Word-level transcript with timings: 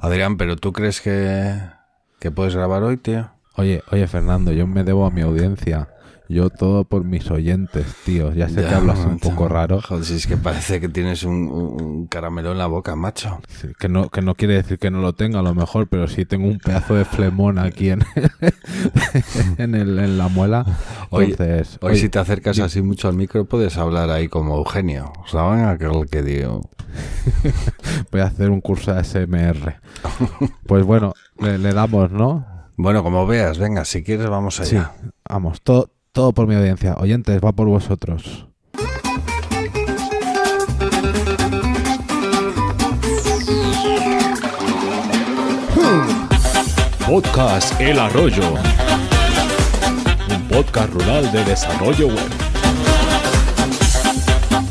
Adrián, 0.00 0.38
¿pero 0.38 0.56
tú 0.56 0.72
crees 0.72 1.00
que, 1.00 1.60
que 2.18 2.30
puedes 2.30 2.54
grabar 2.54 2.82
hoy, 2.82 2.96
tío? 2.96 3.30
Oye, 3.56 3.82
oye, 3.90 4.06
Fernando, 4.06 4.52
yo 4.52 4.66
me 4.66 4.84
debo 4.84 5.06
a 5.06 5.10
mi 5.10 5.20
audiencia. 5.22 5.88
Yo 6.28 6.48
todo 6.48 6.84
por 6.84 7.02
mis 7.02 7.28
oyentes, 7.32 7.84
tío. 8.04 8.32
Ya 8.32 8.48
sé 8.48 8.64
que 8.64 8.72
hablas 8.72 9.00
un 9.00 9.18
poco 9.18 9.48
raro. 9.48 9.80
Joder, 9.82 10.04
si 10.04 10.14
es 10.14 10.28
que 10.28 10.36
parece 10.36 10.80
que 10.80 10.88
tienes 10.88 11.24
un, 11.24 11.48
un 11.48 12.06
caramelo 12.06 12.52
en 12.52 12.58
la 12.58 12.68
boca, 12.68 12.94
macho. 12.94 13.40
Que 13.80 13.88
no, 13.88 14.10
que 14.10 14.22
no 14.22 14.36
quiere 14.36 14.54
decir 14.54 14.78
que 14.78 14.92
no 14.92 15.00
lo 15.00 15.12
tenga 15.12 15.40
a 15.40 15.42
lo 15.42 15.56
mejor, 15.56 15.88
pero 15.88 16.06
sí 16.06 16.24
tengo 16.24 16.46
un 16.46 16.58
pedazo 16.58 16.94
de 16.94 17.04
flemón 17.04 17.58
aquí 17.58 17.90
en, 17.90 18.04
en, 19.58 19.74
el- 19.74 19.98
en 19.98 20.18
la 20.18 20.28
muela. 20.28 20.64
Hoy, 21.10 21.32
Entonces, 21.32 21.78
hoy 21.80 21.92
oye, 21.94 22.00
si 22.00 22.08
te 22.08 22.20
acercas 22.20 22.60
así 22.60 22.80
mucho 22.80 23.08
al 23.08 23.14
micro 23.14 23.44
puedes 23.46 23.76
hablar 23.76 24.10
ahí 24.10 24.28
como 24.28 24.56
Eugenio. 24.56 25.12
¿Saben 25.26 25.64
aquel 25.64 26.08
que 26.08 26.22
digo? 26.22 26.60
voy 28.12 28.20
a 28.20 28.24
hacer 28.26 28.50
un 28.50 28.60
curso 28.60 28.94
de 28.94 29.02
SMR. 29.02 29.80
Pues 30.66 30.84
bueno, 30.84 31.14
le, 31.40 31.58
le 31.58 31.72
damos, 31.72 32.12
¿no? 32.12 32.46
Bueno, 32.82 33.02
como 33.02 33.26
veas, 33.26 33.58
venga, 33.58 33.84
si 33.84 34.02
quieres 34.02 34.30
vamos 34.30 34.58
allá. 34.58 34.92
Vamos, 35.28 35.60
todo, 35.60 35.90
todo 36.12 36.32
por 36.32 36.46
mi 36.46 36.54
audiencia. 36.54 36.94
Oyentes, 36.94 37.38
va 37.44 37.52
por 37.52 37.68
vosotros. 37.68 38.46
Podcast 47.06 47.78
El 47.78 47.98
Arroyo. 47.98 48.54
Un 50.34 50.48
podcast 50.48 50.90
rural 50.94 51.30
de 51.32 51.44
desarrollo 51.44 52.06
web. 52.06 52.30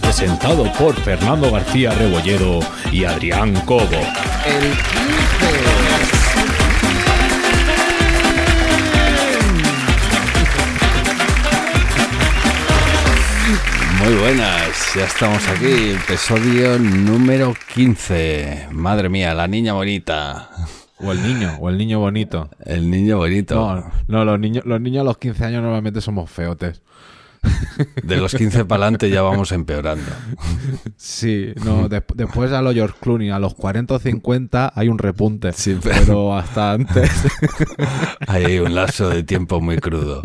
Presentado 0.02 0.64
por 0.80 0.96
Fernando 0.96 1.52
García 1.52 1.92
Rebolledo 1.92 2.60
y 2.92 3.04
Adrián 3.04 3.54
Cobo. 3.68 4.02
Muy 14.10 14.18
buenas, 14.18 14.96
ya 14.96 15.04
estamos 15.06 15.48
aquí, 15.50 15.92
episodio 15.92 16.80
número 16.80 17.54
15. 17.76 18.70
Madre 18.72 19.08
mía, 19.08 19.36
la 19.36 19.48
niña 19.48 19.74
bonita. 19.74 20.50
O 20.98 21.12
el 21.12 21.22
niño, 21.22 21.58
o 21.60 21.70
el 21.70 21.78
niño 21.78 22.00
bonito. 22.00 22.50
El 22.66 22.90
niño 22.90 23.18
bonito. 23.18 23.56
No, 23.56 23.92
no, 24.08 24.26
los 24.26 24.40
niños, 24.40 24.66
los 24.66 24.82
niños 24.82 25.02
a 25.02 25.04
los 25.04 25.20
15 25.20 25.46
años 25.46 25.62
normalmente 25.62 26.02
somos 26.02 26.28
feotes. 26.32 26.82
De 28.02 28.18
los 28.18 28.34
15 28.34 28.66
para 28.66 28.86
adelante 28.86 29.12
ya 29.12 29.22
vamos 29.22 29.52
empeorando. 29.52 30.12
Sí, 30.98 31.54
no, 31.64 31.88
des- 31.88 32.02
después 32.16 32.52
a 32.52 32.64
los 32.64 32.74
George 32.74 32.96
Clooney, 33.00 33.30
a 33.30 33.38
los 33.38 33.54
40 33.54 33.94
o 33.94 34.00
50 34.00 34.74
hay 34.76 34.90
un 34.90 34.98
repunte. 34.98 35.54
Sí, 35.54 35.78
pero- 35.84 36.00
pero 36.00 36.36
hasta 36.38 36.72
antes. 36.74 37.12
Hay 38.28 38.58
un 38.58 38.74
lapso 38.74 39.08
de 39.10 39.22
tiempo 39.24 39.62
muy 39.62 39.78
crudo. 39.78 40.24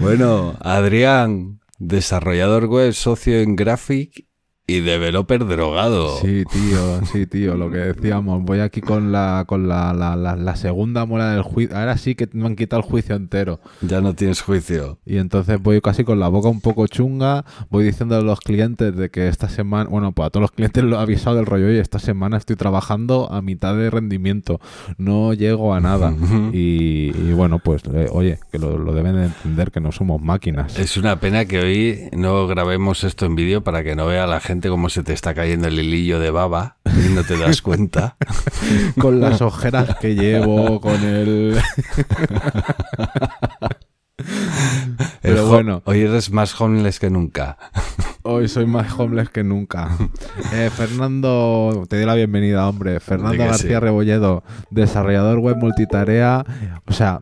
Bueno, 0.00 0.56
Adrián, 0.60 1.60
desarrollador 1.78 2.66
web, 2.66 2.92
socio 2.92 3.40
en 3.40 3.56
Graphic 3.56 4.27
y 4.70 4.80
developer 4.80 5.46
drogado. 5.46 6.18
Sí, 6.18 6.44
tío, 6.52 7.00
sí, 7.10 7.26
tío, 7.26 7.56
lo 7.56 7.70
que 7.70 7.78
decíamos. 7.78 8.44
Voy 8.44 8.60
aquí 8.60 8.82
con 8.82 9.10
la 9.12 9.44
con 9.46 9.66
la, 9.66 9.94
la, 9.94 10.14
la- 10.14 10.36
la 10.36 10.56
segunda 10.56 11.06
muela 11.06 11.32
del 11.32 11.40
juicio. 11.42 11.74
Ahora 11.74 11.96
sí 11.96 12.14
que 12.14 12.28
me 12.34 12.46
han 12.46 12.54
quitado 12.54 12.82
el 12.82 12.86
juicio 12.88 13.16
entero. 13.16 13.60
Ya 13.80 14.02
no 14.02 14.14
tienes 14.14 14.42
juicio. 14.42 14.98
Y 15.06 15.16
entonces 15.16 15.58
voy 15.62 15.80
casi 15.80 16.04
con 16.04 16.20
la 16.20 16.28
boca 16.28 16.48
un 16.48 16.60
poco 16.60 16.86
chunga. 16.86 17.46
Voy 17.70 17.82
diciendo 17.84 18.14
a 18.16 18.20
los 18.20 18.40
clientes 18.40 18.94
de 18.94 19.08
que 19.10 19.28
esta 19.28 19.48
semana, 19.48 19.88
bueno, 19.88 20.12
pues 20.12 20.26
a 20.26 20.30
todos 20.30 20.42
los 20.42 20.50
clientes 20.52 20.84
lo 20.84 20.96
he 20.98 21.00
avisado 21.02 21.36
del 21.36 21.46
rollo. 21.46 21.66
Oye, 21.68 21.80
esta 21.80 21.98
semana 21.98 22.36
estoy 22.36 22.56
trabajando 22.56 23.32
a 23.32 23.40
mitad 23.40 23.74
de 23.74 23.88
rendimiento. 23.88 24.60
No 24.98 25.32
llego 25.32 25.72
a 25.72 25.80
nada. 25.80 26.12
y, 26.52 27.10
y 27.16 27.32
bueno, 27.32 27.58
pues, 27.58 27.82
eh, 27.94 28.08
oye, 28.12 28.38
que 28.52 28.58
lo, 28.58 28.76
lo 28.76 28.92
deben 28.92 29.14
de 29.16 29.24
entender 29.24 29.70
que 29.70 29.80
no 29.80 29.92
somos 29.92 30.20
máquinas. 30.20 30.78
Es 30.78 30.98
una 30.98 31.18
pena 31.20 31.46
que 31.46 31.58
hoy 31.58 32.00
no 32.12 32.46
grabemos 32.46 33.02
esto 33.02 33.24
en 33.24 33.34
vídeo 33.34 33.64
para 33.64 33.82
que 33.82 33.96
no 33.96 34.04
vea 34.06 34.26
la 34.26 34.40
gente 34.40 34.57
cómo 34.66 34.88
se 34.88 35.04
te 35.04 35.12
está 35.12 35.34
cayendo 35.34 35.68
el 35.68 35.78
hilillo 35.78 36.18
de 36.18 36.30
baba 36.30 36.78
y 36.84 37.14
no 37.14 37.22
te 37.22 37.38
das 37.38 37.62
cuenta. 37.62 38.16
con 38.98 39.20
las 39.20 39.40
ojeras 39.40 39.96
que 40.00 40.16
llevo, 40.16 40.80
con 40.80 41.00
el. 41.04 41.56
Pero 45.22 45.46
bueno. 45.46 45.82
Hoy 45.84 46.00
eres 46.00 46.32
más 46.32 46.60
homeless 46.60 46.98
que 46.98 47.10
nunca. 47.10 47.56
Hoy 48.22 48.48
soy 48.48 48.66
más 48.66 48.92
homeless 48.98 49.28
que 49.30 49.44
nunca. 49.44 49.96
Eh, 50.52 50.70
Fernando, 50.74 51.86
te 51.88 51.96
doy 51.96 52.06
la 52.06 52.14
bienvenida, 52.14 52.68
hombre. 52.68 52.98
Fernando 52.98 53.44
García 53.44 53.78
sí. 53.78 53.84
Rebolledo, 53.84 54.42
desarrollador 54.70 55.38
web 55.38 55.56
multitarea. 55.56 56.44
O 56.86 56.92
sea, 56.92 57.20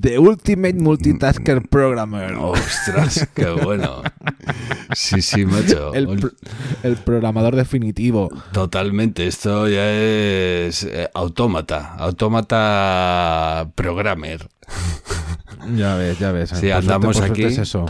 The 0.00 0.18
Ultimate 0.18 0.74
Multitasker 0.74 1.68
Programmer. 1.68 2.34
Ostras, 2.34 3.28
qué 3.34 3.50
bueno. 3.50 4.02
Sí, 4.94 5.22
sí, 5.22 5.44
macho. 5.46 5.92
El, 5.94 6.08
pr- 6.08 6.34
el 6.82 6.96
programador 6.96 7.56
definitivo. 7.56 8.30
Totalmente, 8.52 9.26
esto 9.26 9.68
ya 9.68 9.90
es 9.90 10.84
eh, 10.84 11.08
autómata, 11.14 11.94
autómata 11.96 13.70
programmer. 13.74 14.48
Ya 15.76 15.94
ves, 15.94 16.18
ya 16.18 16.32
ves. 16.32 16.50
Sí, 16.50 16.66
Por 16.68 16.72
andamos 16.72 17.16
suerte 17.18 17.32
aquí. 17.46 17.52
Es 17.52 17.58
eso. 17.58 17.86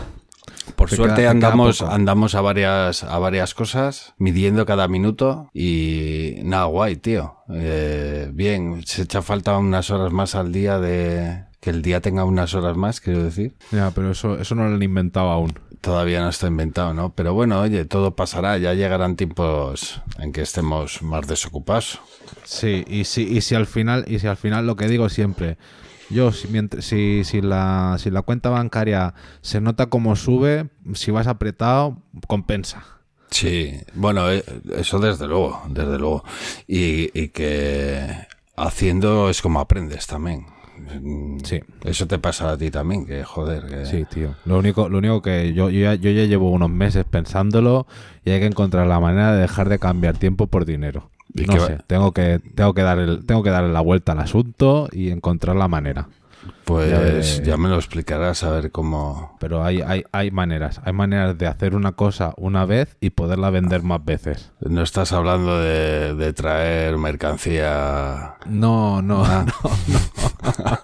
Por 0.75 0.89
Te 0.89 0.95
suerte 0.95 1.21
queda- 1.21 1.31
andamos, 1.31 1.81
andamos 1.81 2.35
a 2.35 2.41
varias, 2.41 3.03
a 3.03 3.17
varias 3.17 3.55
cosas, 3.55 4.13
midiendo 4.19 4.65
cada 4.67 4.87
minuto 4.87 5.49
y 5.55 6.35
nada, 6.43 6.65
guay, 6.65 6.97
tío. 6.97 7.37
Eh, 7.51 8.29
bien, 8.31 8.83
se 8.85 9.01
echa 9.03 9.23
falta 9.23 9.57
unas 9.57 9.89
horas 9.89 10.13
más 10.13 10.35
al 10.35 10.51
día 10.51 10.77
de 10.79 11.45
que 11.63 11.69
el 11.69 11.81
día 11.81 12.01
tenga 12.01 12.25
unas 12.25 12.53
horas 12.55 12.75
más, 12.75 12.99
quiero 12.99 13.23
decir. 13.23 13.55
Ya, 13.71 13.91
pero 13.91 14.11
eso, 14.11 14.37
eso 14.37 14.53
no 14.53 14.67
lo 14.67 14.75
han 14.75 14.83
inventado 14.83 15.29
aún. 15.29 15.53
Todavía 15.79 16.21
no 16.21 16.29
está 16.29 16.47
inventado, 16.47 16.93
¿no? 16.93 17.13
Pero 17.13 17.33
bueno, 17.33 17.61
oye, 17.61 17.85
todo 17.85 18.15
pasará, 18.15 18.57
ya 18.57 18.73
llegarán 18.73 19.15
tiempos 19.15 20.01
en 20.19 20.31
que 20.33 20.41
estemos 20.41 21.01
más 21.01 21.25
desocupados. 21.27 21.99
Sí, 22.43 22.83
y 22.87 23.05
si, 23.05 23.23
y 23.23 23.41
si 23.41 23.55
al 23.55 23.65
final, 23.65 24.03
y 24.07 24.19
si 24.19 24.27
al 24.27 24.37
final 24.37 24.67
lo 24.67 24.75
que 24.75 24.87
digo 24.87 25.07
siempre, 25.09 25.57
yo 26.09 26.31
si, 26.33 26.47
mientras- 26.49 26.83
si, 26.85 27.23
si 27.23 27.41
la, 27.41 27.95
si 27.99 28.11
la 28.11 28.21
cuenta 28.23 28.49
bancaria 28.49 29.13
se 29.41 29.61
nota 29.61 29.87
como 29.87 30.15
sube, 30.17 30.69
si 30.93 31.11
vas 31.11 31.27
apretado, 31.27 31.97
compensa. 32.27 32.83
Sí, 33.29 33.73
bueno, 33.93 34.29
eh, 34.29 34.43
eso 34.77 34.99
desde 34.99 35.27
luego, 35.27 35.63
desde 35.69 35.97
luego. 35.97 36.23
Y, 36.67 37.09
y 37.19 37.29
que 37.29 38.05
haciendo 38.55 39.29
es 39.29 39.41
como 39.41 39.59
aprendes 39.59 40.07
también. 40.07 40.45
Mm, 41.01 41.37
Sí. 41.43 41.61
Eso 41.83 42.07
te 42.07 42.19
pasa 42.19 42.51
a 42.51 42.57
ti 42.57 42.71
también, 42.71 43.05
que 43.05 43.23
joder. 43.23 43.65
Que... 43.65 43.85
Sí, 43.85 44.05
tío. 44.05 44.35
Lo 44.45 44.57
único, 44.59 44.89
lo 44.89 44.97
único 44.97 45.21
que 45.21 45.53
yo, 45.53 45.69
yo, 45.69 45.79
ya, 45.81 45.95
yo 45.95 46.11
ya 46.11 46.25
llevo 46.25 46.51
unos 46.51 46.69
meses 46.69 47.05
pensándolo 47.09 47.87
y 48.25 48.31
hay 48.31 48.39
que 48.39 48.45
encontrar 48.47 48.87
la 48.87 48.99
manera 48.99 49.33
de 49.33 49.41
dejar 49.41 49.69
de 49.69 49.79
cambiar 49.79 50.17
tiempo 50.17 50.47
por 50.47 50.65
dinero. 50.65 51.09
¿Y 51.33 51.45
No 51.45 51.59
sé, 51.65 51.79
tengo 51.87 52.11
que, 52.11 52.39
tengo 52.55 52.73
que 52.73 52.81
dar 52.83 52.99
el, 52.99 53.25
tengo 53.25 53.41
que 53.43 53.49
darle 53.49 53.73
la 53.73 53.81
vuelta 53.81 54.11
al 54.11 54.19
asunto 54.19 54.87
y 54.91 55.09
encontrar 55.09 55.55
la 55.55 55.67
manera. 55.67 56.07
Pues 56.65 57.43
Ya 57.43 57.57
me 57.57 57.69
lo 57.69 57.75
explicarás 57.75 58.43
a 58.43 58.51
ver 58.51 58.71
cómo. 58.71 59.35
Pero 59.39 59.63
hay, 59.63 59.81
hay, 59.81 60.03
hay 60.11 60.31
maneras, 60.31 60.81
hay 60.83 60.93
maneras 60.93 61.37
de 61.37 61.47
hacer 61.47 61.75
una 61.75 61.91
cosa 61.93 62.33
una 62.37 62.65
vez 62.65 62.97
y 63.01 63.11
poderla 63.11 63.49
vender 63.49 63.83
más 63.83 64.03
veces. 64.03 64.51
No 64.61 64.81
estás 64.81 65.11
hablando 65.11 65.59
de, 65.59 66.15
de 66.15 66.33
traer 66.33 66.97
mercancía. 66.97 68.35
No, 68.45 69.01
no, 69.01 69.23
Ah. 69.25 69.45
no. 69.63 69.69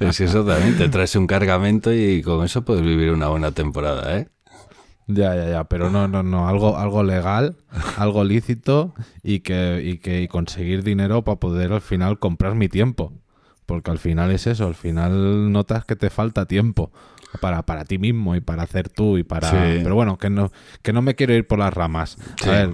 Es 0.00 0.18
que 0.18 0.24
eso 0.24 0.44
también 0.44 0.76
te 0.76 0.88
traes 0.88 1.14
un 1.16 1.26
cargamento 1.26 1.92
y 1.92 2.22
con 2.22 2.44
eso 2.44 2.62
puedes 2.64 2.82
vivir 2.82 3.12
una 3.12 3.28
buena 3.28 3.52
temporada, 3.52 4.18
¿eh? 4.18 4.28
Ya, 5.06 5.34
ya, 5.34 5.48
ya, 5.48 5.64
pero 5.64 5.90
no, 5.90 6.08
no, 6.08 6.22
no, 6.22 6.48
algo, 6.48 6.76
algo 6.78 7.02
legal, 7.02 7.56
algo 7.96 8.24
lícito 8.24 8.94
y 9.22 9.40
que, 9.40 9.80
y 9.84 9.98
que 9.98 10.22
y 10.22 10.28
conseguir 10.28 10.82
dinero 10.82 11.22
para 11.22 11.38
poder 11.40 11.72
al 11.72 11.80
final 11.80 12.18
comprar 12.18 12.54
mi 12.54 12.68
tiempo. 12.68 13.12
Porque 13.66 13.90
al 13.90 13.98
final 13.98 14.30
es 14.30 14.46
eso, 14.46 14.66
al 14.66 14.74
final 14.74 15.52
notas 15.52 15.84
que 15.84 15.96
te 15.96 16.10
falta 16.10 16.46
tiempo 16.46 16.90
para, 17.40 17.62
para 17.62 17.84
ti 17.84 17.98
mismo 17.98 18.34
y 18.36 18.40
para 18.40 18.64
hacer 18.64 18.88
tú 18.88 19.18
y 19.18 19.22
para... 19.22 19.50
Sí. 19.50 19.80
Pero 19.82 19.94
bueno, 19.94 20.18
que 20.18 20.30
no, 20.30 20.50
que 20.82 20.92
no 20.92 21.02
me 21.02 21.14
quiero 21.14 21.34
ir 21.34 21.46
por 21.46 21.58
las 21.58 21.72
ramas. 21.72 22.18
Sí. 22.42 22.48
A 22.48 22.52
ver, 22.52 22.70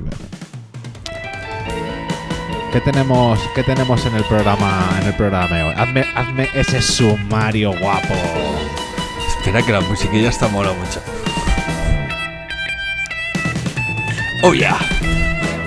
¿qué 2.72 2.80
tenemos, 2.80 3.38
¿qué 3.54 3.62
tenemos 3.62 4.04
en 4.06 4.14
el 4.16 4.24
programa 4.24 4.88
en 5.00 5.08
el 5.08 5.14
programa 5.14 5.54
de 5.54 5.62
hoy? 5.62 5.74
Hazme, 5.76 6.04
hazme 6.14 6.48
ese 6.54 6.82
sumario 6.82 7.72
guapo. 7.78 8.14
Espera 9.38 9.62
que 9.62 9.72
la 9.72 9.80
musiquilla 9.82 10.30
está 10.30 10.48
mola 10.48 10.72
mucho. 10.72 11.00
Oh 14.42 14.54
yeah. 14.54 14.78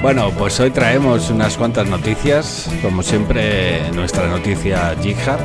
Bueno, 0.02 0.32
pues 0.32 0.60
hoy 0.60 0.72
traemos 0.72 1.30
unas 1.30 1.56
cuantas 1.58 1.86
noticias, 1.88 2.68
como 2.82 3.04
siempre 3.04 3.82
nuestra 3.94 4.28
noticia 4.28 4.96
Jihad 5.02 5.40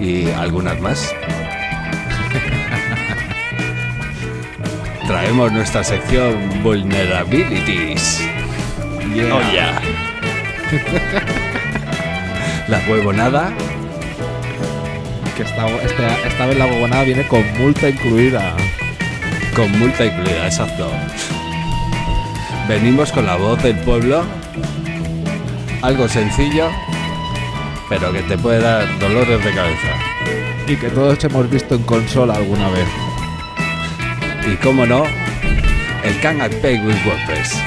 y 0.00 0.30
algunas 0.30 0.80
más. 0.80 1.12
Traemos 5.06 5.52
nuestra 5.52 5.84
sección 5.84 6.62
Vulnerabilities. 6.62 8.20
yeah. 9.14 9.34
Oh, 9.34 9.42
yeah. 9.52 9.78
la 12.68 12.78
huevonada. 12.88 13.52
Que 15.36 15.42
esta, 15.42 15.66
este- 15.68 16.28
esta 16.28 16.46
vez 16.46 16.56
la 16.56 16.64
huevonada 16.66 17.02
viene 17.02 17.26
con 17.28 17.44
multa 17.58 17.88
incluida. 17.90 18.54
Con 19.54 19.78
multa 19.78 20.06
incluida, 20.06 20.46
exacto. 20.46 20.90
Venimos 22.68 23.12
con 23.12 23.26
la 23.26 23.36
voz 23.36 23.62
del 23.62 23.76
pueblo. 23.80 24.24
Algo 25.82 26.08
sencillo, 26.08 26.70
pero 27.90 28.10
que 28.10 28.22
te 28.22 28.38
puede 28.38 28.60
dar 28.60 28.98
dolores 28.98 29.44
de 29.44 29.52
cabeza. 29.52 29.88
Y 30.66 30.76
que 30.76 30.88
todos 30.88 31.22
hemos 31.24 31.50
visto 31.50 31.74
en 31.74 31.82
consola 31.82 32.34
alguna 32.34 32.70
vez. 32.70 32.88
Y 34.50 34.56
cómo 34.56 34.86
no, 34.86 35.04
el 36.04 36.20
Can 36.20 36.38
I 36.38 36.54
Pay 36.62 36.80
with 36.80 36.96
WordPress. 37.06 37.60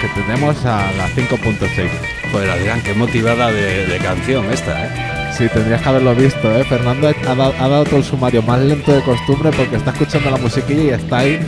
Que 0.00 0.08
tenemos 0.20 0.64
a 0.64 0.90
la 0.92 1.08
5.6. 1.08 1.90
Joder, 2.32 2.50
Adrián, 2.50 2.80
qué 2.82 2.94
motivada 2.94 3.52
de, 3.52 3.86
de 3.86 3.98
canción 3.98 4.50
esta, 4.50 4.86
¿eh? 4.86 4.90
Sí, 5.36 5.48
tendrías 5.52 5.82
que 5.82 5.88
haberlo 5.88 6.14
visto, 6.14 6.54
¿eh? 6.56 6.64
Fernando 6.64 7.08
ha, 7.08 7.13
dado- 7.34 7.54
ha 7.58 7.68
dado 7.68 7.84
todo 7.84 7.96
el 7.96 8.04
sumario 8.04 8.42
más 8.42 8.60
lento 8.60 8.92
de 8.92 9.02
costumbre 9.02 9.50
porque 9.56 9.76
está 9.76 9.90
escuchando 9.90 10.30
la 10.30 10.36
musiquilla 10.38 10.82
y 10.82 10.88
está 10.90 11.18
ahí 11.18 11.38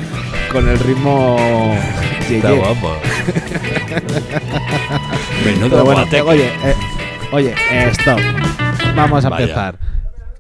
con 0.53 0.69
el 0.69 0.79
ritmo... 0.79 1.37
Está 2.21 2.29
Ye, 2.29 2.41
ye. 2.41 2.59
guapo. 2.61 2.93
Menudo 5.45 5.85
bueno, 5.85 6.05
oye, 6.27 6.47
eh, 6.65 6.75
oye, 7.33 7.55
eh, 7.71 7.89
stop. 7.93 8.19
Vamos 8.95 9.25
a 9.25 9.29
Vaya. 9.29 9.45
empezar. 9.45 9.79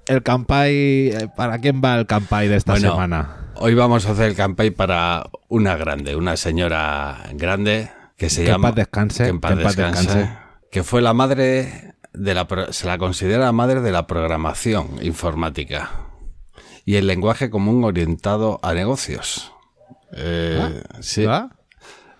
El 0.06 0.22
campai, 0.22 0.74
eh, 1.08 1.28
¿para 1.36 1.58
quién 1.58 1.80
va 1.84 1.96
el 1.98 2.06
campai 2.06 2.48
de 2.48 2.56
esta 2.56 2.72
Bueno, 2.72 2.92
semana? 2.92 3.36
Hoy 3.56 3.74
vamos 3.74 4.06
a 4.06 4.12
hacer 4.12 4.26
el 4.26 4.36
campaign 4.36 4.74
para 4.74 5.28
una 5.48 5.76
grande, 5.76 6.14
una 6.16 6.36
señora 6.36 7.18
grande 7.34 7.90
que 8.16 8.30
se 8.30 8.42
Que 8.42 8.48
en 8.48 8.52
llama. 8.54 8.68
paz 8.68 8.74
descanse, 8.76 9.24
que 9.24 9.30
en 9.30 9.40
paz 9.40 9.52
que 9.52 9.58
en 9.58 9.64
paz 9.64 9.76
descanse, 9.76 10.18
descanse. 10.18 10.38
que 10.70 10.82
fue 10.82 11.02
la 11.02 11.12
madre 11.14 11.94
de 12.16 12.34
la. 12.34 12.46
Se 12.70 12.86
la 12.86 12.98
considera 12.98 13.44
la 13.44 13.52
madre 13.52 13.80
de 13.80 13.92
la 13.92 14.06
programación 14.06 14.98
informática 15.02 15.90
y 16.84 16.96
el 16.96 17.06
lenguaje 17.06 17.50
común 17.50 17.84
orientado 17.84 18.58
a 18.62 18.74
negocios. 18.74 19.52
Eh, 20.12 20.82
sí, 21.00 21.26
¿Ah? 21.26 21.50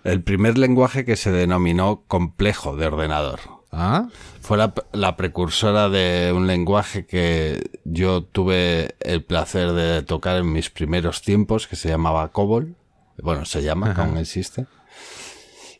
el 0.03 0.21
primer 0.23 0.57
lenguaje 0.57 1.05
que 1.05 1.15
se 1.15 1.31
denominó 1.31 2.03
complejo 2.07 2.75
de 2.75 2.87
ordenador. 2.87 3.39
¿Ah? 3.71 4.07
Fue 4.41 4.57
la, 4.57 4.73
la 4.93 5.17
precursora 5.17 5.89
de 5.89 6.31
un 6.33 6.47
lenguaje 6.47 7.05
que 7.05 7.69
yo 7.83 8.23
tuve 8.23 8.95
el 9.01 9.23
placer 9.23 9.73
de 9.73 10.03
tocar 10.03 10.37
en 10.37 10.51
mis 10.51 10.69
primeros 10.69 11.21
tiempos, 11.21 11.67
que 11.67 11.75
se 11.75 11.89
llamaba 11.89 12.29
COBOL. 12.29 12.75
Bueno, 13.21 13.45
se 13.45 13.61
llama, 13.63 13.91
Ajá. 13.91 14.05
aún 14.05 14.17
existe. 14.17 14.65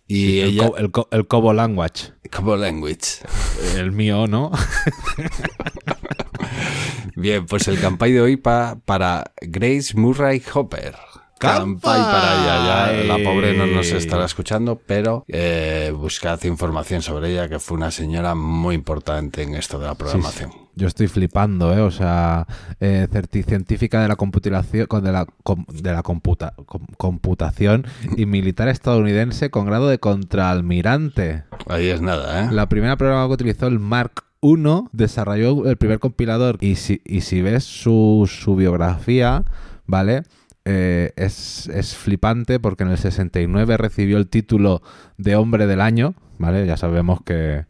Y 0.07 0.39
el, 0.39 0.50
ella... 0.50 0.68
co- 0.68 0.77
el, 0.77 0.92
co- 0.92 1.07
el 1.12 1.27
Cobo 1.27 1.54
Language. 1.54 2.13
COBOL 2.33 2.62
Language. 2.62 2.98
El 3.77 3.92
mío, 3.92 4.27
¿no? 4.27 4.51
Bien, 7.15 7.45
pues 7.45 7.68
el 7.68 7.80
campaign 7.80 8.15
de 8.15 8.21
hoy 8.21 8.38
pa- 8.38 8.77
para 8.86 9.31
Grace 9.42 9.95
Murray 9.95 10.42
Hopper. 10.54 10.95
Campaign 11.39 11.80
para 12.04 12.34
ella. 12.34 12.98
Ya 12.98 13.04
la 13.18 13.24
pobre 13.24 13.56
no 13.57 13.68
nos 13.68 13.92
estará 13.92 14.25
escuchando, 14.25 14.80
pero 14.86 15.24
eh, 15.28 15.94
buscad 15.95 16.42
información 16.44 17.01
sobre 17.01 17.31
ella, 17.31 17.48
que 17.48 17.60
fue 17.60 17.78
una 17.78 17.92
señora 17.92 18.36
muy 18.36 18.75
importante 18.75 19.44
en 19.44 19.56
esto 19.56 19.80
de 19.80 19.88
la 19.88 19.95
programación. 19.95 20.51
Yo 20.75 20.86
estoy 20.88 21.07
flipando, 21.07 21.74
¿eh? 21.75 21.81
O 21.81 21.89
sea, 21.89 22.45
eh, 22.80 23.07
científica 23.48 24.00
de 24.01 24.07
la 24.07 24.16
computación, 24.16 24.88
de 25.01 25.12
la, 25.12 25.25
com- 25.44 25.66
de 25.74 25.92
la 25.92 26.04
computa- 26.04 26.54
com- 26.68 26.86
computación 26.98 27.88
y 28.16 28.28
militar 28.28 28.68
estadounidense 28.68 29.50
con 29.50 29.66
grado 29.66 29.88
de 29.88 29.98
contraalmirante. 29.98 31.44
Ahí 31.68 31.88
es 31.90 32.01
nada, 32.01 32.44
¿eh? 32.45 32.50
La 32.51 32.69
primera 32.69 32.95
programa 32.95 33.25
que 33.28 33.33
utilizó 33.33 33.68
el 33.68 33.80
Mark 33.80 34.24
I 34.42 34.56
desarrolló 34.92 35.68
el 35.68 35.78
primer 35.78 35.98
compilador 36.00 36.57
y 36.62 36.75
si, 36.75 37.01
y 37.06 37.22
si 37.22 37.42
ves 37.42 37.63
su, 37.63 38.30
su 38.31 38.56
biografía, 38.56 39.44
¿vale? 39.88 40.24
Eh, 40.69 41.14
es, 41.16 41.68
es 41.68 41.96
flipante 41.96 42.60
porque 42.60 42.84
en 42.84 42.90
el 42.90 42.98
69 42.98 43.78
recibió 43.78 44.18
el 44.18 44.28
título 44.28 44.81
de 45.18 45.38
hombre 45.38 45.66
del 45.66 45.80
año, 45.80 46.14
¿vale? 46.40 46.66
Ya 46.66 46.75
sabemos 46.75 47.22
que... 47.24 47.64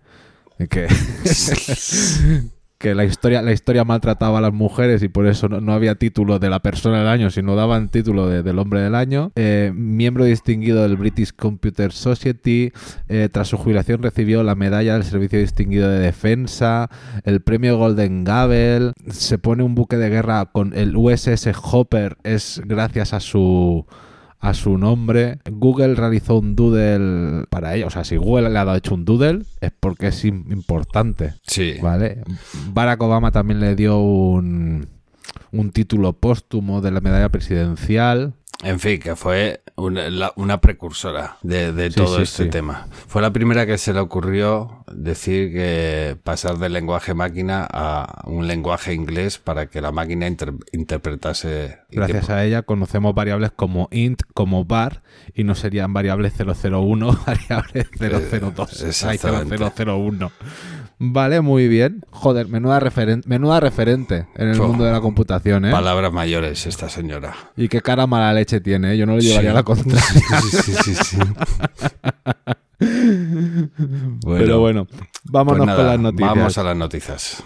que 0.68 0.88
que 2.80 2.94
la 2.94 3.06
historia, 3.06 3.42
la 3.42 3.52
historia 3.54 3.84
maltrataba 3.84 4.38
a 4.38 4.42
las 4.42 4.54
mujeres 4.54 5.02
y 5.02 5.08
por 5.08 5.26
eso 5.26 5.50
no, 5.50 5.62
no 5.62 5.74
había 5.74 5.96
título 5.96 6.38
de 6.40 6.50
la 6.50 6.60
persona 6.62 7.00
del 7.00 7.08
año, 7.08 7.30
sino 7.32 7.56
daban 7.56 7.90
título 7.90 8.28
de- 8.28 8.44
del 8.44 8.60
hombre 8.60 8.82
del 8.82 8.94
año. 8.94 9.32
Eh, 9.36 9.72
miembro 9.76 10.26
distinguido 10.26 10.84
del 10.84 10.96
British 10.98 11.32
Computer 11.36 11.92
Society. 11.92 12.72
eh, 13.10 13.30
tras 13.32 13.48
su 13.48 13.58
jubilación 13.58 14.04
recibió 14.04 14.44
la 14.44 14.54
medalla 14.56 14.94
del 14.94 15.04
Servicio 15.04 15.40
Distinguido 15.40 15.90
de 15.90 16.00
Defensa, 16.00 16.90
el 17.24 17.42
premio 17.42 17.78
Golden 17.78 18.24
Gable. 18.24 18.92
Se 19.10 19.38
pone 19.38 19.64
un 19.64 19.74
buque 19.76 19.98
de 19.98 20.10
guerra 20.10 20.46
con 20.52 20.74
el 20.76 20.96
USS 20.96 21.52
Hopper, 21.72 22.18
es 22.24 22.62
gracias 22.66 23.14
a 23.14 23.20
su 23.20 23.86
a 24.40 24.54
su 24.54 24.78
nombre. 24.78 25.40
Google 25.52 25.96
realizó 25.96 26.38
un 26.38 26.56
doodle 26.56 27.46
para 27.50 27.76
ella. 27.76 27.88
O 27.88 27.90
sea, 27.90 28.04
si 28.04 28.18
Google 28.18 28.50
le 28.50 28.60
ha 28.60 28.66
dado 28.66 28.78
hecho 28.78 28.94
un 28.94 29.04
doodle, 29.06 29.44
es 29.62 29.72
porque 29.80 30.08
es 30.08 30.24
im- 30.26 30.52
importante. 30.52 31.34
Sí. 31.46 31.76
¿Vale? 31.82 32.22
Barack 32.74 33.02
Obama 33.02 33.32
también 33.32 33.60
le 33.60 33.76
dio 33.76 33.98
un, 34.00 34.88
un 35.52 35.72
título 35.72 36.14
póstumo 36.14 36.82
de 36.82 36.92
la 36.92 37.02
medalla 37.02 37.30
presidencial. 37.30 38.34
En 38.64 38.80
fin, 38.80 39.00
que 39.00 39.16
fue 39.16 39.62
una, 39.76 40.10
la- 40.10 40.34
una 40.36 40.60
precursora 40.60 41.38
de, 41.44 41.72
de 41.72 41.92
Sí, 41.92 41.96
todo 41.98 42.18
sí, 42.18 42.24
este 42.24 42.44
sí. 42.46 42.50
tema. 42.50 42.88
Fue 43.08 43.22
la 43.22 43.32
primera 43.32 43.68
que 43.68 43.78
se 43.78 43.94
le 43.94 44.00
ocurrió 44.00 44.84
decir 44.92 45.52
que 45.54 46.18
pasar 46.24 46.58
del 46.58 46.74
lenguaje 46.74 47.14
máquina 47.14 47.68
a 47.72 48.24
un 48.26 48.48
lenguaje 48.48 48.94
inglés 48.96 49.38
para 49.38 49.68
que 49.68 49.80
la 49.80 49.92
máquina 49.92 50.26
inter- 50.26 50.54
interpretase. 50.72 51.78
Gracias 51.92 52.30
a 52.32 52.44
ella 52.44 52.64
conocemos 52.64 53.14
variables 53.14 53.52
como 53.56 53.90
int, 53.92 54.22
como 54.34 54.66
var, 54.66 55.04
y 55.36 55.44
no 55.44 55.54
serían 55.54 55.94
variables 55.94 56.34
001, 56.36 57.20
variables 57.28 57.88
002. 58.00 58.82
Eh, 58.82 58.84
Hay 58.84 58.90
exactamente. 58.90 59.58
0001. 59.86 60.32
Vale, 61.00 61.42
muy 61.42 61.68
bien. 61.68 62.04
Joder, 62.10 62.48
menuda, 62.48 62.80
referen- 62.80 63.24
menuda 63.28 63.60
referente 63.60 64.26
en 64.36 64.48
el 64.50 64.60
mundo 64.60 64.84
de 64.84 64.92
la 64.92 65.00
computación, 65.00 65.66
¿eh? 65.66 65.72
Palabras 65.72 66.12
mayores, 66.12 66.66
esta 66.66 66.90
señora. 66.90 67.36
Y 67.56 67.68
qué 67.68 67.82
cara 67.82 68.08
mala 68.08 68.34
leche 68.34 68.60
tiene, 68.62 68.94
¿eh? 68.94 68.98
Yo 68.98 69.06
no 69.06 69.16
le 69.16 69.22
llevaría 69.22 69.52
Sí. 69.52 69.56
la 69.56 69.64
contra. 69.64 70.00
Sí, 70.02 70.20
sí, 70.64 70.74
sí, 70.84 70.96
sí. 70.96 71.18
Bueno, 72.80 74.38
Pero 74.38 74.60
bueno, 74.60 74.88
vámonos 75.24 75.66
pues 75.66 75.68
nada, 75.68 75.78
con 75.78 75.88
las 75.88 76.00
noticias. 76.00 76.36
Vamos 76.36 76.58
a 76.60 76.64
las 76.64 76.78
noticias. 76.78 77.44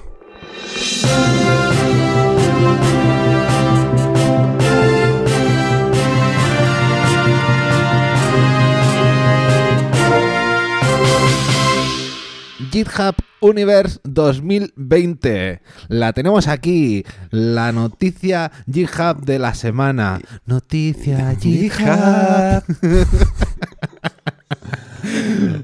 GitHub 12.81 13.15
Universe 13.41 14.00
2020. 14.05 15.61
La 15.88 16.13
tenemos 16.13 16.47
aquí. 16.47 17.05
La 17.29 17.71
noticia 17.71 18.51
GitHub 18.71 19.23
de 19.23 19.38
la 19.38 19.53
semana. 19.53 20.19
Noticia 20.45 21.35
GitHub. 21.39 22.63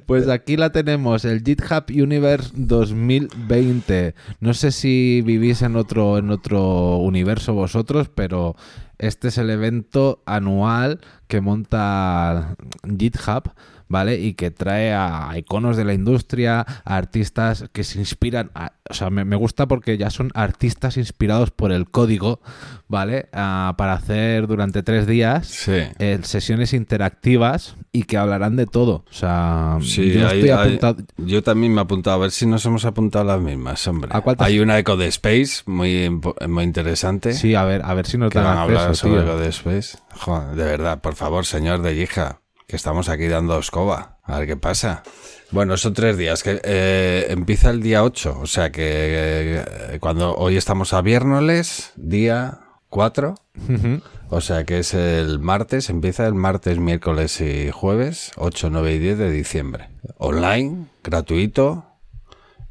Pues 0.08 0.28
aquí 0.30 0.58
la 0.58 0.72
tenemos, 0.72 1.24
el 1.24 1.44
GitHub 1.44 1.86
Universe 1.90 2.50
2020. 2.56 4.16
No 4.40 4.54
sé 4.56 4.72
si 4.72 5.22
vivís 5.24 5.62
en 5.62 5.76
otro, 5.76 6.18
en 6.18 6.32
otro 6.32 6.98
universo 6.98 7.54
vosotros, 7.54 8.10
pero 8.10 8.56
este 8.98 9.28
es 9.28 9.38
el 9.38 9.52
evento 9.52 10.24
anual 10.26 11.02
que 11.28 11.42
monta 11.42 12.56
GitHub, 12.98 13.52
¿vale? 13.90 14.20
Y 14.20 14.34
que 14.34 14.52
trae 14.52 14.94
a 14.94 15.32
iconos 15.38 15.78
de 15.78 15.86
la 15.86 15.94
industria, 15.94 16.62
a 16.86 16.96
artistas 16.98 17.66
que 17.72 17.84
se 17.84 18.00
inspiran. 18.00 18.52
a- 18.56 18.74
o 18.90 18.94
sea, 18.94 19.10
me, 19.10 19.26
me 19.26 19.36
gusta 19.36 19.68
porque 19.68 19.98
ya 19.98 20.10
son 20.10 20.32
artistas 20.34 20.96
inspirados 20.96 21.52
por 21.52 21.74
el 21.74 21.90
código, 21.90 22.40
¿vale? 22.88 23.28
Ah, 23.34 23.76
para 23.78 23.94
hacer 23.94 24.48
durante 24.48 24.82
tres 24.82 25.06
días 25.08 25.46
Sí. 25.48 25.74
eh, 26.00 26.20
sesiones 26.24 26.72
interactivas 26.74 27.76
y 27.92 28.04
que 28.04 28.18
hablarán 28.18 28.56
de 28.56 28.66
todo. 28.66 29.04
O 29.10 29.14
sea, 29.14 29.78
Sí, 29.82 30.12
yo 30.14 30.28
hay- 30.30 30.38
estoy 30.40 30.50
hay- 30.52 30.68
apuntado. 30.68 30.98
yo 31.18 31.44
también 31.44 31.74
me 31.74 31.80
he 31.80 31.84
apuntado, 31.84 32.16
a 32.16 32.20
ver 32.20 32.32
si 32.32 32.46
nos 32.46 32.66
hemos 32.66 32.86
apuntado 32.86 33.26
las 33.26 33.42
mismas, 33.42 33.86
hombre. 33.88 34.12
¿A 34.14 34.24
Hay 34.40 34.60
una 34.60 34.78
Eco 34.80 34.96
de 34.98 35.08
Space 35.08 35.64
muy, 35.66 36.10
muy 36.48 36.64
interesante. 36.64 37.34
Sí, 37.34 37.56
a 37.56 37.64
ver, 37.66 37.82
a 37.84 37.94
ver 37.94 38.06
si 38.08 38.18
nos 38.18 38.32
dan 38.32 38.46
acceso, 38.58 38.94
sobre 38.96 39.22
tío. 39.22 39.24
Eco 39.24 39.40
de 39.40 39.50
Space. 39.50 39.98
Joder, 40.16 40.56
de 40.56 40.64
verdad, 40.64 41.02
por 41.02 41.16
favor, 41.16 41.46
señor 41.46 41.82
de 41.82 41.96
Hija, 42.02 42.40
que 42.68 42.76
estamos 42.76 43.08
aquí 43.08 43.28
dando 43.28 43.58
escoba. 43.58 44.18
A 44.24 44.40
ver 44.40 44.48
qué 44.48 44.58
pasa. 44.58 45.04
Bueno, 45.52 45.78
son 45.78 45.94
tres 45.94 46.18
días. 46.18 46.44
que 46.44 46.60
eh, 46.64 47.28
Empieza 47.30 47.70
el 47.70 47.82
día 47.82 48.04
8, 48.04 48.40
o 48.42 48.46
sea 48.46 48.72
que 48.72 48.82
eh, 48.84 49.98
cuando 50.02 50.36
hoy 50.36 50.58
estamos 50.58 50.94
a 50.94 51.02
viernes, 51.02 51.94
día 51.96 52.60
4. 52.90 53.36
Ujú. 53.70 54.02
O 54.30 54.42
sea 54.42 54.66
que 54.66 54.80
es 54.80 54.94
el 54.94 55.40
martes, 55.40 55.90
empieza 55.90 56.28
el 56.28 56.34
martes, 56.34 56.78
miércoles 56.78 57.40
y 57.40 57.72
jueves, 57.72 58.34
8, 58.36 58.70
9 58.70 58.94
y 58.96 59.00
10 59.00 59.18
de 59.18 59.32
diciembre. 59.32 59.90
Online, 60.18 60.88
gratuito. 61.04 61.86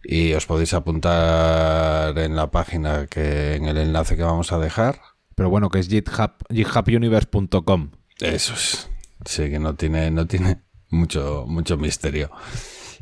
Y 0.04 0.34
os 0.34 0.44
podéis 0.46 0.74
apuntar 0.74 2.16
en 2.18 2.36
la 2.36 2.50
página 2.50 3.06
que 3.06 3.54
en 3.54 3.64
el 3.64 3.78
enlace 3.78 4.16
que 4.16 4.22
vamos 4.22 4.52
a 4.52 4.58
dejar. 4.58 5.00
Pero 5.34 5.48
bueno, 5.48 5.70
que 5.70 5.78
es 5.78 5.88
GitHub, 5.88 6.32
githubuniverse.com. 6.50 7.90
Eso 8.20 8.54
es. 8.54 8.88
Sí, 9.26 9.50
que 9.50 9.58
no 9.58 9.74
tiene, 9.74 10.10
no 10.10 10.26
tiene 10.26 10.62
mucho, 10.90 11.44
mucho 11.46 11.76
misterio. 11.76 12.30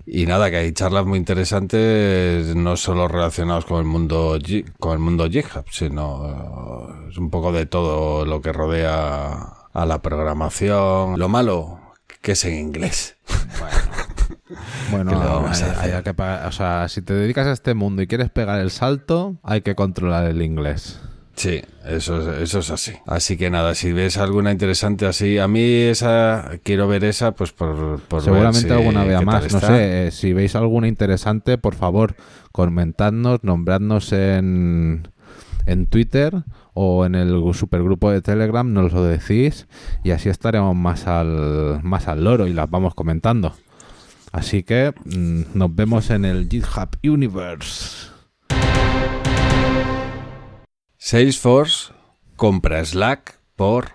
Y 0.06 0.26
nada, 0.26 0.50
que 0.50 0.56
hay 0.58 0.72
charlas 0.72 1.06
muy 1.06 1.18
interesantes, 1.18 2.54
no 2.56 2.76
solo 2.76 3.08
relacionados 3.08 3.64
con 3.64 3.78
el 3.78 3.84
mundo 3.86 4.38
con 4.78 4.92
el 4.92 4.98
mundo 4.98 5.28
GitHub, 5.30 5.64
sino 5.70 6.26
eh, 6.28 7.08
es 7.10 7.16
un 7.18 7.30
poco 7.30 7.52
de 7.52 7.64
todo 7.66 8.26
lo 8.26 8.40
que 8.42 8.52
rodea 8.52 9.32
a 9.72 9.86
la 9.86 10.02
programación. 10.02 11.18
Lo 11.18 11.28
malo, 11.28 11.78
que 12.20 12.32
es 12.32 12.44
en 12.44 12.54
inglés. 12.58 13.16
Bueno, 14.90 15.10
¿Qué 15.12 15.16
le 15.16 15.24
vamos 15.24 15.62
a 15.62 15.64
hay- 15.66 15.70
hacer? 15.70 15.94
hay 15.96 16.02
que 16.02 16.14
pagar- 16.14 16.46
o 16.48 16.52
sea, 16.52 16.88
si 16.88 17.00
te 17.00 17.14
dedicas 17.14 17.46
a 17.46 17.52
este 17.52 17.72
mundo 17.74 18.02
y 18.02 18.06
quieres 18.06 18.30
pegar 18.30 18.60
el 18.60 18.70
salto, 18.70 19.36
hay 19.42 19.62
que 19.62 19.74
controlar 19.74 20.26
el 20.26 20.42
inglés. 20.42 21.00
Sí, 21.36 21.60
eso, 21.84 22.20
es- 22.32 22.42
eso 22.42 22.60
es 22.60 22.70
así. 22.70 22.92
Así 23.06 23.36
que 23.36 23.50
nada, 23.50 23.74
si 23.74 23.92
ves 23.92 24.18
alguna 24.18 24.52
interesante 24.52 25.04
así, 25.06 25.38
a 25.38 25.48
mí 25.48 25.60
esa, 25.62 26.52
quiero 26.62 26.86
ver 26.86 27.04
esa, 27.04 27.32
pues 27.32 27.50
por, 27.52 28.00
por 28.02 28.20
ver 28.20 28.24
Seguramente 28.24 28.68
si- 28.68 28.70
alguna 28.72 29.00
tal 29.16 29.24
más. 29.26 29.42
No 29.52 29.60
sé, 29.76 30.06
eh, 30.06 30.10
si 30.12 30.32
veis 30.32 30.54
alguna 30.54 30.86
interesante, 30.86 31.58
por 31.58 31.74
favor, 31.74 32.14
comentadnos, 32.52 33.40
nombradnos 33.42 34.12
en, 34.12 35.08
en 35.66 35.86
Twitter 35.86 36.44
o 36.72 37.04
en 37.04 37.14
el 37.16 37.42
supergrupo 37.54 38.10
de 38.12 38.22
Telegram, 38.22 38.72
nos 38.72 38.92
lo 38.92 39.02
decís 39.02 39.66
y 40.04 40.12
así 40.12 40.28
estaremos 40.28 40.74
más 40.76 41.06
al, 41.08 41.80
más 41.82 42.06
al 42.06 42.22
loro 42.22 42.46
y 42.46 42.52
las 42.52 42.70
vamos 42.70 42.94
comentando. 42.94 43.54
Así 44.32 44.62
que 44.62 44.92
mm, 45.04 45.56
nos 45.58 45.74
vemos 45.74 46.10
en 46.10 46.24
el 46.24 46.48
GitHub 46.48 46.88
Universe. 47.04 48.08
Salesforce 51.08 51.92
compra 52.34 52.82
Slack 52.82 53.38
por, 53.56 53.88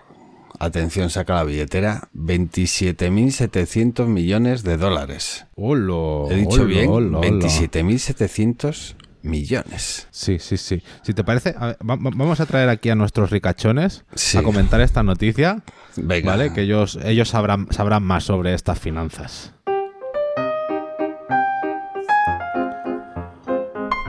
atención, 0.60 1.10
saca 1.10 1.34
la 1.34 1.42
billetera, 1.42 2.08
27.700 2.14 4.06
millones 4.06 4.62
de 4.62 4.76
dólares. 4.76 5.44
Hola, 5.56 6.32
He 6.32 6.36
dicho 6.36 6.62
hola, 6.62 6.64
bien, 6.66 6.88
hola, 6.88 7.18
hola. 7.18 7.28
27.700 7.28 8.94
millones. 9.22 10.06
Sí, 10.12 10.38
sí, 10.38 10.56
sí. 10.56 10.84
Si 11.02 11.12
te 11.12 11.24
parece, 11.24 11.52
a 11.58 11.66
ver, 11.66 11.78
va- 11.82 11.96
va- 11.96 12.12
vamos 12.14 12.38
a 12.38 12.46
traer 12.46 12.68
aquí 12.68 12.90
a 12.90 12.94
nuestros 12.94 13.30
ricachones 13.30 14.04
Sí. 14.14 14.38
a 14.38 14.44
comentar 14.44 14.80
esta 14.80 15.02
noticia, 15.02 15.64
Venga, 15.96 16.30
¿vale? 16.30 16.52
Que 16.52 16.60
ellos, 16.60 16.96
ellos 17.02 17.28
sabrán, 17.28 17.66
sabrán 17.72 18.04
más 18.04 18.22
sobre 18.22 18.54
estas 18.54 18.78
finanzas. 18.78 19.52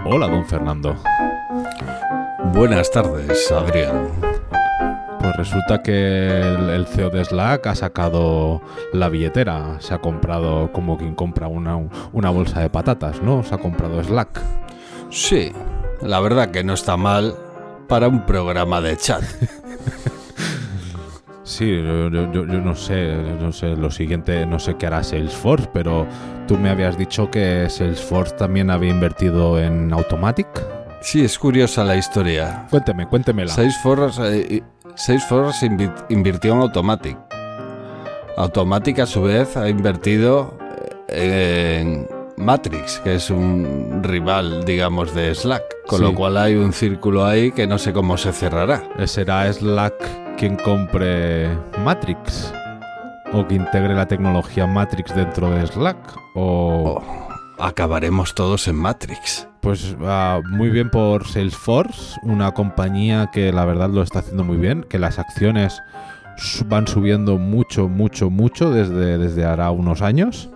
Hola, 0.06 0.28
don 0.28 0.46
Fernando. 0.46 1.02
Buenas 2.54 2.92
tardes, 2.92 3.52
Adrián. 3.52 4.10
Pues 5.20 5.36
resulta 5.38 5.84
que 5.84 6.40
el, 6.42 6.86
CEO 6.88 7.10
de 7.12 7.24
Slack 7.24 7.68
ha 7.68 7.76
sacado 7.76 8.62
la 8.92 9.08
billetera. 9.10 9.78
Se 9.80 9.94
ha 9.94 10.00
comprado 10.00 10.72
como 10.72 10.98
quien 10.98 11.14
compra 11.14 11.48
una, 11.48 11.78
una 12.12 12.30
bolsa 12.32 12.60
de 12.62 12.70
patatas, 12.70 13.22
¿no? 13.22 13.44
Se 13.44 13.54
ha 13.54 13.60
comprado 13.60 14.04
Slack. 14.04 14.42
Sí, 15.12 15.52
la 16.02 16.20
verdad 16.20 16.50
que 16.50 16.64
no 16.64 16.74
está 16.74 16.98
mal 16.98 17.36
para 17.88 18.08
un 18.08 18.26
programa 18.26 18.82
de 18.82 18.98
chat. 18.98 19.24
Sí, 21.44 21.66
yo- 21.84 22.10
yo 22.32 22.46
no 22.46 22.76
sé, 22.76 23.14
no 23.42 23.52
sé 23.52 23.76
lo 23.76 23.92
siguiente, 23.92 24.46
no 24.46 24.58
sé 24.58 24.76
qué 24.78 24.86
hará 24.88 25.04
Salesforce, 25.04 25.68
pero 25.74 26.08
tú 26.48 26.56
me 26.58 26.70
habías 26.70 26.98
dicho 26.98 27.30
que 27.30 27.68
Salesforce 27.70 28.36
también 28.36 28.70
había 28.70 28.92
invertido 28.92 29.60
en 29.60 29.92
Automatic. 29.92 30.48
Sí, 31.02 31.24
es 31.24 31.38
curiosa 31.40 31.84
la 31.84 31.96
historia. 31.96 32.68
Cuénteme, 32.70 33.08
cuéntemela. 33.08 33.52
Salesforce, 33.52 34.22
eh, 34.58 34.64
Salesforce 34.96 35.68
invi- 35.68 36.06
invirtió 36.10 36.54
en 36.54 36.62
Automatic. 36.62 37.18
Automatic 38.38 39.00
a 39.00 39.06
su 39.06 39.24
vez 39.24 39.58
ha 39.58 39.68
invertido 39.68 40.58
eh, 41.08 41.80
en 41.82 42.08
Matrix, 42.38 43.00
que 43.04 43.16
es 43.16 43.30
un 43.30 44.02
rival, 44.04 44.64
digamos, 44.64 45.14
de 45.14 45.34
Slack. 45.36 45.64
Con 45.88 46.00
Sí. 46.00 46.06
lo 46.06 46.14
cual 46.16 46.38
hay 46.38 46.56
un 46.56 46.72
círculo 46.72 47.26
ahí 47.26 47.52
que 47.52 47.68
no 47.68 47.78
sé 47.78 47.92
cómo 47.94 48.16
se 48.18 48.32
cerrará. 48.32 48.84
¿Será 49.08 49.52
Slack 49.52 50.38
quien 50.38 50.56
compre 50.58 51.50
Matrix? 51.84 52.54
¿O 53.34 53.48
que 53.48 53.56
integre 53.56 53.94
la 53.96 54.08
tecnología 54.08 54.68
Matrix 54.68 55.14
dentro 55.16 55.50
de 55.50 55.66
Slack? 55.68 55.98
¿O...? 56.36 57.02
Oh, 57.02 57.28
acabaremos 57.60 58.34
todos 58.36 58.68
en 58.68 58.76
Matrix. 58.76 59.48
Pues 59.62 59.96
ah, 60.02 60.42
muy 60.50 60.70
bien 60.70 60.90
por 60.90 61.28
Salesforce, 61.28 62.20
una 62.24 62.52
compañía 62.52 63.30
que 63.32 63.54
la 63.54 63.64
verdad 63.66 63.90
lo 63.90 64.02
está 64.02 64.20
haciendo 64.20 64.44
muy 64.44 64.58
bien, 64.58 64.84
que 64.90 64.98
las 64.98 65.20
acciones 65.20 65.82
van 66.66 66.88
subiendo 66.88 67.38
mucho, 67.38 67.88
mucho, 67.88 68.32
mucho 68.32 68.72
desde, 68.72 69.20
desde 69.20 69.46
ahora 69.46 69.70
unos 69.70 70.02
años. 70.02 70.50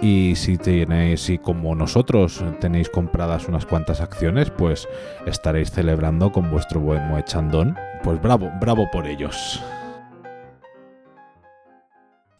Y 0.00 0.34
si 0.36 0.58
tenéis, 0.58 1.22
si 1.22 1.38
como 1.38 1.74
nosotros 1.74 2.44
tenéis 2.60 2.88
compradas 2.88 3.48
unas 3.48 3.66
cuantas 3.66 4.00
acciones, 4.00 4.50
pues 4.50 4.86
estaréis 5.26 5.70
celebrando 5.72 6.30
con 6.30 6.50
vuestro 6.50 6.78
buen 6.80 7.08
moechandón. 7.08 7.76
Pues 8.04 8.20
bravo, 8.22 8.50
bravo 8.60 8.88
por 8.92 9.06
ellos. 9.06 9.60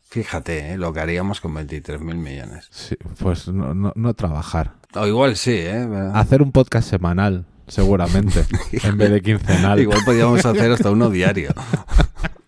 Fíjate 0.03 0.75
eh, 0.75 0.79
lo 0.79 0.93
que 0.93 1.01
haríamos 1.01 1.41
con 1.41 1.55
23.000 1.55 2.15
millones. 2.15 2.69
Sí, 2.71 2.97
pues 3.21 3.49
no, 3.49 3.75
no- 3.75 3.93
no 3.97 4.15
trabajar. 4.15 4.75
O 4.97 5.07
igual 5.07 5.37
sí, 5.37 5.53
¿eh? 5.53 5.89
Hacer 6.15 6.41
un 6.43 6.53
podcast 6.53 6.89
semanal, 6.89 7.47
seguramente, 7.67 8.45
en 8.73 8.97
vez 8.97 9.11
de 9.11 9.23
quincenal. 9.23 9.81
Igual 9.81 10.01
podríamos 10.05 10.45
hacer 10.45 10.71
hasta 10.73 10.91
uno 10.91 11.11
diario. 11.11 11.51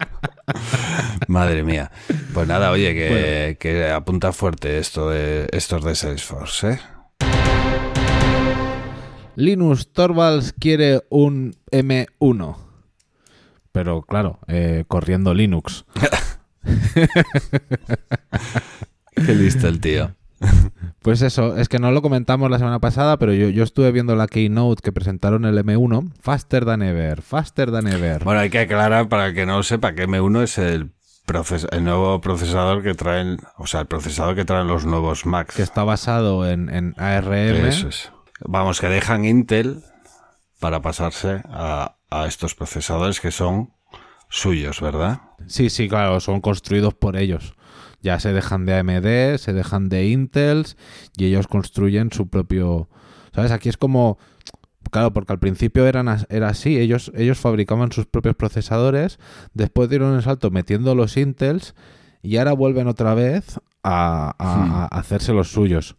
Madre 1.28 1.64
mía. 1.64 1.90
Pues 2.32 2.46
nada, 2.46 2.70
oye, 2.70 2.94
que, 2.94 3.56
que 3.58 3.90
apunta 3.90 4.32
fuerte 4.32 4.78
esto 4.78 5.10
de 5.10 5.48
estos 5.52 5.84
de 5.84 5.94
Salesforce, 5.96 6.70
¿eh? 6.72 6.78
Linus 9.34 9.92
Torvalds 9.92 10.52
quiere 10.52 11.02
un 11.10 11.56
M1. 11.70 12.56
Pero 13.72 14.02
claro, 14.02 14.38
eh, 14.46 14.84
corriendo 14.88 15.34
Linux. 15.34 15.84
Qué 19.14 19.34
listo 19.34 19.68
el 19.68 19.80
tío. 19.80 20.14
Pues 21.02 21.22
eso, 21.22 21.56
es 21.56 21.68
que 21.68 21.78
no 21.78 21.92
lo 21.92 22.02
comentamos 22.02 22.50
la 22.50 22.58
semana 22.58 22.80
pasada, 22.80 23.16
pero 23.16 23.32
yo, 23.32 23.48
yo 23.48 23.62
estuve 23.62 23.92
viendo 23.92 24.16
la 24.16 24.26
keynote 24.26 24.82
que 24.82 24.90
presentaron 24.90 25.44
el 25.44 25.56
M1. 25.56 26.12
Faster 26.20 26.64
than 26.64 26.82
ever, 26.82 27.22
faster 27.22 27.70
than 27.70 27.86
ever. 27.86 28.24
Bueno, 28.24 28.40
hay 28.40 28.50
que 28.50 28.58
aclarar 28.58 29.08
para 29.08 29.26
el 29.28 29.34
que 29.34 29.46
no 29.46 29.58
lo 29.58 29.62
sepa 29.62 29.94
que 29.94 30.08
M1 30.08 30.42
es 30.42 30.58
el, 30.58 30.90
proces- 31.24 31.68
el 31.70 31.84
nuevo 31.84 32.20
procesador 32.20 32.82
que 32.82 32.94
traen, 32.94 33.38
o 33.56 33.68
sea, 33.68 33.82
el 33.82 33.86
procesador 33.86 34.34
que 34.34 34.44
traen 34.44 34.66
los 34.66 34.84
nuevos 34.84 35.26
Macs. 35.26 35.54
Que 35.54 35.62
está 35.62 35.84
basado 35.84 36.48
en, 36.50 36.70
en 36.70 36.94
ARM. 36.98 37.32
Eso 37.66 37.86
es. 37.88 38.10
Vamos, 38.44 38.80
que 38.80 38.88
dejan 38.88 39.24
Intel 39.24 39.82
para 40.58 40.82
pasarse 40.82 41.42
a, 41.48 41.94
a 42.10 42.26
estos 42.26 42.56
procesadores 42.56 43.20
que 43.20 43.30
son 43.30 43.70
suyos, 44.28 44.80
¿verdad? 44.80 45.20
Sí, 45.46 45.70
sí, 45.70 45.88
claro, 45.88 46.18
son 46.18 46.40
construidos 46.40 46.94
por 46.94 47.16
ellos. 47.16 47.54
Ya 48.06 48.20
se 48.20 48.32
dejan 48.32 48.66
de 48.66 48.74
AMD, 48.76 49.36
se 49.38 49.52
dejan 49.52 49.88
de 49.88 50.06
Intels 50.06 50.76
y 51.16 51.24
ellos 51.24 51.48
construyen 51.48 52.12
su 52.12 52.28
propio... 52.28 52.88
¿Sabes? 53.34 53.50
Aquí 53.50 53.68
es 53.68 53.76
como... 53.76 54.16
Claro, 54.92 55.12
porque 55.12 55.32
al 55.32 55.40
principio 55.40 55.88
eran, 55.88 56.06
era 56.28 56.50
así, 56.50 56.78
ellos, 56.78 57.10
ellos 57.16 57.40
fabricaban 57.40 57.90
sus 57.90 58.06
propios 58.06 58.36
procesadores, 58.36 59.18
después 59.54 59.90
dieron 59.90 60.14
el 60.14 60.22
salto 60.22 60.52
metiendo 60.52 60.94
los 60.94 61.16
Intels 61.16 61.74
y 62.22 62.36
ahora 62.36 62.52
vuelven 62.52 62.86
otra 62.86 63.12
vez 63.14 63.58
a, 63.82 64.32
a- 64.38 64.84
a 64.84 64.98
hacerse 65.00 65.32
los 65.32 65.50
suyos. 65.50 65.96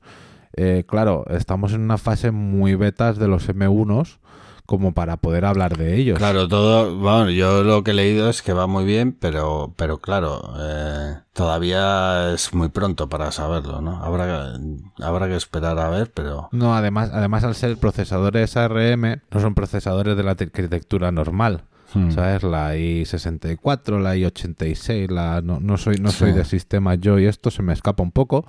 Eh, 0.56 0.86
claro, 0.88 1.26
estamos 1.30 1.74
en 1.74 1.82
una 1.82 1.98
fase 1.98 2.32
muy 2.32 2.76
betas 2.76 3.18
de 3.18 3.28
los 3.28 3.50
M1s 3.50 4.20
como 4.68 4.92
para 4.94 5.18
poder 5.18 5.46
hablar 5.46 5.78
de 5.78 5.96
ellos. 5.96 6.18
Claro, 6.20 6.48
todo, 6.48 6.96
bueno, 6.98 7.32
yo 7.32 7.64
lo 7.64 7.84
que 7.84 7.92
he 7.92 7.94
leído 7.96 8.30
es 8.30 8.42
que 8.44 8.54
va 8.54 8.68
muy 8.68 8.84
bien, 8.86 9.14
pero, 9.20 9.74
pero 9.78 9.98
claro, 9.98 10.54
eh, 10.60 11.16
todavía 11.34 12.34
es 12.34 12.54
muy 12.54 12.68
pronto 12.70 13.08
para 13.10 13.32
saberlo, 13.32 13.82
¿no? 13.82 14.04
Habrá, 14.04 14.54
habrá 15.02 15.28
que 15.28 15.36
esperar 15.38 15.80
a 15.80 15.90
ver, 15.90 16.12
pero 16.14 16.50
No, 16.52 16.76
además, 16.76 17.10
además 17.14 17.44
al 17.46 17.56
ser 17.56 17.78
procesadores 17.78 18.58
ARM, 18.58 19.22
no 19.32 19.40
son 19.40 19.56
procesadores 19.56 20.18
de 20.18 20.24
la 20.24 20.32
arquitectura 20.32 21.12
normal. 21.12 21.64
Hmm. 21.94 22.12
¿Sabes? 22.12 22.44
La 22.44 22.76
i64, 22.76 24.02
la 24.02 24.18
i86, 24.18 25.10
la 25.10 25.42
no, 25.42 25.62
no 25.62 25.78
soy 25.78 25.96
no 25.98 26.10
Sí. 26.12 26.18
soy 26.18 26.32
de 26.34 26.44
sistemas 26.44 27.00
yo 27.00 27.18
y 27.18 27.26
esto 27.26 27.50
se 27.50 27.64
me 27.64 27.72
escapa 27.72 28.04
un 28.04 28.12
poco, 28.12 28.46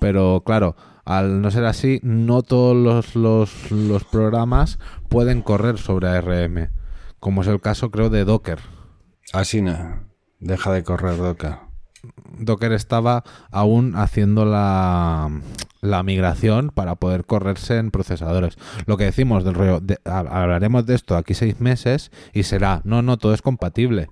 pero 0.00 0.42
claro, 0.44 0.74
al 1.16 1.42
no 1.42 1.50
ser 1.50 1.64
así, 1.64 2.00
no 2.02 2.42
todos 2.42 2.76
los, 2.76 3.16
los, 3.16 3.70
los 3.70 4.04
programas 4.04 4.78
pueden 5.08 5.42
correr 5.42 5.78
sobre 5.78 6.08
ARM. 6.08 6.68
como 7.18 7.42
es 7.42 7.48
el 7.48 7.60
caso 7.60 7.90
creo 7.90 8.10
de 8.10 8.24
Docker. 8.24 8.58
Así 9.32 9.60
no. 9.62 10.04
Deja 10.38 10.72
de 10.72 10.82
correr 10.84 11.16
Docker. 11.16 11.56
Docker 12.38 12.72
estaba 12.72 13.24
aún 13.50 13.94
haciendo 13.96 14.46
la, 14.46 15.28
la 15.82 16.02
migración 16.02 16.70
para 16.74 16.94
poder 16.94 17.26
correrse 17.26 17.76
en 17.76 17.90
procesadores. 17.90 18.56
Lo 18.86 18.96
que 18.96 19.04
decimos 19.04 19.44
del 19.44 19.54
rollo, 19.54 19.80
de- 19.80 19.98
ha- 20.06 20.20
hablaremos 20.20 20.86
de 20.86 20.94
esto 20.94 21.16
aquí 21.16 21.34
seis 21.34 21.60
meses 21.60 22.10
y 22.32 22.44
será, 22.44 22.80
no, 22.84 23.02
no, 23.02 23.18
todo 23.18 23.34
es 23.34 23.42
compatible. 23.42 24.08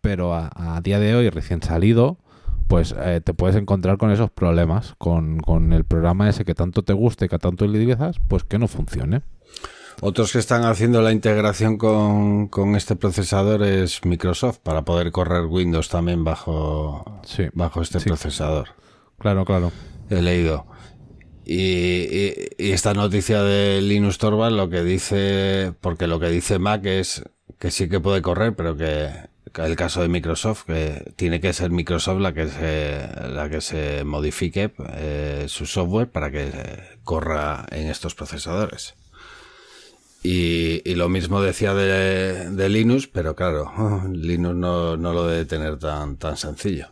Pero 0.00 0.34
a, 0.34 0.50
a 0.56 0.80
día 0.80 0.98
de 0.98 1.14
hoy, 1.14 1.30
recién 1.30 1.62
salido, 1.62 2.18
pues 2.66 2.94
eh, 2.98 3.20
te 3.22 3.34
puedes 3.34 3.56
encontrar 3.56 3.98
con 3.98 4.10
esos 4.10 4.30
problemas, 4.30 4.94
con, 4.98 5.38
con 5.38 5.72
el 5.72 5.84
programa 5.84 6.28
ese 6.28 6.44
que 6.44 6.54
tanto 6.54 6.82
te 6.82 6.92
guste, 6.92 7.28
que 7.28 7.38
tanto 7.38 7.64
utilizas, 7.64 8.16
pues 8.28 8.44
que 8.44 8.58
no 8.58 8.68
funcione. 8.68 9.22
Otros 10.00 10.32
que 10.32 10.38
están 10.40 10.64
haciendo 10.64 11.02
la 11.02 11.12
integración 11.12 11.76
con, 11.78 12.48
con 12.48 12.74
este 12.74 12.96
procesador 12.96 13.62
es 13.62 14.04
Microsoft 14.04 14.58
para 14.58 14.84
poder 14.84 15.12
correr 15.12 15.44
Windows 15.46 15.88
también 15.88 16.24
bajo, 16.24 17.20
Sí, 17.24 17.44
bajo 17.52 17.80
este 17.80 18.00
sí. 18.00 18.08
procesador. 18.08 18.70
Claro, 19.18 19.44
claro. 19.44 19.70
He 20.10 20.20
leído. 20.20 20.66
Y, 21.46 21.54
y- 21.58 22.34
y 22.58 22.72
esta 22.72 22.92
noticia 22.94 23.42
de 23.42 23.80
Linux 23.82 24.18
Torvald 24.18 24.56
lo 24.56 24.68
que 24.68 24.82
dice, 24.82 25.72
porque 25.80 26.06
lo 26.06 26.18
que 26.18 26.28
dice 26.30 26.58
Mac 26.58 26.84
es 26.86 27.22
que 27.58 27.70
sí 27.70 27.88
que 27.88 28.00
puede 28.00 28.20
correr, 28.22 28.56
pero 28.56 28.76
que 28.76 29.10
el 29.54 29.76
caso 29.76 30.02
de 30.02 30.08
Microsoft, 30.08 30.64
que 30.64 31.12
tiene 31.16 31.40
que 31.40 31.52
ser 31.52 31.70
Microsoft 31.70 32.20
la 32.20 32.32
que 32.32 32.48
se, 32.48 33.08
la 33.28 33.48
que 33.48 33.60
se 33.60 34.04
modifique 34.04 34.72
eh, 34.94 35.44
su 35.48 35.66
software 35.66 36.10
para 36.10 36.30
que 36.30 36.50
eh, 36.52 36.98
corra 37.04 37.66
en 37.70 37.88
estos 37.88 38.14
procesadores. 38.14 38.94
Y, 40.22 40.94
lo 40.94 41.10
mismo 41.10 41.42
decía 41.42 41.74
de, 41.74 42.68
Linux, 42.70 43.06
pero 43.06 43.36
claro, 43.36 43.70
Linux 44.10 44.56
no, 44.56 44.96
no 44.96 45.12
lo 45.12 45.26
debe 45.26 45.44
tener 45.44 45.78
tan, 45.78 46.16
tan 46.16 46.36
sencillo. 46.36 46.88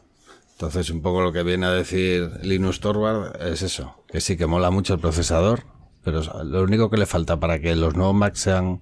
Entonces, 0.52 0.90
un 0.90 1.02
poco 1.02 1.22
lo 1.22 1.32
que 1.32 1.42
viene 1.42 1.66
a 1.66 1.72
decir 1.72 2.30
Linux 2.42 2.80
Torvald 2.80 3.34
es 3.42 3.62
eso, 3.62 4.04
que 4.06 4.20
sí 4.20 4.36
que 4.36 4.46
mola 4.46 4.70
mucho 4.70 4.94
el 4.94 5.00
procesador, 5.00 5.64
pero 6.04 6.22
lo 6.44 6.62
único 6.62 6.90
que 6.90 6.98
le 6.98 7.06
falta 7.06 7.40
para 7.40 7.58
que 7.58 7.74
los 7.74 7.96
nuevos 7.96 8.14
Mac 8.14 8.34
sean 8.34 8.80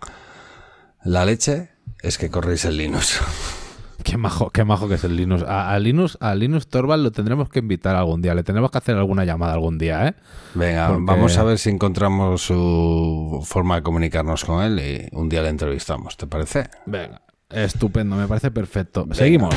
la 1.04 1.24
leche 1.24 1.70
es 2.02 2.18
que 2.18 2.30
corréis 2.30 2.64
el 2.64 2.76
Linux. 2.76 3.20
Qué 4.02 4.16
majo, 4.16 4.50
qué 4.50 4.64
majo 4.64 4.88
que 4.88 4.94
es 4.94 5.04
el 5.04 5.16
Linux. 5.16 5.42
A, 5.42 5.72
a 5.72 5.78
Linux, 5.78 6.16
a 6.20 6.34
Linux 6.34 6.66
Torvald 6.68 7.02
lo 7.02 7.12
tendremos 7.12 7.48
que 7.48 7.58
invitar 7.60 7.96
algún 7.96 8.22
día. 8.22 8.34
Le 8.34 8.42
tenemos 8.42 8.70
que 8.70 8.78
hacer 8.78 8.96
alguna 8.96 9.24
llamada 9.24 9.52
algún 9.52 9.78
día, 9.78 10.08
¿eh? 10.08 10.14
Venga, 10.54 10.88
Porque- 10.88 11.04
vamos 11.04 11.36
a 11.36 11.44
ver 11.44 11.58
si 11.58 11.70
encontramos 11.70 12.42
su 12.42 13.44
forma 13.46 13.76
de 13.76 13.82
comunicarnos 13.82 14.44
con 14.44 14.62
él 14.64 14.78
y 15.12 15.16
un 15.16 15.28
día 15.28 15.42
le 15.42 15.48
entrevistamos, 15.50 16.16
¿te 16.16 16.26
parece? 16.26 16.68
Venga. 16.86 17.20
Estupendo, 17.50 18.16
me 18.16 18.26
parece 18.26 18.50
perfecto. 18.50 19.06
Seguimos. 19.12 19.54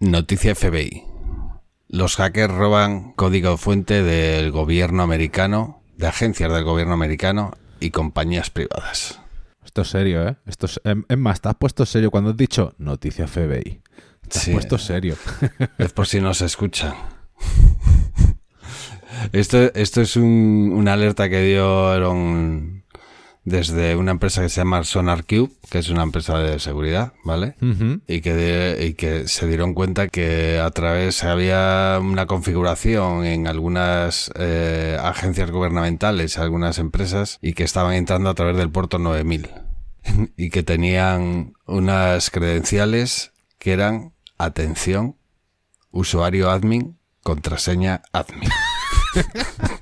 Noticia 0.00 0.54
FBI. 0.54 1.04
Los 1.88 2.16
hackers 2.16 2.52
roban 2.54 3.12
código 3.12 3.56
fuente 3.56 4.02
del 4.02 4.50
gobierno 4.50 5.02
americano, 5.02 5.82
de 5.96 6.06
agencias 6.06 6.52
del 6.52 6.64
gobierno 6.64 6.94
americano 6.94 7.52
y 7.80 7.90
compañías 7.90 8.50
privadas. 8.50 9.20
Esto 9.72 9.80
es 9.80 9.88
serio, 9.88 10.28
¿eh? 10.28 10.36
Esto 10.44 10.66
es, 10.66 10.78
em- 10.84 11.06
es 11.08 11.16
más, 11.16 11.40
te 11.40 11.48
has 11.48 11.54
puesto 11.54 11.86
serio 11.86 12.10
cuando 12.10 12.28
has 12.28 12.36
dicho 12.36 12.74
noticia 12.76 13.26
FBI. 13.26 13.80
Te 14.28 14.36
has 14.38 14.44
Sí. 14.44 14.52
puesto 14.52 14.76
serio. 14.76 15.16
Es 15.78 15.94
por 15.94 16.06
si 16.06 16.20
no 16.20 16.34
se 16.34 16.44
escuchan. 16.44 16.92
Esto, 19.32 19.72
esto 19.74 20.02
es 20.02 20.16
un- 20.16 20.72
una 20.74 20.92
alerta 20.92 21.30
que 21.30 21.40
dieron 21.42 22.81
desde 23.44 23.96
una 23.96 24.12
empresa 24.12 24.42
que 24.42 24.48
se 24.48 24.60
llama 24.60 24.84
SonarCube, 24.84 25.50
que 25.68 25.78
es 25.78 25.88
una 25.88 26.04
empresa 26.04 26.38
de 26.38 26.60
seguridad, 26.60 27.12
¿vale? 27.24 27.56
Y 28.06 28.20
que, 28.20 28.34
de- 28.34 28.86
y 28.86 28.94
que 28.94 29.26
se 29.26 29.48
dieron 29.48 29.74
cuenta 29.74 30.06
que 30.08 30.60
a 30.60 30.70
través 30.70 31.24
había 31.24 31.98
una 32.00 32.26
configuración 32.26 33.24
en 33.24 33.48
algunas 33.48 34.30
eh, 34.36 34.96
agencias 35.02 35.50
gubernamentales, 35.50 36.38
algunas 36.38 36.78
empresas, 36.78 37.38
y 37.42 37.54
que 37.54 37.64
estaban 37.64 37.94
entrando 37.94 38.30
a 38.30 38.34
través 38.34 38.56
del 38.56 38.70
puerto 38.70 38.98
9000. 38.98 39.48
y 40.36 40.50
que 40.50 40.62
tenían 40.62 41.54
unas 41.66 42.30
credenciales 42.30 43.32
que 43.58 43.72
eran, 43.72 44.12
atención, 44.38 45.16
usuario 45.90 46.50
admin, 46.50 46.96
contraseña 47.22 48.02
admin. 48.12 48.48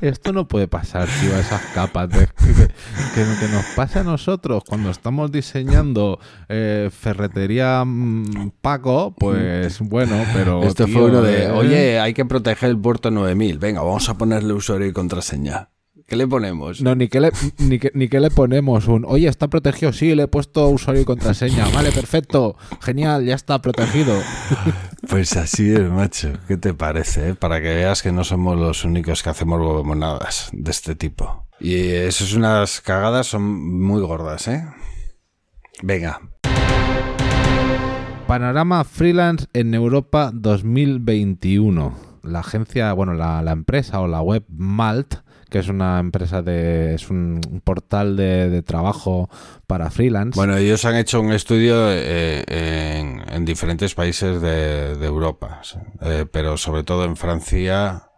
Esto 0.00 0.32
no 0.32 0.48
puede 0.48 0.66
pasar, 0.68 1.08
tío, 1.20 1.34
a 1.34 1.38
esas 1.40 1.60
capas. 1.74 2.08
de- 2.10 2.26
que, 2.26 2.52
que- 3.14 3.38
que 3.40 3.48
nos 3.52 3.64
pasa 3.76 4.00
a 4.00 4.04
nosotros 4.04 4.62
cuando 4.68 4.90
estamos 4.90 5.30
diseñando 5.30 6.18
eh, 6.48 6.90
ferretería 6.92 7.84
mm, 7.84 8.50
Paco, 8.60 9.14
pues 9.18 9.78
bueno, 9.80 10.16
pero. 10.32 10.62
Esto 10.64 10.84
tío, 10.86 10.94
fue 10.94 11.04
uno 11.10 11.22
de, 11.22 11.44
eh, 11.44 11.50
oye, 11.50 12.00
hay 12.00 12.14
que 12.14 12.24
proteger 12.24 12.70
el 12.70 12.78
puerto 12.78 13.10
9000. 13.10 13.58
Venga, 13.58 13.82
vamos 13.82 14.08
a 14.08 14.18
ponerle 14.18 14.52
usuario 14.52 14.86
y 14.86 14.92
contraseña. 14.92 15.70
¿Qué 16.06 16.16
le 16.16 16.28
ponemos? 16.28 16.82
No, 16.82 16.94
ni 16.94 17.08
que, 17.08 17.18
le, 17.18 17.30
ni, 17.58 17.78
que, 17.78 17.90
ni 17.94 18.08
que 18.08 18.20
le 18.20 18.30
ponemos 18.30 18.88
un, 18.88 19.06
oye, 19.06 19.26
está 19.26 19.48
protegido, 19.48 19.92
sí, 19.94 20.14
le 20.14 20.24
he 20.24 20.28
puesto 20.28 20.68
usuario 20.68 21.00
y 21.00 21.04
contraseña, 21.06 21.66
vale, 21.70 21.92
perfecto, 21.92 22.56
genial, 22.80 23.24
ya 23.24 23.34
está 23.34 23.60
protegido. 23.60 24.14
Pues 25.06 25.36
así 25.36 25.70
es, 25.70 25.82
macho. 25.90 26.32
¿Qué 26.48 26.56
te 26.56 26.72
parece? 26.72 27.28
eh? 27.28 27.34
Para 27.34 27.60
que 27.60 27.74
veas 27.74 28.02
que 28.02 28.10
no 28.10 28.24
somos 28.24 28.58
los 28.58 28.86
únicos 28.86 29.22
que 29.22 29.28
hacemos 29.28 29.60
huevonadas 29.60 30.48
de 30.52 30.70
este 30.70 30.94
tipo. 30.94 31.46
Y 31.60 31.74
eso 31.90 32.24
es 32.24 32.32
unas 32.32 32.80
cagadas, 32.80 33.26
son 33.26 33.42
muy 33.82 34.00
gordas, 34.00 34.48
¿eh? 34.48 34.64
Venga. 35.82 36.20
Panorama 38.26 38.82
Freelance 38.84 39.46
en 39.52 39.74
Europa 39.74 40.30
2021. 40.32 41.94
La 42.22 42.38
agencia, 42.40 42.90
bueno, 42.94 43.12
la, 43.12 43.42
la 43.42 43.52
empresa 43.52 44.00
o 44.00 44.08
la 44.08 44.22
web 44.22 44.44
Malt, 44.48 45.16
que 45.54 45.60
es 45.60 45.68
una 45.68 46.00
empresa 46.00 46.42
de. 46.42 46.96
es 46.96 47.10
un 47.10 47.40
portal 47.62 48.16
de, 48.16 48.50
de 48.50 48.62
trabajo 48.62 49.30
para 49.68 49.88
freelance. 49.88 50.34
Bueno, 50.34 50.56
ellos 50.56 50.84
han 50.84 50.96
hecho 50.96 51.20
un 51.20 51.30
estudio 51.30 51.92
eh, 51.92 52.42
en, 52.48 53.22
en 53.32 53.44
diferentes 53.44 53.94
países 53.94 54.42
de, 54.42 54.96
de 54.96 55.06
Europa, 55.06 55.62
eh, 56.00 56.26
pero 56.28 56.56
sobre 56.56 56.82
todo 56.82 57.04
en 57.04 57.16
Francia, 57.16 58.10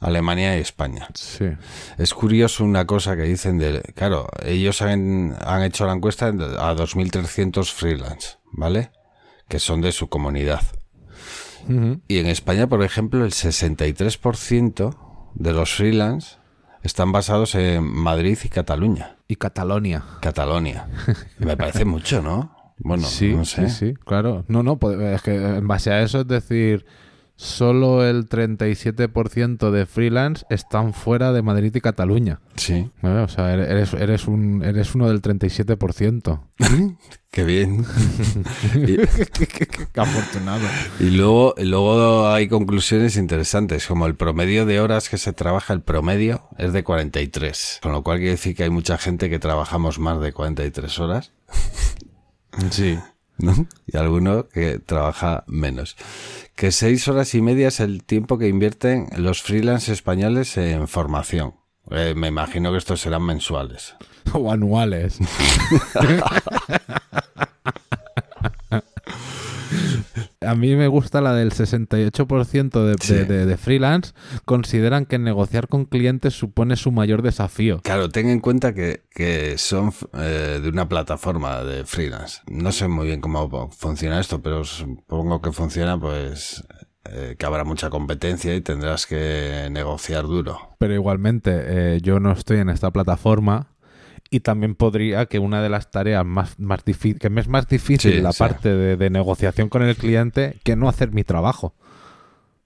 Alemania 0.00 0.58
y 0.58 0.60
España. 0.60 1.08
Sí. 1.14 1.46
Es 1.96 2.12
curioso 2.12 2.62
una 2.62 2.84
cosa 2.86 3.16
que 3.16 3.22
dicen 3.22 3.56
de... 3.56 3.80
Claro, 3.94 4.28
ellos 4.44 4.82
han, 4.82 5.34
han 5.46 5.62
hecho 5.62 5.86
la 5.86 5.94
encuesta 5.94 6.26
a 6.26 6.30
2.300 6.74 7.72
freelance, 7.72 8.36
¿vale? 8.52 8.90
Que 9.48 9.58
son 9.58 9.80
de 9.80 9.92
su 9.92 10.10
comunidad. 10.10 10.60
Y 12.06 12.18
en 12.18 12.26
España, 12.26 12.66
por 12.66 12.82
ejemplo, 12.82 13.24
el 13.24 13.30
63% 13.30 14.94
de 15.36 15.52
los 15.54 15.72
freelance 15.72 16.41
están 16.82 17.12
basados 17.12 17.54
en 17.54 17.84
Madrid 17.84 18.38
y 18.42 18.48
Cataluña. 18.48 19.16
Y 19.28 19.36
Catalonia. 19.36 20.02
Catalonia. 20.20 20.88
Me 21.38 21.56
parece 21.56 21.84
mucho, 21.84 22.22
¿no? 22.22 22.74
Bueno, 22.78 23.04
sí, 23.04 23.34
no 23.34 23.44
sé. 23.44 23.68
sí, 23.68 23.88
sí, 23.88 23.94
claro. 23.94 24.44
No, 24.48 24.62
no, 24.62 24.76
pues, 24.76 24.98
es 24.98 25.22
que 25.22 25.34
en 25.34 25.68
base 25.68 25.92
a 25.92 26.02
eso 26.02 26.20
es 26.20 26.26
decir, 26.26 26.84
solo 27.42 28.06
el 28.08 28.28
37% 28.28 29.70
de 29.72 29.86
freelance 29.86 30.46
están 30.48 30.94
fuera 30.94 31.32
de 31.32 31.42
Madrid 31.42 31.74
y 31.74 31.80
Cataluña. 31.80 32.40
Sí. 32.54 32.88
O 33.02 33.28
sea, 33.28 33.52
eres, 33.52 33.92
eres, 33.94 34.28
un, 34.28 34.62
eres 34.64 34.94
uno 34.94 35.08
del 35.08 35.20
37%. 35.20 36.40
Qué 37.32 37.44
bien. 37.44 37.84
y, 38.76 38.96
Qué 38.96 40.00
afortunado. 40.00 40.60
y 41.00 41.10
luego, 41.10 41.54
y 41.58 41.64
luego 41.64 42.28
hay 42.28 42.46
conclusiones 42.46 43.16
interesantes, 43.16 43.86
como 43.86 44.06
el 44.06 44.14
promedio 44.14 44.64
de 44.64 44.80
horas 44.80 45.08
que 45.08 45.18
se 45.18 45.32
trabaja, 45.32 45.72
el 45.72 45.80
promedio 45.80 46.44
es 46.58 46.72
de 46.72 46.84
43. 46.84 47.80
Con 47.82 47.92
lo 47.92 48.02
cual 48.04 48.18
quiere 48.18 48.32
decir 48.32 48.54
que 48.54 48.62
hay 48.64 48.70
mucha 48.70 48.98
gente 48.98 49.28
que 49.28 49.40
trabajamos 49.40 49.98
más 49.98 50.20
de 50.20 50.32
43 50.32 50.98
horas. 51.00 51.32
Sí. 52.70 52.98
¿no? 53.46 53.66
Y 53.86 53.96
alguno 53.96 54.48
que 54.48 54.78
trabaja 54.78 55.44
menos. 55.46 55.96
Que 56.54 56.72
seis 56.72 57.08
horas 57.08 57.34
y 57.34 57.42
media 57.42 57.68
es 57.68 57.80
el 57.80 58.04
tiempo 58.04 58.38
que 58.38 58.48
invierten 58.48 59.08
los 59.16 59.42
freelance 59.42 59.92
españoles 59.92 60.56
en 60.56 60.88
formación. 60.88 61.54
Eh, 61.90 62.14
me 62.16 62.28
imagino 62.28 62.70
que 62.72 62.78
estos 62.78 63.00
serán 63.00 63.24
mensuales. 63.24 63.94
O 64.34 64.52
anuales. 64.52 65.18
A 70.46 70.54
mí 70.54 70.74
me 70.76 70.88
gusta 70.88 71.20
la 71.20 71.34
del 71.34 71.52
68% 71.52 72.84
de, 72.84 72.96
Sí. 73.00 73.14
de- 73.14 73.24
de- 73.24 73.46
de 73.46 73.56
freelance. 73.56 74.12
Consideran 74.44 75.06
que 75.06 75.18
negociar 75.18 75.68
con 75.68 75.84
clientes 75.84 76.34
supone 76.34 76.76
su 76.76 76.92
mayor 76.92 77.22
desafío. 77.22 77.80
Claro, 77.82 78.08
ten 78.08 78.28
en 78.28 78.40
cuenta 78.40 78.74
que, 78.74 79.02
que 79.10 79.56
son 79.58 79.92
eh, 80.14 80.60
de 80.62 80.68
una 80.68 80.88
plataforma 80.88 81.62
de 81.62 81.84
freelance. 81.84 82.40
No 82.50 82.72
sé 82.72 82.88
muy 82.88 83.06
bien 83.06 83.20
cómo 83.20 83.70
funciona 83.70 84.20
esto, 84.20 84.42
pero 84.42 84.64
supongo 84.64 85.40
que 85.40 85.52
funciona 85.52 85.98
pues 85.98 86.64
eh, 87.04 87.34
que 87.38 87.46
habrá 87.46 87.64
mucha 87.64 87.90
competencia 87.90 88.54
y 88.54 88.60
tendrás 88.60 89.06
que 89.06 89.68
negociar 89.72 90.24
duro. 90.24 90.58
Pero 90.78 90.94
igualmente, 90.94 91.50
eh, 91.96 92.00
yo 92.00 92.20
no 92.20 92.30
estoy 92.32 92.58
en 92.58 92.68
esta 92.68 92.90
plataforma 92.92 93.71
y 94.32 94.40
también 94.40 94.74
podría 94.74 95.26
que 95.26 95.38
una 95.38 95.62
de 95.62 95.68
las 95.68 95.90
tareas 95.92 96.24
más, 96.26 96.58
más 96.58 96.84
difíciles, 96.84 97.20
que 97.20 97.30
me 97.30 97.40
es 97.40 97.46
más 97.48 97.68
difícil 97.68 98.14
Sí, 98.14 98.20
la 98.20 98.32
sí. 98.32 98.38
parte 98.40 98.74
de, 98.74 98.96
de 98.96 99.10
negociación 99.10 99.68
con 99.68 99.82
el 99.82 99.94
cliente 99.94 100.58
que 100.64 100.74
no 100.74 100.88
hacer 100.88 101.12
mi 101.12 101.22
trabajo. 101.22 101.74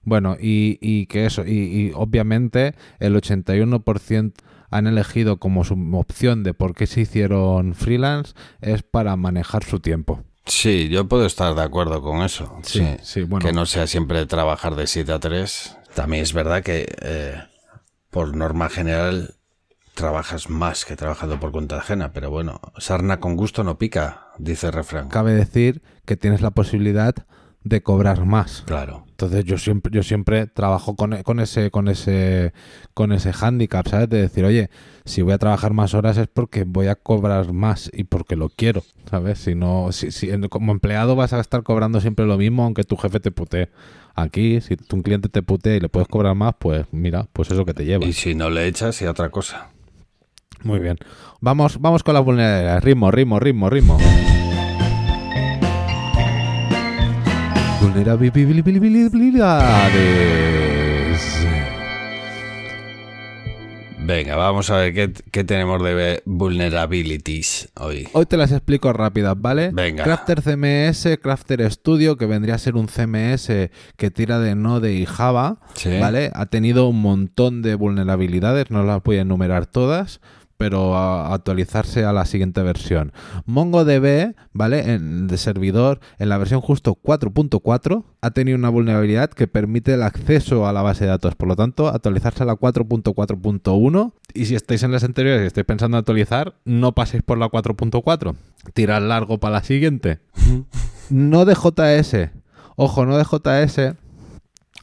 Bueno, 0.03 0.37
y, 0.39 0.77
y 0.81 1.05
que 1.07 1.25
eso, 1.25 1.43
y, 1.45 1.51
y 1.51 1.91
obviamente 1.93 2.73
el 2.99 3.15
81% 3.15 4.33
han 4.69 4.87
elegido 4.87 5.37
como 5.37 5.63
su 5.63 5.73
opción 5.93 6.43
de 6.43 6.53
por 6.53 6.73
qué 6.73 6.87
se 6.87 7.01
hicieron 7.01 7.73
freelance 7.75 8.33
es 8.61 8.83
para 8.83 9.15
manejar 9.15 9.63
su 9.63 9.79
tiempo. 9.79 10.23
Sí, 10.45 10.87
yo 10.89 11.07
puedo 11.09 11.25
estar 11.25 11.53
de 11.55 11.61
acuerdo 11.61 12.01
con 12.01 12.21
eso. 12.21 12.57
Sí, 12.63 12.79
Sí, 12.79 12.87
sí, 13.03 13.23
bueno. 13.23 13.45
Que 13.45 13.51
no 13.53 13.65
sea 13.65 13.85
siempre 13.87 14.25
trabajar 14.25 14.75
de 14.75 14.87
7 14.87 15.11
a 15.11 15.19
3. 15.19 15.77
También 15.93 16.23
es 16.23 16.31
verdad 16.31 16.63
que, 16.63 16.87
eh, 17.01 17.35
por 18.09 18.33
norma 18.35 18.69
general, 18.69 19.35
trabajas 19.97 20.49
más 20.49 20.85
que 20.85 20.95
trabajando 20.95 21.39
por 21.39 21.51
cuenta 21.51 21.77
ajena. 21.77 22.13
Pero 22.13 22.29
bueno, 22.29 22.61
sarna 22.77 23.19
con 23.19 23.35
gusto 23.35 23.63
no 23.63 23.77
pica, 23.77 24.27
dice 24.37 24.67
el 24.67 24.73
refrán. 24.73 25.09
Cabe 25.09 25.33
decir 25.33 25.81
que 26.05 26.15
tienes 26.15 26.41
la 26.41 26.51
posibilidad 26.51 27.15
de 27.63 27.81
cobrar 27.81 28.25
más. 28.25 28.63
Claro. 28.65 29.03
Entonces 29.09 29.43
yo 29.43 29.57
siempre, 29.57 29.91
yo 29.91 30.03
siempre 30.03 30.45
trabajo 30.45 30.95
con, 30.95 31.21
con 31.23 31.39
ese, 31.39 31.71
con 31.71 31.87
ese, 31.87 32.53
con 32.93 33.11
ese 33.11 33.33
hándicap, 33.33 33.87
¿sabes? 33.87 34.07
De 34.09 34.21
decir, 34.21 34.45
oye, 34.45 34.69
si 35.05 35.23
voy 35.23 35.33
a 35.33 35.39
trabajar 35.39 35.73
más 35.73 35.95
horas 35.95 36.17
es 36.17 36.27
porque 36.27 36.63
voy 36.63 36.87
a 36.87 36.95
cobrar 36.95 37.51
más 37.51 37.89
y 37.91 38.03
porque 38.03 38.35
lo 38.35 38.49
quiero, 38.49 38.83
¿sabes? 39.09 39.39
Si 39.39 39.55
no, 39.55 39.91
si, 39.91 40.11
si 40.11 40.29
como 40.49 40.71
empleado 40.71 41.15
vas 41.15 41.33
a 41.33 41.39
estar 41.39 41.63
cobrando 41.63 41.99
siempre 41.99 42.25
lo 42.25 42.37
mismo, 42.37 42.63
aunque 42.63 42.83
tu 42.83 42.95
jefe 42.95 43.19
te 43.19 43.31
putee. 43.31 43.69
Aquí, 44.15 44.61
si 44.61 44.77
tu 44.77 45.01
cliente 45.01 45.27
te 45.27 45.41
putea 45.41 45.75
y 45.75 45.79
le 45.79 45.89
puedes 45.89 46.07
cobrar 46.07 46.35
más, 46.35 46.53
pues 46.59 46.85
mira, 46.91 47.27
pues 47.33 47.51
eso 47.51 47.65
que 47.65 47.73
te 47.73 47.85
lleva. 47.85 48.05
Y 48.05 48.13
si 48.13 48.35
no 48.35 48.49
le 48.49 48.67
echas, 48.67 49.01
y 49.01 49.05
otra 49.05 49.29
cosa. 49.29 49.71
Muy 50.63 50.79
bien. 50.79 50.97
Vamos, 51.41 51.79
vamos 51.79 52.03
con 52.03 52.13
las 52.13 52.23
vulnerabilidades. 52.23 52.83
Ritmo, 52.83 53.11
ritmo, 53.11 53.39
ritmo, 53.39 53.69
ritmo. 53.69 53.97
Vulnerabilidades. 59.67 61.37
Venga, 63.99 64.37
vamos 64.37 64.69
a 64.69 64.77
ver 64.77 64.93
qué, 64.93 65.11
qué 65.31 65.43
tenemos 65.43 65.83
de 65.83 66.21
vulnerabilities 66.25 67.69
hoy. 67.75 68.07
Hoy 68.13 68.25
te 68.25 68.37
las 68.37 68.53
explico 68.53 68.93
rápidas, 68.93 69.35
¿vale? 69.37 69.71
Venga. 69.73 70.05
Crafter 70.05 70.41
CMS, 70.41 71.17
Crafter 71.21 71.69
Studio, 71.69 72.15
que 72.15 72.25
vendría 72.25 72.55
a 72.55 72.57
ser 72.57 72.75
un 72.75 72.87
CMS 72.87 73.47
que 73.97 74.11
tira 74.11 74.39
de 74.39 74.55
Node 74.55 74.93
y 74.93 75.05
Java, 75.05 75.57
Sí. 75.73 75.89
¿vale? 75.99 76.31
Ha 76.35 76.45
tenido 76.45 76.87
un 76.87 77.01
montón 77.01 77.61
de 77.61 77.75
vulnerabilidades, 77.75 78.71
no 78.71 78.83
las 78.83 79.03
voy 79.03 79.17
a 79.17 79.21
enumerar 79.21 79.65
todas, 79.65 80.21
pero 80.57 80.95
a 80.97 81.33
actualizarse 81.33 82.03
a 82.03 82.13
la 82.13 82.25
siguiente 82.25 82.61
versión. 82.63 83.11
MongoDB, 83.45 84.33
¿vale? 84.53 84.93
En, 84.93 85.27
de 85.27 85.37
servidor, 85.37 85.99
en 86.19 86.29
la 86.29 86.37
versión 86.37 86.61
justo 86.61 86.97
4.4, 87.01 88.03
ha 88.21 88.31
tenido 88.31 88.57
una 88.57 88.69
vulnerabilidad 88.69 89.29
que 89.29 89.47
permite 89.47 89.93
el 89.93 90.03
acceso 90.03 90.67
a 90.67 90.73
la 90.73 90.81
base 90.81 91.03
de 91.05 91.11
datos. 91.11 91.35
Por 91.35 91.47
lo 91.47 91.55
tanto, 91.55 91.87
actualizarse 91.89 92.43
a 92.43 92.47
la 92.47 92.55
4.4.1. 92.55 94.13
Y 94.33 94.45
si 94.45 94.55
estáis 94.55 94.83
en 94.83 94.91
las 94.91 95.03
anteriores 95.03 95.43
y 95.43 95.47
estáis 95.47 95.65
pensando 95.65 95.97
en 95.97 95.99
actualizar, 95.99 96.55
no 96.65 96.93
paséis 96.93 97.23
por 97.23 97.37
la 97.37 97.47
4.4. 97.49 98.35
Tirad 98.73 99.01
largo 99.01 99.39
para 99.39 99.53
la 99.55 99.63
siguiente. 99.63 100.19
no 101.09 101.45
de 101.45 101.53
JS. 101.55 102.31
Ojo, 102.75 103.05
no 103.05 103.17
de 103.17 103.23
JS 103.23 103.95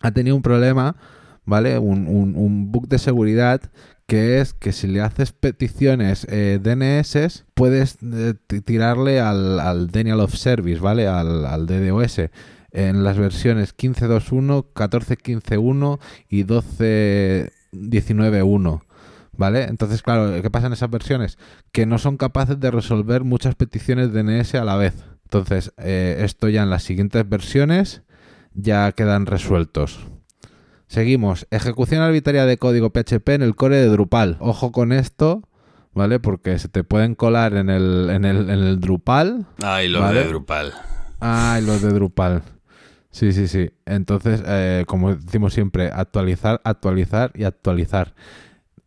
ha 0.02 0.10
tenido 0.10 0.36
un 0.36 0.42
problema, 0.42 0.96
¿vale? 1.44 1.78
Un, 1.78 2.06
un- 2.08 2.34
un 2.36 2.72
bug 2.72 2.88
de 2.88 2.98
seguridad 2.98 3.60
que 4.06 4.40
es 4.40 4.52
que 4.54 4.72
si 4.72 4.86
le 4.86 5.00
haces 5.00 5.32
peticiones 5.32 6.26
eh, 6.30 6.58
DNS, 6.62 7.44
puedes 7.54 7.96
eh, 8.02 8.34
ti- 8.46 8.60
tirarle 8.60 9.20
al, 9.20 9.58
al 9.60 9.90
Denial 9.90 10.20
of 10.20 10.34
Service, 10.34 10.80
¿vale? 10.80 11.06
Al, 11.06 11.46
al 11.46 11.66
DDoS. 11.66 12.30
En 12.70 13.04
las 13.04 13.16
versiones 13.18 13.74
15.2.1, 13.76 14.66
14.15.1 14.74 15.98
y 16.28 16.44
12.19.1. 16.44 18.82
¿Vale? 19.36 19.64
Entonces, 19.64 20.02
claro, 20.02 20.40
¿qué 20.42 20.50
pasa 20.50 20.68
en 20.68 20.74
esas 20.74 20.90
versiones? 20.90 21.38
Que 21.72 21.86
no 21.86 21.98
son 21.98 22.16
capaces 22.16 22.60
de 22.60 22.70
resolver 22.70 23.24
muchas 23.24 23.56
peticiones 23.56 24.12
DNS 24.12 24.54
a 24.54 24.64
la 24.64 24.76
vez. 24.76 24.94
Entonces, 25.24 25.72
eh, 25.78 26.18
esto 26.20 26.48
ya 26.48 26.62
en 26.62 26.70
las 26.70 26.84
siguientes 26.84 27.28
versiones 27.28 28.02
ya 28.54 28.92
quedan 28.92 29.26
resueltos. 29.26 29.98
Seguimos. 30.86 31.46
Ejecución 31.50 32.02
arbitraria 32.02 32.46
de 32.46 32.58
código 32.58 32.90
PHP 32.90 33.28
en 33.30 33.42
el 33.42 33.54
core 33.56 33.76
de 33.76 33.86
Drupal. 33.88 34.36
Ojo 34.40 34.70
con 34.72 34.92
esto, 34.92 35.42
¿vale? 35.92 36.20
Porque 36.20 36.58
se 36.58 36.68
te 36.68 36.84
pueden 36.84 37.14
colar 37.14 37.54
en 37.54 37.70
el, 37.70 38.10
en 38.10 38.24
el, 38.24 38.50
en 38.50 38.50
el 38.50 38.80
Drupal. 38.80 39.46
Ay, 39.62 39.88
lo 39.88 40.00
Vale. 40.00 40.20
de 40.20 40.28
Drupal. 40.28 40.72
Ay, 41.20 41.64
los 41.64 41.82
de 41.82 41.90
Drupal. 41.92 42.42
Sí, 43.10 43.32
sí, 43.32 43.48
sí. 43.48 43.70
Entonces, 43.86 44.42
eh, 44.46 44.84
como 44.86 45.14
decimos 45.14 45.54
siempre, 45.54 45.90
actualizar, 45.92 46.60
actualizar 46.64 47.30
y 47.34 47.44
actualizar. 47.44 48.14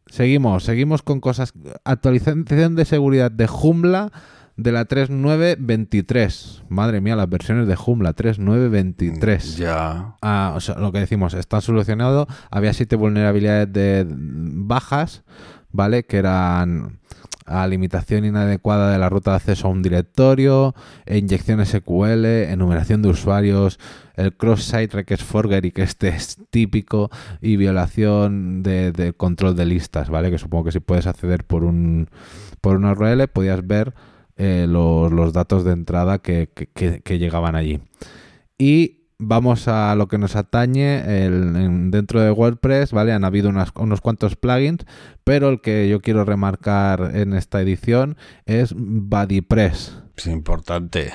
Seguimos, 0.08 0.64
seguimos 0.64 1.02
con 1.02 1.20
cosas. 1.20 1.54
Actualización 1.84 2.76
de 2.76 2.86
seguridad 2.86 3.32
de 3.32 3.48
Joomla 3.48 4.12
de 4.58 4.72
la 4.72 4.86
3923. 4.86 6.64
Madre 6.68 7.00
mía, 7.00 7.16
las 7.16 7.30
versiones 7.30 7.68
de 7.68 7.76
Joomla 7.76 8.14
3923. 8.14 9.58
Ya. 9.58 10.16
Ah, 10.22 10.54
o 10.56 10.60
sea, 10.60 10.76
lo 10.76 10.92
que 10.92 11.00
decimos, 11.00 11.36
está 11.36 11.62
solucionado. 11.62 12.28
Había 12.50 12.74
siete 12.74 12.96
vulnerabilidades 12.96 13.72
de 13.72 14.06
bajas, 14.10 15.24
¿vale? 15.72 16.04
Que 16.04 16.18
eran 16.18 17.00
a 17.46 17.66
limitación 17.66 18.26
inadecuada 18.26 18.92
de 18.92 18.98
la 18.98 19.08
ruta 19.08 19.32
de 19.32 19.38
acceso 19.38 19.68
a 19.68 19.72
un 19.72 19.82
directorio, 19.82 20.76
e 21.06 21.18
inyección 21.18 21.66
SQL, 21.66 22.26
enumeración 22.26 23.02
de 23.02 23.10
usuarios, 23.10 23.80
el 24.16 24.36
cross-site 24.36 24.98
request 24.98 25.24
forgery, 25.24 25.72
que 25.72 25.84
este 25.84 26.10
es 26.10 26.38
típico, 26.50 27.10
y 27.42 27.56
violación 27.56 28.64
de, 28.64 28.92
de 28.92 29.14
control 29.14 29.56
de 29.56 29.66
listas, 29.66 30.10
¿vale? 30.10 30.30
Que 30.30 30.38
supongo 30.38 30.66
que 30.66 30.72
si 30.74 30.82
puedes 30.82 31.08
acceder 31.08 31.46
por 31.46 31.64
un 31.64 32.10
por 32.60 32.76
una 32.76 32.92
URL, 32.92 33.28
podías 33.30 33.66
ver 33.66 33.94
eh, 34.38 34.66
los, 34.70 35.12
los 35.12 35.34
datos 35.34 35.64
de 35.64 35.72
entrada 35.74 36.20
que, 36.20 36.50
que- 36.74 37.02
llegaban 37.20 37.56
allí. 37.56 37.80
Y 38.58 39.08
vamos 39.20 39.68
a 39.68 39.96
lo 39.96 40.08
que 40.08 40.18
nos 40.18 40.36
atañe 40.36 41.26
el- 41.26 41.56
en- 41.56 41.92
dentro 41.92 42.22
de 42.22 42.32
WordPress, 42.32 42.92
¿vale? 42.92 43.14
Han 43.14 43.24
habido 43.26 43.50
unas- 43.50 43.72
unos 43.76 44.02
cuantos 44.02 44.36
plugins, 44.36 44.86
pero 45.24 45.50
el 45.50 45.62
que 45.62 45.90
yo 45.90 46.02
quiero 46.02 46.24
remarcar 46.24 47.12
en 47.16 47.34
esta 47.34 47.62
edición 47.62 48.16
es 48.46 48.74
BuddyPress. 48.78 50.04
Es 50.16 50.28
importante. 50.28 51.12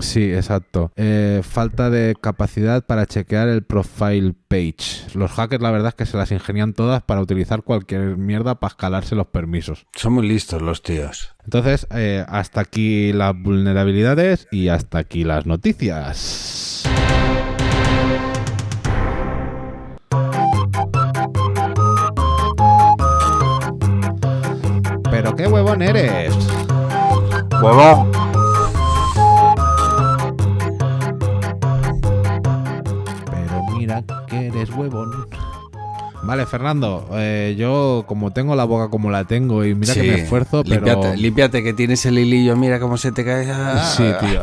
Sí, 0.00 0.32
exacto. 0.32 0.92
Eh, 0.96 1.42
falta 1.44 1.90
de 1.90 2.16
capacidad 2.20 2.84
para 2.84 3.06
chequear 3.06 3.48
el 3.48 3.62
profile 3.62 4.34
page. 4.48 5.06
Los 5.14 5.30
hackers, 5.32 5.62
la 5.62 5.70
verdad 5.70 5.88
es 5.88 5.94
que 5.94 6.06
se 6.06 6.16
las 6.16 6.32
ingenian 6.32 6.72
todas 6.72 7.02
para 7.02 7.20
utilizar 7.20 7.62
cualquier 7.62 8.16
mierda 8.16 8.56
para 8.56 8.70
escalarse 8.70 9.14
los 9.14 9.26
permisos. 9.28 9.86
Son 9.94 10.14
muy 10.14 10.26
listos 10.26 10.62
los 10.62 10.82
tíos. 10.82 11.34
Entonces, 11.44 11.86
eh, 11.94 12.24
hasta 12.28 12.60
aquí 12.60 13.12
las 13.12 13.34
vulnerabilidades 13.40 14.48
y 14.50 14.68
hasta 14.68 14.98
aquí 14.98 15.24
las 15.24 15.46
noticias. 15.46 16.84
Pero 25.10 25.36
qué 25.36 25.46
huevón 25.46 25.82
eres. 25.82 26.34
¡Huevo! 27.62 28.29
Huevón. 34.80 35.26
Vale, 36.22 36.44
Fernando, 36.44 37.08
eh, 37.12 37.54
yo 37.58 38.04
como 38.06 38.30
tengo 38.32 38.54
la 38.54 38.64
boca 38.64 38.90
como 38.90 39.10
la 39.10 39.24
tengo 39.24 39.64
y 39.64 39.74
mira 39.74 39.94
que 39.94 40.02
me 40.02 40.14
esfuerzo, 40.22 40.62
pero... 40.64 40.84
Límpiate, 40.84 41.16
límpiate 41.16 41.62
que 41.62 41.72
tienes 41.72 42.04
el 42.04 42.18
hilillo, 42.18 42.56
mira 42.56 42.78
cómo 42.78 42.98
se 42.98 43.10
te 43.10 43.24
cae. 43.24 43.50
Ah. 43.50 43.82
Sí, 43.96 44.04
tío. 44.20 44.42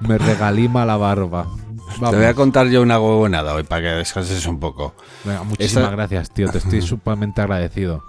me 0.08 0.16
regalima 0.16 0.86
la 0.86 0.96
barba. 0.96 1.46
Te 1.98 2.16
voy 2.16 2.24
a 2.24 2.34
contar 2.34 2.68
yo 2.68 2.82
una 2.82 2.98
huevonada 2.98 3.54
hoy 3.54 3.64
para 3.64 3.82
que 3.82 3.88
descanses 3.88 4.46
un 4.46 4.58
poco. 4.58 4.94
Venga, 5.24 5.42
muchísimas 5.42 5.84
Esta- 5.84 5.90
gracias, 5.94 6.30
tío. 6.30 6.48
Te 6.48 6.58
estoy 6.58 6.80
sumamente 6.82 7.40
agradecido. 7.42 8.02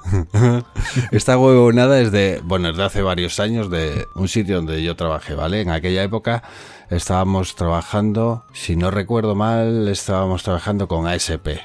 Esta 1.11 1.37
huevonada 1.37 1.99
es 1.99 2.11
de, 2.11 2.41
bueno, 2.43 2.69
es 2.69 2.77
de 2.77 2.83
hace 2.83 3.01
varios 3.01 3.39
años, 3.39 3.69
de 3.69 4.07
un 4.15 4.27
sitio 4.27 4.55
donde 4.55 4.81
yo 4.81 4.95
trabajé, 4.95 5.35
¿vale? 5.35 5.61
En 5.61 5.69
aquella 5.69 6.01
época 6.01 6.43
estábamos 6.95 7.55
trabajando, 7.55 8.45
si 8.53 8.75
no 8.75 8.91
recuerdo 8.91 9.35
mal, 9.35 9.87
estábamos 9.87 10.43
trabajando 10.43 10.87
con 10.87 11.07
ASP, 11.07 11.59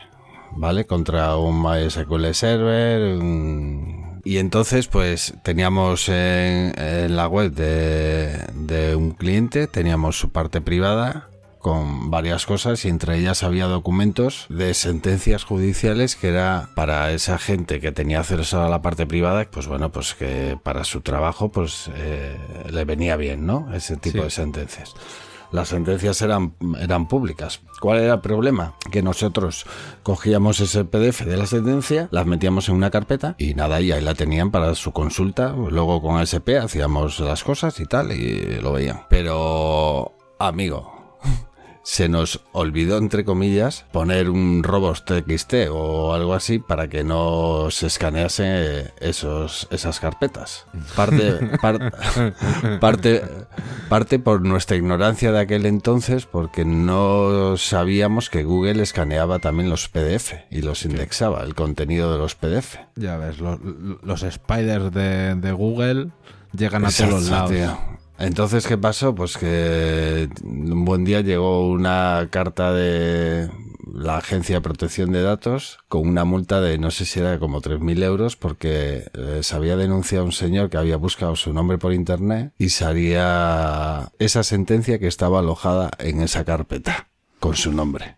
¿vale? 0.53 0.87
Contra 0.87 1.37
un 1.37 1.63
MySQL 1.63 2.33
Server. 2.33 3.19
Y 4.25 4.39
entonces, 4.39 4.89
pues 4.89 5.35
teníamos 5.43 6.09
en, 6.09 6.75
en 6.77 7.17
la 7.17 7.29
web 7.29 7.53
de, 7.53 8.45
de 8.55 8.97
un 8.97 9.13
cliente, 9.13 9.67
teníamos 9.67 10.19
su 10.19 10.31
parte 10.31 10.61
privada 10.61 11.28
con 11.59 12.11
varias 12.11 12.47
cosas 12.47 12.85
y 12.85 12.89
entre 12.89 13.19
ellas 13.19 13.43
había 13.43 13.67
documentos 13.67 14.47
de 14.49 14.75
sentencias 14.75 15.45
judiciales 15.45 16.17
que 16.17 16.29
era 16.29 16.69
para 16.75 17.13
esa 17.13 17.39
gente 17.39 17.81
que 17.81 17.93
tenía 17.93 18.21
acceso 18.21 18.63
a 18.63 18.69
la 18.69 18.83
parte 18.83 19.07
privada, 19.07 19.47
pues 19.51 19.67
bueno, 19.67 19.91
pues 19.91 20.15
que 20.15 20.59
para 20.63 20.85
su 20.85 21.01
trabajo 21.01 21.51
pues 21.51 21.91
eh, 21.95 22.37
le 22.71 22.85
venía 22.85 23.17
bien, 23.17 23.47
¿no? 23.47 23.73
Ese 23.75 23.97
tipo 23.97 24.19
Sí. 24.19 24.25
de 24.25 24.31
sentencias. 24.31 24.95
Las 25.51 25.69
sentencias 25.69 26.21
eran, 26.21 26.53
eran 26.79 27.09
públicas. 27.09 27.61
¿Cuál 27.81 28.01
era 28.01 28.15
el 28.15 28.21
problema? 28.21 28.75
Que 28.91 29.03
nosotros 29.03 29.65
cogíamos 30.03 30.61
ese 30.61 30.85
PDF 30.85 31.25
de 31.25 31.39
la 31.39 31.47
sentencia, 31.47 32.09
las 32.11 32.27
metíamos 32.27 32.69
en 32.69 32.75
una 32.75 32.91
carpeta 32.91 33.35
y 33.39 33.55
nada, 33.55 33.81
y 33.81 33.91
ahí 33.91 34.03
la 34.03 34.15
tenían 34.15 34.51
para 34.51 34.75
su 34.75 34.93
consulta. 34.93 35.55
Luego 35.57 36.03
con 36.03 36.21
SP 36.21 36.59
hacíamos 36.61 37.19
las 37.21 37.45
cosas 37.45 37.81
y 37.81 37.87
tal, 37.87 38.13
y 38.13 38.61
lo 38.61 38.73
veían. 38.73 39.07
Pero, 39.09 40.13
amigo, 40.39 40.98
se 41.85 42.07
nos 42.11 42.41
olvidó, 42.53 42.99
entre 42.99 43.25
comillas, 43.25 43.87
poner 43.93 44.29
un 44.29 44.63
robot 44.63 45.05
TXT 45.07 45.55
o 45.71 46.13
algo 46.13 46.35
así 46.35 46.59
para 46.59 46.89
que 46.89 47.03
no 47.03 47.69
se 47.71 47.87
escanease 47.87 48.93
esos, 49.01 49.67
esas 49.71 49.99
carpetas. 49.99 50.67
Parte, 50.95 51.33
par- 51.63 51.93
parte, 52.81 53.23
parte 53.89 54.19
por 54.19 54.43
nuestra 54.43 54.77
ignorancia 54.77 55.33
de 55.33 55.41
aquel 55.41 55.65
entonces, 55.65 56.27
porque 56.27 56.67
no 56.67 57.57
sabíamos 57.57 58.29
que 58.29 58.45
Google 58.45 58.83
escaneaba 58.83 59.39
también 59.39 59.71
los 59.71 59.89
PDF 59.89 60.35
y 60.51 60.61
los 60.61 60.85
indexaba, 60.85 61.43
el 61.43 61.55
contenido 61.55 62.13
de 62.13 62.19
los 62.19 62.35
PDF. 62.35 62.77
Ya 62.97 63.17
ves, 63.17 63.39
lo- 63.39 63.57
lo- 63.57 63.99
los 64.03 64.21
spiders 64.31 64.93
de, 64.93 65.37
de 65.37 65.53
Google 65.53 66.09
llegan 66.53 66.85
a 66.85 66.91
todos 66.91 67.11
los 67.11 67.23
Exacto, 67.29 67.53
lados. 67.55 67.79
tío. 67.79 67.98
Entonces, 68.19 68.67
¿qué 68.67 68.77
pasó? 68.77 69.15
Pues 69.15 69.37
que 69.37 70.29
un 70.43 70.85
buen 70.85 71.05
día 71.05 71.21
llegó 71.21 71.69
una 71.69 72.27
carta 72.31 72.73
de 72.73 73.49
la 73.93 74.19
Agencia 74.19 74.57
de 74.57 74.61
Protección 74.61 75.13
de 75.13 75.23
Datos 75.23 75.79
con 75.89 76.07
una 76.07 76.25
multa 76.25 76.61
de 76.61 76.79
no 76.79 76.91
sé 76.91 77.05
si 77.05 77.21
era 77.21 77.39
como 77.39 77.63
3.000 77.63 78.03
euros 78.03 78.37
porque 78.37 79.09
eh, 79.15 79.41
se 79.43 79.57
había 79.57 79.77
denunciado 79.77 80.25
a 80.25 80.27
un 80.27 80.33
señor 80.33 80.69
que 80.69 80.77
había 80.77 80.97
buscado 80.97 81.37
su 81.37 81.53
nombre 81.53 81.79
por 81.79 81.93
internet 81.93 82.53
y 82.59 82.71
salía 82.71 84.11
esa 84.19 84.43
sentencia 84.43 84.99
que 84.99 85.07
estaba 85.07 85.39
alojada 85.39 85.91
en 85.99 86.21
esa 86.21 86.45
carpeta 86.45 87.09
con 87.39 87.55
su 87.55 87.73
nombre. 87.73 88.17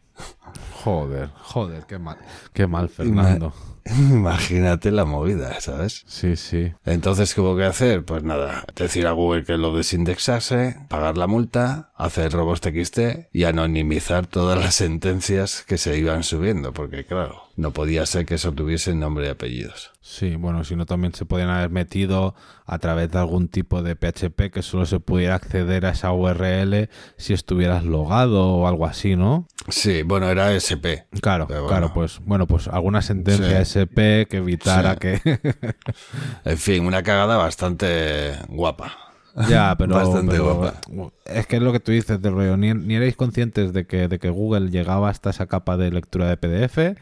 Joder, 0.82 1.28
joder, 1.42 1.84
qué 1.86 1.98
mal, 1.98 2.16
qué 2.54 2.66
mal, 2.66 2.88
Fernando. 2.88 3.52
Imagínate 4.10 4.90
la 4.90 5.04
movida, 5.04 5.60
¿sabes? 5.60 6.04
Sí, 6.06 6.36
sí. 6.36 6.72
Entonces, 6.84 7.34
¿qué 7.34 7.40
hubo 7.40 7.56
que 7.56 7.64
hacer? 7.64 8.04
Pues 8.04 8.22
nada, 8.22 8.64
decir 8.76 9.06
a 9.06 9.12
Google 9.12 9.44
que 9.44 9.56
lo 9.56 9.76
desindexase, 9.76 10.76
pagar 10.88 11.16
la 11.16 11.26
multa, 11.26 11.92
hacer 11.96 12.32
robos 12.32 12.60
TXT 12.60 12.98
y 13.32 13.44
anonimizar 13.44 14.26
todas 14.26 14.58
las 14.58 14.74
sentencias 14.74 15.64
que 15.66 15.78
se 15.78 15.98
iban 15.98 16.22
subiendo, 16.22 16.72
porque 16.72 17.04
claro, 17.04 17.42
no 17.56 17.72
podía 17.72 18.06
ser 18.06 18.24
que 18.26 18.34
eso 18.36 18.52
tuviese 18.52 18.94
nombre 18.94 19.26
y 19.26 19.28
apellidos. 19.30 19.90
Sí, 20.00 20.36
bueno, 20.36 20.64
si 20.64 20.76
no 20.76 20.86
también 20.86 21.12
se 21.14 21.24
podían 21.26 21.50
haber 21.50 21.70
metido 21.70 22.34
a 22.66 22.78
través 22.78 23.10
de 23.10 23.18
algún 23.18 23.48
tipo 23.48 23.82
de 23.82 23.96
PHP 23.96 24.50
que 24.50 24.62
solo 24.62 24.86
se 24.86 24.98
pudiera 25.00 25.34
acceder 25.34 25.84
a 25.86 25.90
esa 25.90 26.12
URL 26.12 26.88
si 27.16 27.32
estuvieras 27.34 27.84
logado 27.84 28.46
o 28.48 28.66
algo 28.66 28.86
así, 28.86 29.14
¿no? 29.16 29.46
Sí, 29.68 30.02
bueno, 30.02 30.28
era 30.30 30.52
SP. 30.56 31.04
Claro, 31.20 31.46
bueno. 31.46 31.66
claro, 31.66 31.92
pues 31.94 32.20
bueno, 32.24 32.46
pues 32.46 32.66
alguna 32.68 33.02
sentencia 33.02 33.64
Sí. 33.64 33.78
SP 33.80 34.26
que 34.28 34.38
evitara 34.38 34.94
Sí. 34.94 34.98
que 35.00 35.40
En 36.44 36.58
fin, 36.58 36.86
una 36.86 37.02
cagada 37.02 37.36
bastante 37.36 38.32
guapa. 38.48 38.92
ya, 39.48 39.76
pero, 39.78 39.94
Bastante 39.94 40.32
pero 40.32 40.54
guapa. 40.56 40.80
es 41.26 41.46
que 41.46 41.56
es 41.56 41.62
lo 41.62 41.72
que 41.72 41.78
tú 41.80 41.92
dices 41.92 42.20
del 42.20 42.32
rollo, 42.32 42.56
ni, 42.56 42.74
ni 42.74 42.94
erais 42.96 43.14
conscientes 43.16 43.72
de 43.72 43.86
que 43.86 44.08
de 44.08 44.18
que 44.18 44.28
Google 44.30 44.70
llegaba 44.70 45.08
hasta 45.08 45.30
esa 45.30 45.46
capa 45.46 45.76
de 45.76 45.92
lectura 45.92 46.28
de 46.28 46.36
PDF, 46.36 46.96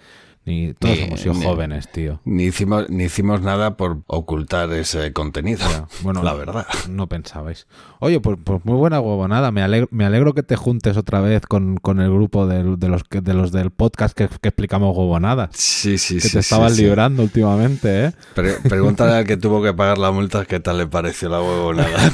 ni 0.48 0.72
todos 0.74 0.96
Ni- 0.96 1.02
hemos 1.02 1.20
sido 1.20 1.34
ni- 1.34 1.44
jóvenes, 1.44 1.92
tío. 1.92 2.20
Ni 2.24 2.44
hicimos, 2.44 2.88
ni 2.88 3.04
hicimos 3.04 3.42
nada 3.42 3.76
por 3.76 3.98
ocultar 4.06 4.72
ese 4.72 5.12
contenido. 5.12 5.60
Ya, 5.68 5.86
bueno, 6.02 6.22
la 6.24 6.32
verdad. 6.32 6.66
No 6.88 7.06
pensabais. 7.06 7.66
Oye, 8.00 8.18
pues, 8.20 8.38
pues 8.42 8.64
muy 8.64 8.76
buena 8.76 9.00
huevonada. 9.00 9.50
Me 9.52 9.62
alegro, 9.62 9.88
me 9.90 10.04
alegro 10.06 10.32
que 10.32 10.42
te 10.42 10.56
juntes 10.56 10.96
otra 10.96 11.20
vez 11.20 11.42
con, 11.46 11.76
con 11.76 12.00
el 12.00 12.10
grupo 12.10 12.46
de, 12.46 12.62
los, 12.88 13.04
que- 13.04 13.20
de 13.20 13.34
los 13.34 13.52
del 13.52 13.70
podcast 13.70 14.16
que, 14.16 14.28
que 14.28 14.48
explicamos 14.48 14.96
huevonadas. 14.96 15.50
Sí, 15.54 15.98
sí, 15.98 16.14
Que 16.14 16.20
sí. 16.22 16.32
te 16.32 16.38
estabas 16.38 16.72
sí, 16.72 16.78
sí. 16.78 16.82
librando 16.84 17.22
últimamente, 17.22 18.06
¿eh? 18.06 18.12
Pre- 18.34 18.58
pregúntale 18.68 19.12
al 19.12 19.26
que 19.26 19.36
tuvo 19.38 19.62
que 19.62 19.74
pagar 19.74 19.98
la 19.98 20.10
multa 20.12 20.44
qué 20.46 20.60
tal 20.60 20.78
le 20.78 20.86
pareció 20.86 21.28
la 21.28 21.42
huevonada. 21.42 22.12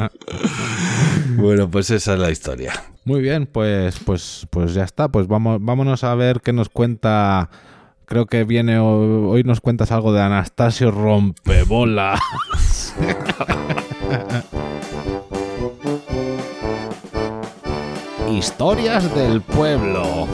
bueno, 1.36 1.70
pues 1.70 1.90
esa 1.90 2.14
es 2.14 2.18
la 2.18 2.30
historia. 2.30 2.72
Muy 3.10 3.22
bien, 3.22 3.46
pues, 3.46 3.98
pues, 3.98 4.46
pues 4.50 4.72
ya 4.72 4.84
está. 4.84 5.08
Pues 5.08 5.26
vamos, 5.26 5.58
vámonos 5.60 6.04
a 6.04 6.14
ver 6.14 6.40
qué 6.42 6.52
nos 6.52 6.68
cuenta. 6.68 7.50
Creo 8.04 8.26
que 8.26 8.44
viene 8.44 8.78
ho- 8.78 9.30
hoy 9.30 9.42
nos 9.42 9.60
cuentas 9.60 9.90
algo 9.90 10.12
de 10.12 10.22
Anastasio 10.22 10.92
Rompebola. 10.92 12.20
Historias 18.28 19.12
del 19.14 19.40
pueblo. 19.42 20.26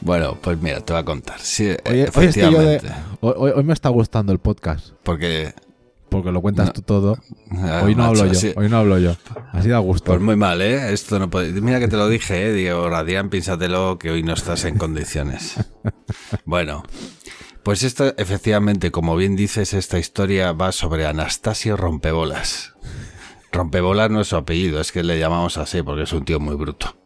Bueno, 0.00 0.38
pues 0.40 0.58
mira, 0.60 0.80
te 0.80 0.92
voy 0.92 1.00
a 1.00 1.04
contar. 1.04 1.38
Sí, 1.40 1.70
Hoy, 1.88 1.96
hoy 2.00 2.00
es 2.00 2.10
que 2.34 2.40
yo 2.50 2.60
de- 2.62 2.76
efectivamente. 2.76 2.92
hoy 3.20 3.64
me 3.64 3.72
está 3.72 3.88
gustando 3.88 4.32
el 4.32 4.38
podcast. 4.38 4.90
Porque. 5.02 5.52
Porque 6.10 6.32
lo 6.32 6.40
cuentas 6.40 6.66
No. 6.68 6.72
tú 6.72 6.82
todo. 6.82 7.18
ah, 7.52 7.82
Hoy 7.84 7.94
no 7.94 8.04
macho, 8.08 8.20
hablo 8.22 8.32
yo, 8.32 8.34
sí. 8.40 8.52
hoy 8.56 8.68
no 8.68 8.78
hablo 8.78 8.98
yo. 8.98 9.16
Así 9.52 9.68
da 9.68 9.78
gusto. 9.78 10.06
Pues 10.12 10.20
muy 10.20 10.36
mal, 10.36 10.62
¿eh? 10.62 10.92
Esto 10.92 11.18
no 11.18 11.28
puede... 11.28 11.52
Mira 11.60 11.80
que 11.80 11.88
te 11.88 11.96
lo 11.96 12.08
dije, 12.08 12.46
¿eh? 12.48 12.52
Digo, 12.52 12.88
Radián, 12.88 13.28
piénsatelo 13.28 13.98
que 13.98 14.10
hoy 14.10 14.22
no 14.22 14.32
estás 14.32 14.64
en 14.64 14.78
condiciones. 14.78 15.56
bueno, 16.46 16.82
pues 17.62 17.82
esto, 17.82 18.14
efectivamente, 18.16 18.90
como 18.90 19.16
bien 19.16 19.36
dices, 19.36 19.74
esta 19.74 19.98
historia 19.98 20.52
va 20.52 20.72
sobre 20.72 21.06
Anastasio 21.06 21.76
Rompebolas. 21.76 22.72
Rompebolas 23.52 24.10
no 24.10 24.20
es 24.22 24.28
su 24.28 24.36
apellido, 24.36 24.80
es 24.80 24.92
que 24.92 25.02
le 25.02 25.18
llamamos 25.18 25.58
así 25.58 25.82
porque 25.82 26.02
es 26.04 26.12
un 26.14 26.24
tío 26.24 26.40
muy 26.40 26.54
bruto. 26.56 26.96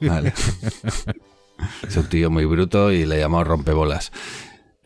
Vale. 0.00 0.32
Es 1.86 1.96
un 1.96 2.08
tío 2.08 2.30
muy 2.30 2.46
bruto 2.46 2.90
y 2.92 3.04
le 3.04 3.18
llamamos 3.18 3.46
Rompebolas. 3.46 4.12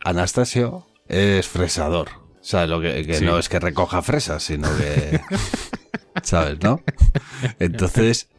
Anastasio 0.03 0.85
es 1.07 1.47
fresador. 1.47 2.24
O 2.45 2.47
sea, 2.47 2.67
lo 2.67 2.79
que, 2.79 3.03
que 3.07 3.15
Sí. 3.15 3.25
no 3.25 3.39
es 3.39 3.49
que 3.49 3.59
recoja 3.59 4.03
fresas, 4.03 4.43
sino 4.43 4.67
que... 4.77 5.19
¿Sabes, 6.21 6.59
no? 6.61 6.79
Entonces, 7.57 8.29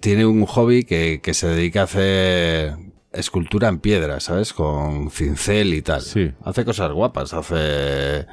tiene 0.00 0.26
un 0.26 0.44
hobby 0.46 0.82
que, 0.82 1.20
que 1.22 1.32
se 1.32 1.46
dedica 1.46 1.82
a 1.82 1.84
hacer 1.84 2.74
escultura 3.12 3.68
en 3.68 3.78
piedra, 3.78 4.18
¿sabes? 4.18 4.52
Con 4.52 5.12
cincel 5.12 5.74
y 5.74 5.82
tal. 5.82 6.02
Sí. 6.02 6.32
Hace 6.42 6.64
cosas 6.64 6.90
guapas, 6.90 7.32
hace, 7.34 8.26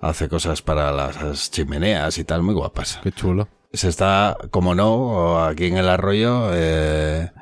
hace 0.00 0.28
cosas 0.28 0.62
para 0.62 0.92
las 0.92 1.50
chimeneas 1.50 2.16
y 2.18 2.22
tal, 2.22 2.44
muy 2.44 2.54
guapas. 2.54 3.00
Qué 3.02 3.10
chulo. 3.10 3.48
Se 3.72 3.88
está, 3.88 4.36
como 4.52 4.76
no, 4.76 5.44
aquí 5.44 5.66
en 5.66 5.76
el 5.76 5.88
arroyo, 5.88 6.50
eh, 6.52 7.32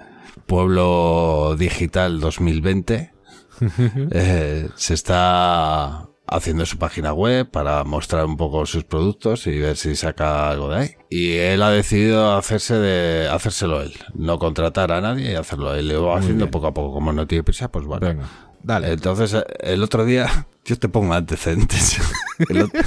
Pueblo 0.46 1.55
Digital 1.59 2.18
2020, 2.18 3.12
eh, 4.11 4.68
se 4.74 4.94
está 4.94 6.09
haciendo 6.31 6.67
su 6.67 6.79
página 6.79 7.12
web 7.12 7.51
para 7.51 7.85
mostrar 7.85 8.25
un 8.27 8.37
poco 8.37 8.67
sus 8.67 8.85
productos 8.85 9.47
y 9.47 9.59
ver 9.59 9.77
si 9.77 9.97
saca 9.97 10.51
algo 10.51 10.71
de 10.71 10.77
ahí. 10.77 10.91
Y 11.11 11.33
él 11.37 11.62
ha 11.62 11.71
decidido 11.71 12.37
hacerse 12.37 12.75
de, 12.75 13.29
hacérselo 13.29 13.83
él, 13.83 13.95
no 14.14 14.38
contratar 14.38 14.93
a 14.93 15.01
nadie 15.01 15.33
y 15.33 15.35
hacerlo 15.35 15.75
él. 15.75 15.88
Lo 15.88 16.07
va 16.07 16.19
haciendo 16.19 16.45
bien. 16.45 16.51
poco 16.51 16.67
a 16.67 16.75
poco, 16.75 16.93
como 16.93 17.12
no 17.12 17.27
tiene 17.27 17.45
prisa, 17.45 17.71
pues 17.71 17.87
bueno. 17.87 18.07
Venga, 18.07 18.29
dale. 18.62 18.93
Entonces, 18.93 19.37
el 19.61 19.83
otro 19.83 20.05
día, 20.05 20.47
yo 20.64 20.79
te 20.79 20.88
pongo 20.88 21.14
antecedentes. 21.14 21.99
El 22.49 22.62
otro, 22.62 22.81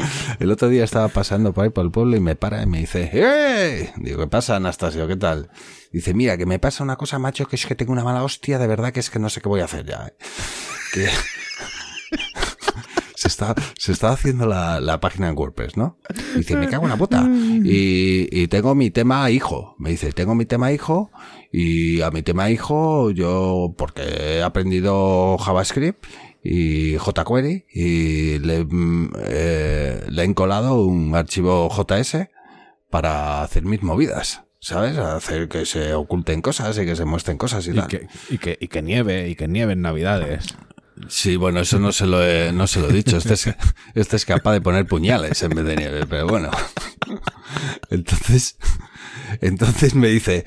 el 0.40 0.50
otro 0.50 0.68
día 0.68 0.84
estaba 0.84 1.08
pasando 1.08 1.52
por 1.54 1.64
ahí 1.64 1.70
por 1.70 1.84
el 1.84 1.90
pueblo 1.90 2.16
y 2.16 2.20
me 2.20 2.36
para 2.36 2.62
y 2.62 2.66
me 2.66 2.80
dice, 2.80 3.10
¡Eh! 3.12 3.92
Digo, 3.96 4.20
¿qué 4.20 4.26
pasa, 4.26 4.56
Anastasio? 4.56 5.08
¿Qué 5.08 5.16
tal? 5.16 5.50
Dice, 5.90 6.12
mira, 6.12 6.36
que 6.36 6.44
me 6.46 6.58
pasa 6.58 6.84
una 6.84 6.96
cosa, 6.96 7.18
macho, 7.18 7.46
que 7.46 7.56
es 7.56 7.64
que 7.66 7.74
tengo 7.74 7.92
una 7.92 8.04
mala 8.04 8.22
hostia, 8.22 8.58
de 8.58 8.66
verdad 8.66 8.92
que 8.92 9.00
es 9.00 9.10
que 9.10 9.18
no 9.18 9.30
sé 9.30 9.40
qué 9.40 9.48
voy 9.48 9.60
a 9.60 9.64
hacer 9.64 9.86
ya. 9.86 10.06
¿eh". 10.06 10.14
Que... 10.92 11.08
Se 13.20 13.28
está, 13.28 13.54
se 13.76 13.92
está 13.92 14.12
haciendo 14.12 14.46
la, 14.46 14.80
la 14.80 14.98
página 14.98 15.28
en 15.28 15.36
WordPress, 15.36 15.76
¿no? 15.76 15.98
Dice, 16.34 16.56
me 16.56 16.68
cago 16.68 16.84
en 16.84 16.88
la 16.88 16.96
puta. 16.96 17.28
Y, 17.28 18.28
y 18.32 18.48
tengo 18.48 18.74
mi 18.74 18.90
tema 18.90 19.30
hijo. 19.30 19.74
Me 19.78 19.90
dice, 19.90 20.10
tengo 20.12 20.34
mi 20.34 20.46
tema 20.46 20.72
hijo 20.72 21.10
y 21.52 22.00
a 22.00 22.10
mi 22.10 22.22
tema 22.22 22.48
hijo 22.48 23.10
yo, 23.10 23.74
porque 23.76 24.00
he 24.38 24.42
aprendido 24.42 25.36
JavaScript 25.36 26.02
y 26.42 26.96
jQuery 26.96 27.66
y 27.70 28.38
le, 28.38 28.64
mm, 28.64 29.10
eh, 29.18 30.06
le 30.08 30.22
he 30.22 30.24
encolado 30.24 30.82
un 30.86 31.14
archivo 31.14 31.68
JS 31.68 32.30
para 32.88 33.42
hacer 33.42 33.64
mis 33.66 33.82
movidas. 33.82 34.44
¿Sabes? 34.62 34.98
Hacer 34.98 35.48
que 35.48 35.64
se 35.64 35.94
oculten 35.94 36.42
cosas 36.42 36.78
y 36.78 36.84
que 36.84 36.94
se 36.94 37.06
muestren 37.06 37.38
cosas 37.38 37.66
y, 37.66 37.70
Y 37.70 37.74
tal. 37.74 37.86
que, 37.88 38.08
y, 38.28 38.36
que, 38.36 38.58
y 38.60 38.68
que 38.68 38.82
nieve, 38.82 39.28
y 39.28 39.34
que 39.34 39.48
nieve 39.48 39.72
en 39.72 39.80
Navidades. 39.80 40.54
Sí, 41.08 41.36
bueno, 41.36 41.60
eso 41.60 41.78
no 41.78 41.92
se 41.92 42.06
lo 42.06 42.22
he, 42.22 42.52
no 42.52 42.66
se 42.66 42.80
lo 42.80 42.88
he 42.88 42.92
dicho. 42.92 43.16
Este 43.16 43.34
es, 43.34 43.50
este 43.94 44.16
es 44.16 44.24
capaz 44.24 44.52
de 44.52 44.60
poner 44.60 44.86
puñales 44.86 45.42
en 45.42 45.50
vez 45.50 45.64
de 45.64 45.76
nieve, 45.76 46.06
pero 46.06 46.26
bueno. 46.26 46.50
Entonces, 47.90 48.56
entonces 49.40 49.94
me 49.94 50.08
dice, 50.08 50.46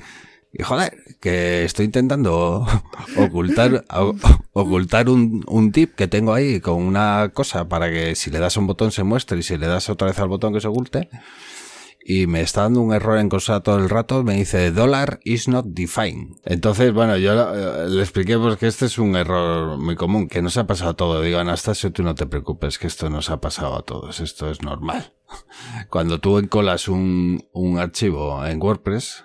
joder, 0.62 0.96
que 1.20 1.64
estoy 1.64 1.86
intentando 1.86 2.66
ocultar, 3.16 3.84
ocultar 4.52 5.08
un, 5.08 5.44
un 5.46 5.72
tip 5.72 5.94
que 5.94 6.08
tengo 6.08 6.34
ahí 6.34 6.60
con 6.60 6.82
una 6.82 7.30
cosa 7.32 7.68
para 7.68 7.90
que 7.90 8.14
si 8.14 8.30
le 8.30 8.38
das 8.38 8.56
un 8.56 8.66
botón 8.66 8.92
se 8.92 9.04
muestre 9.04 9.38
y 9.38 9.42
si 9.42 9.56
le 9.56 9.66
das 9.66 9.88
otra 9.90 10.08
vez 10.08 10.18
al 10.18 10.28
botón 10.28 10.52
que 10.52 10.60
se 10.60 10.68
oculte. 10.68 11.08
Y 12.06 12.26
me 12.26 12.42
está 12.42 12.62
dando 12.62 12.82
un 12.82 12.92
error 12.92 13.18
en 13.18 13.30
cosa 13.30 13.60
todo 13.60 13.78
el 13.78 13.88
rato. 13.88 14.22
Me 14.24 14.34
dice, 14.34 14.70
dollar 14.70 15.20
is 15.24 15.48
not 15.48 15.64
defined. 15.64 16.36
Entonces, 16.44 16.92
bueno, 16.92 17.16
yo 17.16 17.32
eh, 17.32 17.88
le 17.88 18.02
expliqué 18.02 18.38
pues 18.38 18.58
que 18.58 18.66
este 18.66 18.84
es 18.84 18.98
un 18.98 19.16
error 19.16 19.78
muy 19.78 19.96
común, 19.96 20.28
que 20.28 20.42
nos 20.42 20.58
ha 20.58 20.66
pasado 20.66 20.90
a 20.90 20.94
todos. 20.94 21.24
Digo, 21.24 21.38
Anastasio, 21.38 21.92
tú 21.92 22.02
no 22.02 22.14
te 22.14 22.26
preocupes, 22.26 22.78
que 22.78 22.88
esto 22.88 23.08
nos 23.08 23.30
ha 23.30 23.40
pasado 23.40 23.74
a 23.74 23.82
todos. 23.82 24.20
Esto 24.20 24.50
es 24.50 24.60
normal. 24.60 25.14
Cuando 25.88 26.20
tú 26.20 26.38
encolas 26.38 26.88
un, 26.88 27.48
un 27.52 27.78
archivo 27.78 28.44
en 28.44 28.60
WordPress, 28.60 29.24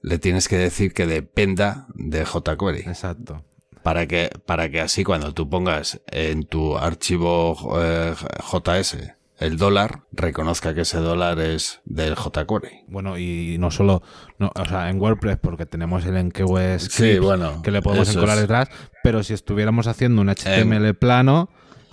le 0.00 0.18
tienes 0.18 0.48
que 0.48 0.56
decir 0.56 0.94
que 0.94 1.06
dependa 1.06 1.86
de 1.94 2.24
jQuery 2.24 2.80
Exacto. 2.86 3.44
para 3.82 4.06
que 4.06 4.30
para 4.46 4.70
que 4.70 4.80
así 4.80 5.04
cuando 5.04 5.34
tú 5.34 5.48
pongas 5.50 6.00
en 6.06 6.44
tu 6.44 6.78
archivo 6.78 7.78
eh, 7.78 8.14
JS 8.50 8.96
el 9.40 9.56
dólar 9.56 10.02
reconozca 10.12 10.74
que 10.74 10.82
ese 10.82 10.98
dólar 10.98 11.40
es 11.40 11.80
del 11.84 12.14
jQuery. 12.14 12.84
Bueno, 12.88 13.18
y 13.18 13.56
no 13.58 13.70
solo, 13.70 14.02
no, 14.38 14.52
o 14.54 14.64
sea, 14.66 14.88
en 14.90 15.00
WordPress, 15.00 15.38
porque 15.40 15.66
tenemos 15.66 16.04
el 16.04 16.14
NQS 16.28 16.88
Sí, 16.90 17.18
bueno, 17.18 17.62
que 17.62 17.70
le 17.70 17.82
podemos 17.82 18.08
encolar 18.14 18.36
es. 18.36 18.42
detrás, 18.42 18.68
pero 19.02 19.22
si 19.22 19.32
estuviéramos 19.34 19.86
haciendo 19.86 20.20
un 20.22 20.28
HTML 20.28 20.94
plano, 20.94 21.48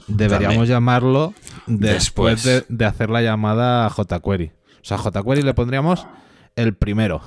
deberíamos 0.08 0.56
También. 0.56 0.66
llamarlo 0.76 1.34
después, 1.66 2.44
Después. 2.44 2.44
de, 2.44 2.66
de 2.70 2.86
hacer 2.86 3.10
la 3.10 3.22
llamada 3.22 3.86
a 3.86 3.90
jQuery. 3.90 4.52
O 4.82 4.86
sea, 4.86 4.98
a 4.98 5.00
jQuery 5.00 5.42
le 5.42 5.54
pondríamos 5.54 6.06
el 6.56 6.76
primero. 6.76 7.22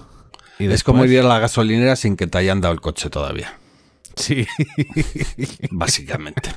Y 0.58 0.66
Es 0.66 0.84
como 0.84 1.06
ir 1.06 1.20
a 1.20 1.22
la 1.22 1.38
gasolinera 1.38 1.96
sin 1.96 2.16
que 2.16 2.26
te 2.26 2.36
hayan 2.36 2.60
dado 2.60 2.74
el 2.74 2.82
coche 2.82 3.08
todavía, 3.08 3.58
Sí. 4.16 4.46
básicamente. 5.70 6.50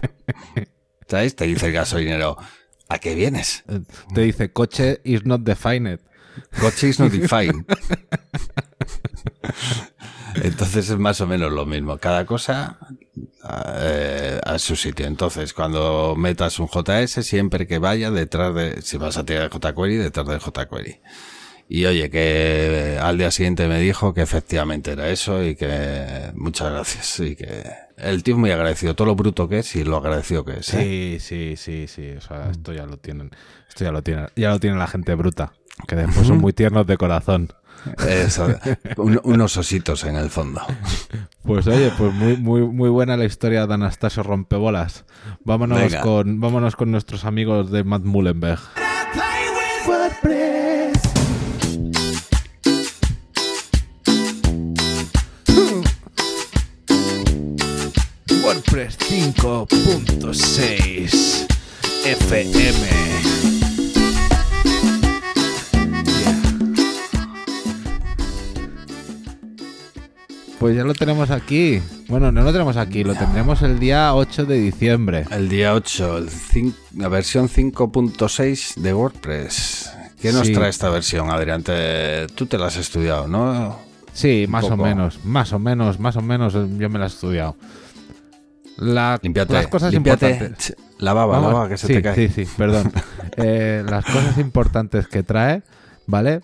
¿Sabes? 1.08 1.36
Te 1.36 1.45
dice 1.45 1.67
el 1.67 1.73
gasolinero, 1.73 2.38
¿a 2.93 2.99
qué 2.99 3.15
vienes? 3.15 3.63
Te 4.13 4.21
dice, 4.21 4.51
coche 4.51 5.01
is 5.03 5.25
not 5.25 5.41
defined. 5.41 5.99
Coche 6.60 6.89
is 6.89 6.99
not 6.99 7.12
defined. 7.12 7.65
Entonces 10.36 10.89
es 10.89 10.97
más 10.97 11.21
o 11.21 11.27
menos 11.27 11.51
lo 11.51 11.65
mismo. 11.65 11.97
Cada 11.97 12.25
cosa 12.25 12.77
eh, 13.77 14.39
a 14.43 14.60
su 14.60 14.75
sitio. 14.75 15.06
Entonces, 15.06 15.53
cuando 15.53 16.15
metas 16.15 16.60
un 16.60 16.67
JS, 16.67 17.25
siempre 17.25 17.67
que 17.67 17.79
vaya 17.79 18.12
detrás 18.12 18.53
de, 18.53 18.82
si 18.82 18.97
vas 18.97 19.17
a 19.17 19.25
tirar 19.25 19.43
el 19.43 19.49
jQuery, 19.49 19.97
detrás 19.97 20.27
del 20.27 20.39
jQuery. 20.39 20.99
Y 21.69 21.86
oye, 21.86 22.10
que 22.10 22.99
al 23.02 23.17
día 23.17 23.32
siguiente 23.32 23.67
me 23.67 23.80
dijo 23.80 24.13
que 24.13 24.21
efectivamente 24.21 24.91
era 24.91 25.10
eso 25.10 25.43
y 25.43 25.56
que 25.56 26.32
muchas 26.36 26.71
gracias. 26.71 27.19
Y 27.21 27.36
que 27.36 27.63
el 27.97 28.21
tío 28.23 28.36
es 28.36 28.39
muy 28.39 28.52
agradecido, 28.52 28.95
todo 28.95 29.08
lo 29.08 29.15
bruto 29.15 29.47
que 29.49 29.60
es 29.60 29.76
y 29.76 29.84
lo 29.84 29.97
agradecido 29.97 30.45
que 30.45 30.60
es. 30.60 30.73
¿eh? 30.73 31.17
Sí, 31.19 31.56
sí, 31.56 31.56
sí, 31.58 31.88
sí. 31.88 32.12
O 32.17 32.21
sea, 32.21 32.49
esto 32.52 32.73
ya 32.73 32.86
lo 32.86 32.97
tienen. 32.97 33.32
Esto 33.69 33.86
ya 33.86 33.91
lo 33.91 34.04
tienen. 34.04 34.28
Ya 34.36 34.49
lo 34.52 34.60
tiene 34.60 34.78
la 34.78 34.88
gente 34.88 35.15
bruta. 35.15 35.54
Que 35.88 35.95
después 35.95 36.28
son 36.28 36.38
muy 36.41 36.54
tiernos 36.54 36.86
de 36.86 36.97
corazón. 36.97 37.49
Eso, 38.08 38.47
un- 38.97 39.19
unos 39.23 39.58
ositos 39.58 40.04
en 40.06 40.15
el 40.15 40.30
fondo. 40.30 40.62
Pues 41.43 41.65
oye, 41.67 41.91
pues 41.97 42.13
muy, 42.13 42.38
muy, 42.38 42.62
muy 42.62 42.89
buena 42.89 43.17
la 43.17 43.26
historia 43.26 43.65
de 43.67 43.73
Anastasio 43.73 44.21
Rompebolas. 44.23 45.06
Vámonos 45.43 45.80
Venga. 45.80 46.02
con, 46.02 46.39
vámonos 46.39 46.76
con 46.76 46.91
nuestros 46.91 47.26
amigos 47.26 47.71
de 47.71 47.84
Matt 47.84 48.04
Mullenberg. 48.04 48.60
WordPress 58.58 58.98
5.6 59.00 61.48
FM. 62.06 63.04
Pues 70.60 70.76
ya 70.78 70.84
lo 70.84 70.94
tenemos 70.94 71.30
aquí. 71.30 71.82
Bueno, 72.08 72.32
no 72.32 72.42
lo 72.42 72.52
tenemos 72.54 72.78
aquí, 72.78 73.04
lo 73.04 73.16
tendremos 73.16 73.62
el 73.63 73.80
día 73.80 74.13
8 74.16 74.46
de 74.46 74.60
diciembre. 74.60 75.26
El 75.32 75.50
día 75.50 75.74
8, 75.74 76.20
el 76.20 76.30
cin- 76.30 76.74
la 76.96 77.10
versión 77.10 77.50
5.6 77.50 78.76
de 78.76 78.94
WordPress. 78.94 79.92
¿Qué 80.22 80.32
nos 80.32 80.48
Sí. 80.48 80.54
trae 80.54 80.70
esta 80.70 80.89
versión, 80.89 81.30
Adrián? 81.32 81.63
Te- 81.63 82.28
tú 82.36 82.46
te 82.46 82.58
la 82.58 82.68
has 82.68 82.78
estudiado, 82.78 83.28
¿no? 83.28 83.78
Sí, 84.13 84.46
más 84.48 84.63
o 84.66 84.70
poco. 84.70 84.84
menos, 84.84 85.20
más 85.26 85.52
o 85.52 85.60
menos, 85.60 86.00
más 86.00 86.16
o 86.16 86.22
menos 86.22 86.56
eh, 86.56 86.66
yo 86.78 86.89
me 86.89 87.00
la 87.00 87.06
he 87.06 87.08
estudiado. 87.10 87.58
La, 88.77 89.19
Límpiate, 89.21 89.53
las 89.53 89.67
cosas 89.67 89.93
importantes. 89.93 90.75
La 90.99 91.13
baba, 91.13 91.39
la 91.39 91.47
baba, 91.47 91.69
que 91.69 91.77
se 91.77 91.88
sí, 91.88 91.93
te 91.93 92.01
cae. 92.01 92.15
Sí, 92.15 92.45
sí, 92.45 92.51
perdón. 92.57 92.91
Eh, 93.38 93.83
las 93.89 94.05
cosas 94.05 94.38
importantes 94.38 95.07
que 95.07 95.23
trae, 95.23 95.63
¿vale? 96.05 96.41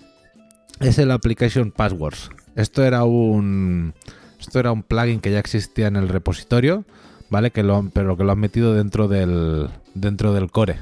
Es 0.79 0.97
el 0.97 1.11
Application 1.11 1.71
Passwords. 1.71 2.31
Esto 2.55 2.83
era 2.83 3.03
un. 3.03 3.93
Esto 4.39 4.59
era 4.59 4.71
un 4.71 4.81
plugin 4.81 5.19
que 5.19 5.31
ya 5.31 5.37
existía 5.37 5.85
en 5.85 5.95
el 5.95 6.09
repositorio, 6.09 6.85
¿vale? 7.29 7.51
Que 7.51 7.61
lo, 7.61 7.87
pero 7.93 8.17
que 8.17 8.23
lo 8.23 8.31
han 8.31 8.39
metido 8.39 8.73
dentro 8.73 9.07
del. 9.07 9.69
dentro 9.93 10.33
del 10.33 10.49
core. 10.49 10.79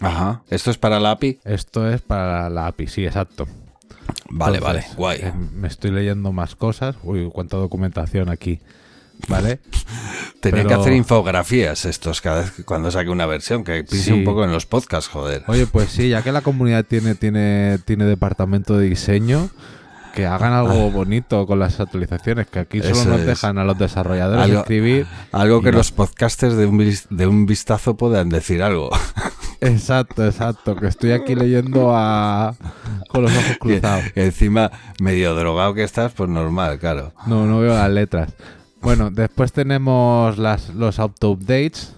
Ajá. 0.00 0.42
¿Esto 0.50 0.72
es 0.72 0.78
para 0.78 0.98
la 0.98 1.12
API? 1.12 1.38
Esto 1.44 1.88
es 1.88 2.00
para 2.02 2.50
la 2.50 2.66
API, 2.66 2.88
sí, 2.88 3.06
exacto. 3.06 3.46
Vale, 4.30 4.58
Entonces, 4.58 4.84
vale. 4.86 4.96
Guay. 4.96 5.18
eh, 5.22 5.32
me 5.54 5.68
estoy 5.68 5.90
leyendo 5.92 6.32
más 6.32 6.56
cosas. 6.56 6.96
Uy, 7.04 7.30
cuánta 7.32 7.56
documentación 7.56 8.28
aquí. 8.28 8.60
¿Vale? 9.26 9.60
Tenía 10.40 10.64
que 10.64 10.74
hacer 10.74 10.92
infografías 10.92 11.84
estos 11.84 12.20
cada 12.20 12.42
vez 12.42 12.52
que 12.52 12.64
cuando 12.64 12.90
saque 12.90 13.10
una 13.10 13.26
versión, 13.26 13.64
que 13.64 13.82
piense 13.84 14.06
Sí. 14.06 14.12
un 14.12 14.24
poco 14.24 14.44
en 14.44 14.52
los 14.52 14.66
podcasts, 14.66 15.10
joder. 15.10 15.42
Oye, 15.48 15.66
pues 15.66 15.90
sí, 15.90 16.08
ya 16.08 16.22
que 16.22 16.30
la 16.32 16.40
comunidad 16.40 16.84
tiene, 16.84 17.14
tiene, 17.16 17.78
tiene 17.84 18.04
departamento 18.04 18.78
de 18.78 18.88
diseño, 18.88 19.50
que 20.14 20.26
hagan 20.26 20.52
algo 20.52 20.90
bonito 20.90 21.46
con 21.46 21.58
las 21.58 21.78
actualizaciones, 21.80 22.46
que 22.46 22.60
aquí 22.60 22.80
solo 22.80 22.94
Ah. 22.94 23.00
Eso 23.00 23.08
nos 23.10 23.20
es. 23.20 23.26
dejan 23.26 23.58
a 23.58 23.64
los 23.64 23.76
desarrolladores 23.78 24.44
Algo- 24.44 24.60
escribir. 24.60 25.06
Algo 25.32 25.60
que 25.62 25.72
no. 25.72 25.78
los 25.78 25.90
podcasters 25.92 26.54
de 26.56 26.66
un, 26.66 26.78
de 27.10 27.26
un 27.26 27.46
vistazo 27.46 27.96
puedan 27.96 28.28
decir 28.28 28.62
algo. 28.62 28.90
Exacto, 29.60 30.24
exacto, 30.24 30.76
que 30.76 30.86
estoy 30.86 31.10
aquí 31.10 31.34
leyendo 31.34 31.90
a... 31.92 32.54
con 33.08 33.22
los 33.22 33.32
ojos 33.32 33.56
cruzados. 33.58 34.04
Encima, 34.14 34.70
medio 35.00 35.34
drogado 35.34 35.74
que 35.74 35.82
estás, 35.82 36.12
pues 36.12 36.30
normal, 36.30 36.78
claro. 36.78 37.12
No, 37.26 37.44
no 37.44 37.58
veo 37.58 37.74
las 37.74 37.90
letras. 37.90 38.32
Bueno, 38.80 39.10
después 39.10 39.52
tenemos 39.52 40.38
las, 40.38 40.74
los 40.74 40.98
auto-updates. 40.98 41.94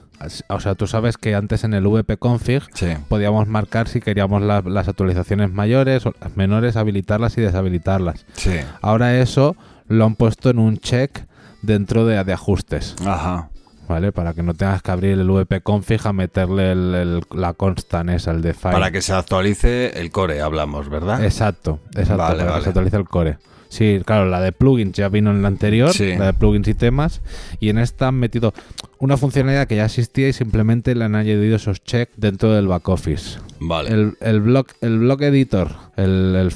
O 0.48 0.60
sea, 0.60 0.74
tú 0.74 0.86
sabes 0.86 1.16
que 1.16 1.34
antes 1.34 1.64
en 1.64 1.72
el 1.72 1.84
vp-config 1.86 2.62
Sí. 2.74 2.88
podíamos 3.08 3.48
marcar 3.48 3.88
si 3.88 4.00
queríamos 4.00 4.42
la- 4.42 4.60
las 4.60 4.86
actualizaciones 4.86 5.50
mayores 5.50 6.04
o 6.04 6.12
las 6.20 6.36
menores, 6.36 6.76
habilitarlas 6.76 7.38
y 7.38 7.40
deshabilitarlas. 7.40 8.26
Sí. 8.34 8.52
Ahora 8.82 9.16
eso 9.18 9.56
lo 9.88 10.04
han 10.04 10.16
puesto 10.16 10.50
en 10.50 10.58
un 10.58 10.76
check 10.78 11.20
dentro 11.62 12.04
de, 12.06 12.22
de 12.22 12.32
ajustes, 12.34 12.96
Ajá. 13.06 13.48
¿vale? 13.88 14.12
Para 14.12 14.34
que 14.34 14.42
no 14.42 14.52
tengas 14.52 14.82
que 14.82 14.90
abrir 14.90 15.18
el 15.18 15.26
vp-config 15.26 16.06
a 16.06 16.12
meterle 16.12 16.72
el- 16.72 16.94
el- 16.94 17.22
la 17.34 17.54
constant 17.54 18.10
esa, 18.10 18.30
el 18.32 18.42
define. 18.42 18.72
Para 18.72 18.90
que 18.90 19.00
se 19.00 19.14
actualice 19.14 19.98
el 20.00 20.10
core, 20.10 20.42
hablamos, 20.42 20.90
¿verdad? 20.90 21.24
Exacto, 21.24 21.80
exacto, 21.92 22.18
Vale, 22.18 22.36
para 22.40 22.50
vale. 22.50 22.58
que 22.58 22.64
se 22.64 22.68
actualice 22.70 22.96
el 22.98 23.04
core. 23.08 23.38
Sí, 23.70 24.00
claro, 24.04 24.26
la 24.28 24.40
de 24.40 24.50
plugins 24.52 24.96
ya 24.96 25.08
vino 25.08 25.30
en 25.30 25.42
la 25.42 25.48
anterior, 25.48 25.92
Sí. 25.92 26.14
la 26.18 26.26
de 26.26 26.32
plugins 26.34 26.66
y 26.68 26.74
temas, 26.74 27.22
y 27.60 27.68
en 27.68 27.78
esta 27.78 28.08
han 28.08 28.16
metido 28.16 28.52
una 28.98 29.16
funcionalidad 29.16 29.66
que 29.68 29.76
ya 29.76 29.84
existía 29.86 30.28
y 30.28 30.32
simplemente 30.32 30.94
le 30.94 31.04
han 31.04 31.14
añadido 31.14 31.54
esos 31.56 31.82
checks 31.82 32.12
dentro 32.16 32.52
del 32.52 32.66
back 32.66 32.88
office. 32.88 33.38
Vale. 33.60 33.90
El, 33.90 34.14
el 34.20 34.40
blog, 34.40 34.66
el 34.80 34.98
blog 34.98 35.22
editor, 35.22 35.68
el, 35.96 36.50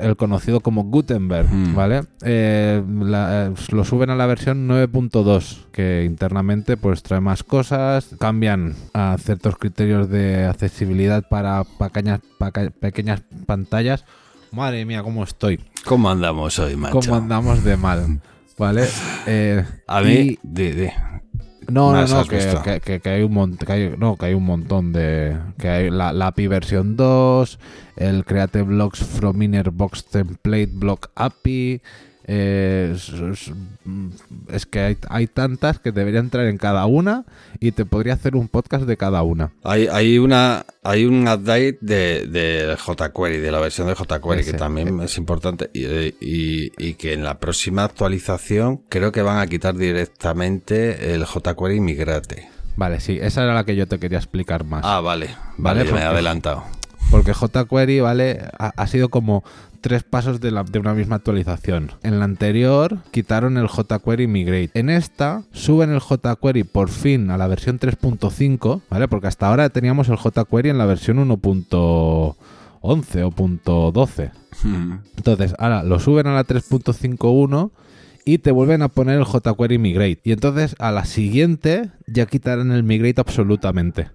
el, 0.00 0.16
conocido 0.16 0.60
como 0.60 0.84
Gutenberg, 0.84 1.48
Mm. 1.50 1.74
¿vale? 1.74 2.02
Eh, 2.22 2.82
la- 3.00 3.46
eh, 3.46 3.50
lo 3.72 3.84
suben 3.84 4.10
a 4.10 4.14
la 4.16 4.26
versión 4.26 4.68
9.2, 4.68 5.66
que 5.72 6.04
internamente 6.04 6.76
pues 6.76 7.02
trae 7.02 7.20
más 7.20 7.42
cosas, 7.42 8.10
cambian 8.20 8.74
a 8.94 9.16
ciertos 9.18 9.56
criterios 9.56 10.08
de 10.08 10.44
accesibilidad 10.44 11.26
para 11.28 11.64
pequeñas, 11.64 12.20
pequeñas 12.80 13.22
pantallas. 13.46 14.04
Madre 14.52 14.84
mía, 14.84 15.02
cómo 15.02 15.24
estoy, 15.24 15.60
¿Cómo 15.84 16.10
andamos 16.10 16.58
hoy, 16.58 16.76
macho? 16.76 17.00
cómo 17.00 17.16
andamos 17.16 17.64
de 17.64 17.76
mal, 17.76 18.20
¿vale? 18.56 18.86
Eh, 19.26 19.64
A 19.86 20.00
mí, 20.00 20.12
y- 20.12 20.38
di, 20.42 20.70
di. 20.72 20.88
no, 21.68 21.92
no, 21.92 22.06
no, 22.06 22.24
que- 22.24 22.80
que- 22.84 23.00
que 23.00 23.08
hay 23.10 23.22
un 23.22 23.32
montón, 23.34 23.66
que 23.66 23.72
hay, 23.72 23.94
no, 23.98 24.16
que 24.16 24.26
hay 24.26 24.34
un 24.34 24.44
montón 24.44 24.92
de, 24.92 25.36
que 25.58 25.68
hay 25.68 25.90
la, 25.90 26.12
la 26.12 26.28
API 26.28 26.46
versión 26.46 26.96
2, 26.96 27.58
el 27.96 28.24
Create 28.24 28.62
Blocks 28.62 29.00
from 29.04 29.42
Inner 29.42 29.70
Box 29.70 30.06
Template 30.06 30.70
Block 30.72 31.10
API, 31.14 31.82
Eh, 32.30 32.92
es, 32.94 33.08
es- 33.08 33.52
mm, 33.84 34.08
es 34.52 34.66
que 34.66 34.80
hay, 34.80 34.98
hay 35.08 35.26
tantas 35.28 35.78
que 35.78 35.92
debería 35.92 36.20
entrar 36.20 36.46
en 36.46 36.58
cada 36.58 36.84
una 36.84 37.24
y 37.58 37.72
te 37.72 37.86
podría 37.86 38.12
hacer 38.12 38.36
un 38.36 38.48
podcast 38.48 38.84
de 38.84 38.98
cada 38.98 39.22
una. 39.22 39.50
Hay, 39.64 39.86
hay 39.90 40.18
una 40.18 40.66
hay 40.82 41.06
un 41.06 41.22
update 41.26 41.78
de, 41.80 42.26
de 42.26 42.76
jQuery, 42.76 43.38
de 43.38 43.50
la 43.50 43.60
versión 43.60 43.86
de 43.88 43.94
jQuery, 43.94 44.42
Ese. 44.42 44.52
que 44.52 44.58
también 44.58 45.00
es 45.00 45.16
importante, 45.16 45.70
y, 45.72 45.84
y- 46.20 46.72
y 46.78 46.94
que 46.94 47.14
en 47.14 47.24
la 47.24 47.38
próxima 47.38 47.84
actualización 47.84 48.82
creo 48.90 49.10
que 49.10 49.22
van 49.22 49.38
a 49.38 49.46
quitar 49.46 49.74
directamente 49.74 51.14
el 51.14 51.24
jQuery 51.24 51.80
Migrate. 51.80 52.48
Vale, 52.76 53.00
sí, 53.00 53.18
esa 53.20 53.42
era 53.42 53.54
la 53.54 53.64
que 53.64 53.74
yo 53.74 53.88
te 53.88 53.98
quería 53.98 54.18
explicar 54.18 54.64
más. 54.64 54.82
Ah, 54.84 55.00
vale, 55.00 55.26
Vale, 55.56 55.80
vale, 55.80 55.84
me 55.84 55.88
he 55.88 55.90
porque- 55.92 56.04
adelantado. 56.04 56.64
Porque 57.10 57.32
jQuery, 57.32 58.00
¿vale? 58.00 58.42
Ha, 58.58 58.72
ha 58.76 58.86
sido 58.86 59.08
como 59.08 59.42
tres 59.80 60.02
pasos 60.02 60.40
de, 60.40 60.50
la- 60.50 60.64
de 60.64 60.78
una 60.78 60.92
misma 60.92 61.16
actualización. 61.16 61.92
En 62.02 62.18
la 62.18 62.24
anterior 62.26 62.98
quitaron 63.12 63.56
el 63.56 63.68
jQuery 63.68 64.26
Migrate. 64.26 64.70
En 64.74 64.90
esta 64.90 65.42
suben 65.52 65.90
el 65.90 66.00
jQuery 66.00 66.64
por 66.64 66.90
fin 66.90 67.30
a 67.30 67.38
la 67.38 67.46
versión 67.46 67.78
3.5, 67.80 68.82
¿vale? 68.90 69.08
Porque 69.08 69.26
hasta 69.28 69.48
ahora 69.48 69.70
teníamos 69.70 70.08
el 70.10 70.16
jQuery 70.18 70.68
en 70.70 70.78
la 70.78 70.84
versión 70.86 71.16
1.11 71.18 72.34
o 73.24 73.30
punto 73.30 73.92
.12. 73.92 74.30
Entonces, 75.16 75.54
ahora 75.58 75.82
lo 75.84 75.98
suben 76.00 76.26
a 76.26 76.34
la 76.34 76.44
3.51 76.44 77.70
y 78.24 78.38
te 78.38 78.50
vuelven 78.50 78.82
a 78.82 78.88
poner 78.88 79.18
el 79.18 79.24
jQuery 79.24 79.78
Migrate. 79.78 80.20
Y 80.24 80.32
entonces 80.32 80.76
a 80.78 80.92
la 80.92 81.04
siguiente 81.06 81.90
ya 82.06 82.26
quitarán 82.26 82.70
el 82.72 82.82
Migrate 82.82 83.20
absolutamente. 83.20 84.10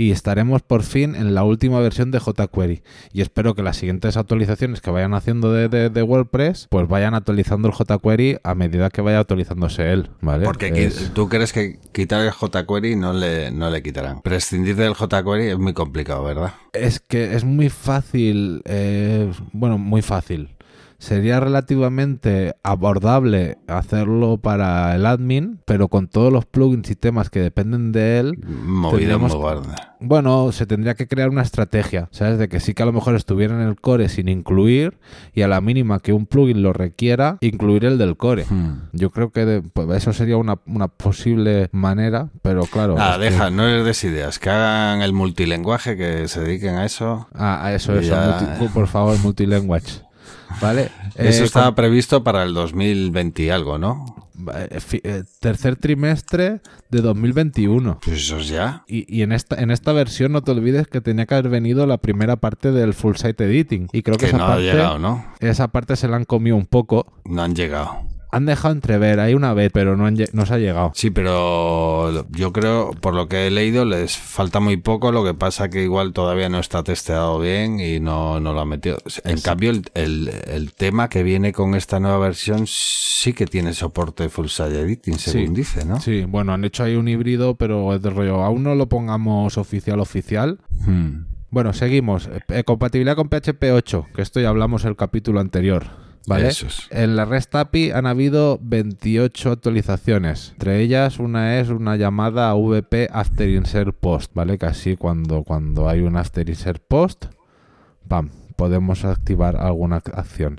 Y 0.00 0.12
estaremos 0.12 0.62
por 0.62 0.84
fin 0.84 1.16
en 1.16 1.34
la 1.34 1.42
última 1.42 1.80
versión 1.80 2.12
de 2.12 2.20
jQuery. 2.20 2.82
Y 3.12 3.20
espero 3.20 3.54
que 3.56 3.64
las 3.64 3.76
siguientes 3.78 4.16
actualizaciones 4.16 4.80
que 4.80 4.92
vayan 4.92 5.12
haciendo 5.12 5.52
de, 5.52 5.68
de- 5.68 5.90
de 5.90 6.02
WordPress, 6.04 6.68
pues 6.70 6.86
vayan 6.86 7.14
actualizando 7.14 7.66
el 7.66 7.74
jQuery 7.74 8.38
a 8.44 8.54
medida 8.54 8.90
que 8.90 9.00
vaya 9.02 9.18
actualizándose 9.18 9.92
él, 9.92 10.10
¿vale? 10.20 10.44
Porque 10.44 10.68
Es- 10.68 11.10
tú 11.14 11.28
crees 11.28 11.52
que 11.52 11.80
quitar 11.92 12.24
el 12.24 12.30
jQuery 12.30 12.94
no 12.94 13.12
le, 13.12 13.50
no 13.50 13.70
le 13.70 13.82
quitarán. 13.82 14.22
Prescindir 14.22 14.76
del 14.76 14.94
jQuery 14.94 15.48
es 15.48 15.58
muy 15.58 15.72
complicado, 15.72 16.22
¿verdad? 16.22 16.52
Es 16.72 17.00
que 17.00 17.34
es 17.34 17.42
muy 17.42 17.68
fácil, 17.68 18.62
eh, 18.66 19.32
bueno, 19.52 19.78
muy 19.78 20.02
fácil. 20.02 20.54
Sería 20.98 21.38
relativamente 21.38 22.54
abordable 22.64 23.58
hacerlo 23.68 24.38
para 24.38 24.94
el 24.96 25.06
admin, 25.06 25.60
pero 25.64 25.86
con 25.88 26.08
todos 26.08 26.32
los 26.32 26.44
plugins 26.44 26.90
y 26.90 26.96
temas 26.96 27.30
que 27.30 27.40
dependen 27.40 27.92
de 27.92 28.18
él, 28.18 28.38
Movida 28.44 29.16
muy 29.16 29.30
bueno, 30.00 30.52
se 30.52 30.64
tendría 30.66 30.94
que 30.94 31.08
crear 31.08 31.28
una 31.28 31.42
estrategia, 31.42 32.08
¿sabes? 32.12 32.38
De 32.38 32.48
que 32.48 32.60
sí 32.60 32.72
que 32.74 32.82
a 32.82 32.86
lo 32.86 32.92
mejor 32.92 33.14
estuviera 33.16 33.54
en 33.60 33.66
el 33.68 33.80
core 33.80 34.08
sin 34.08 34.28
incluir 34.28 34.98
y 35.34 35.42
a 35.42 35.48
la 35.48 35.60
mínima 35.60 35.98
que 36.00 36.12
un 36.12 36.26
plugin 36.26 36.62
lo 36.62 36.72
requiera, 36.72 37.38
incluir 37.40 37.84
el 37.84 37.98
del 37.98 38.16
core. 38.16 38.44
Hmm. 38.48 38.88
Yo 38.92 39.10
creo 39.10 39.30
que 39.30 39.44
de- 39.44 39.62
pues, 39.62 39.88
eso 39.96 40.12
sería 40.12 40.36
una, 40.36 40.58
una 40.66 40.88
posible 40.88 41.68
manera, 41.72 42.28
pero 42.42 42.62
claro. 42.62 42.94
Ah, 42.98 43.16
que- 43.18 43.24
deja, 43.30 43.50
no 43.50 43.66
les 43.66 43.84
des 43.84 44.04
ideas. 44.04 44.38
Que 44.38 44.50
hagan 44.50 45.02
el 45.02 45.12
multilenguaje, 45.12 45.96
que 45.96 46.28
se 46.28 46.40
dediquen 46.42 46.76
a 46.76 46.84
eso. 46.84 47.26
Ah, 47.34 47.64
a 47.66 47.74
eso, 47.74 47.94
eso, 47.96 48.10
Ya. 48.14 48.38
multi- 48.58 48.68
por 48.72 48.86
favor, 48.86 49.16
multilanguage. 49.20 50.02
¿Vale? 50.60 50.90
Eso 51.14 51.42
Eh, 51.42 51.46
estaba 51.46 51.74
previsto 51.74 52.22
para 52.24 52.42
el 52.44 52.54
2020 52.54 53.42
y 53.42 53.50
algo, 53.50 53.78
¿no? 53.78 54.28
Eh, 54.54 54.78
eh, 55.02 55.24
tercer 55.40 55.74
trimestre 55.76 56.60
de 56.90 57.00
2021. 57.00 57.98
Pues 58.04 58.18
eso 58.18 58.38
es 58.38 58.48
ya. 58.48 58.84
Y, 58.86 59.04
y 59.12 59.22
en 59.22 59.32
esta 59.32 59.56
en 59.60 59.72
esta 59.72 59.92
versión 59.92 60.30
no 60.30 60.42
te 60.42 60.52
olvides 60.52 60.86
que 60.86 61.00
tenía 61.00 61.26
que 61.26 61.34
haber 61.34 61.48
venido 61.50 61.86
la 61.88 61.98
primera 61.98 62.36
parte 62.36 62.70
del 62.70 62.94
full 62.94 63.16
site 63.16 63.44
editing. 63.44 63.88
Y 63.92 64.02
creo 64.02 64.16
que, 64.16 64.26
Que 64.26 64.28
esa, 64.28 64.38
no 64.38 64.44
ha 64.44 64.48
parte, 64.50 64.62
llegado, 64.62 64.98
¿no? 65.00 65.24
esa 65.40 65.68
parte 65.68 65.96
se 65.96 66.06
la 66.06 66.16
han 66.16 66.24
comido 66.24 66.54
un 66.56 66.66
poco. 66.66 67.12
No 67.24 67.42
han 67.42 67.54
llegado. 67.56 67.96
Han 68.30 68.44
dejado 68.44 68.74
entrever, 68.74 69.20
hay 69.20 69.34
una 69.34 69.54
vez, 69.54 69.70
pero 69.72 69.96
no, 69.96 70.04
han 70.06 70.16
no 70.32 70.44
se 70.46 70.54
ha 70.54 70.58
llegado. 70.58 70.92
Sí, 70.94 71.10
pero 71.10 72.26
yo 72.30 72.52
creo, 72.52 72.90
por 73.00 73.14
lo 73.14 73.26
que 73.28 73.46
he 73.46 73.50
leído, 73.50 73.84
les 73.84 74.16
falta 74.16 74.60
muy 74.60 74.76
poco. 74.76 75.12
Lo 75.12 75.24
que 75.24 75.34
pasa 75.34 75.70
que 75.70 75.82
igual 75.82 76.12
todavía 76.12 76.48
no 76.48 76.58
está 76.58 76.82
testeado 76.82 77.38
bien 77.38 77.80
y 77.80 78.00
no, 78.00 78.38
no 78.40 78.52
lo 78.52 78.60
han 78.60 78.68
metido. 78.68 78.98
En 79.24 79.40
cambio, 79.40 79.70
el, 79.70 79.84
el- 79.94 80.30
el 80.46 80.74
tema 80.74 81.08
que 81.08 81.22
viene 81.22 81.52
con 81.52 81.74
esta 81.74 82.00
nueva 82.00 82.18
versión 82.18 82.64
sí 82.66 83.32
que 83.32 83.46
tiene 83.46 83.72
soporte 83.72 84.28
full 84.28 84.46
site 84.48 84.80
editing, 84.80 85.18
según 85.18 85.48
Sí. 85.48 85.54
dice, 85.54 85.84
¿no? 85.84 86.00
Sí, 86.00 86.24
bueno, 86.28 86.52
han 86.52 86.64
hecho 86.64 86.84
ahí 86.84 86.96
un 86.96 87.08
híbrido, 87.08 87.54
pero 87.56 87.94
es 87.94 88.02
de 88.02 88.10
rollo. 88.10 88.42
Aún 88.44 88.62
no 88.62 88.74
lo 88.74 88.88
pongamos 88.88 89.56
oficial 89.58 90.00
oficial. 90.00 90.58
Hmm. 90.86 91.24
Bueno, 91.50 91.72
seguimos. 91.72 92.28
Eh, 92.48 92.62
compatibilidad 92.64 93.16
con 93.16 93.30
PHP 93.30 93.72
8, 93.72 94.06
que 94.14 94.20
esto 94.20 94.38
ya 94.38 94.50
hablamos 94.50 94.84
el 94.84 94.96
capítulo 94.96 95.40
anterior. 95.40 95.86
En 96.90 97.16
la 97.16 97.24
REST 97.24 97.54
API 97.54 97.90
han 97.92 98.06
habido 98.06 98.58
28 98.62 99.52
actualizaciones. 99.52 100.50
Entre 100.52 100.80
ellas, 100.80 101.18
una 101.18 101.58
es 101.60 101.68
una 101.70 101.96
llamada 101.96 102.50
a 102.50 102.54
VP 102.54 103.08
After 103.12 103.48
Insert 103.48 103.94
Post, 103.98 104.32
¿vale? 104.34 104.58
Así 104.60 104.96
cuando, 104.96 105.42
cuando 105.44 105.88
hay 105.88 106.00
un 106.00 106.16
After 106.16 106.48
Insert 106.48 106.82
Post, 106.86 107.26
¡pam! 108.08 108.30
Podemos 108.56 109.04
activar 109.04 109.56
alguna 109.56 110.02
ac- 110.02 110.18
acción. 110.18 110.58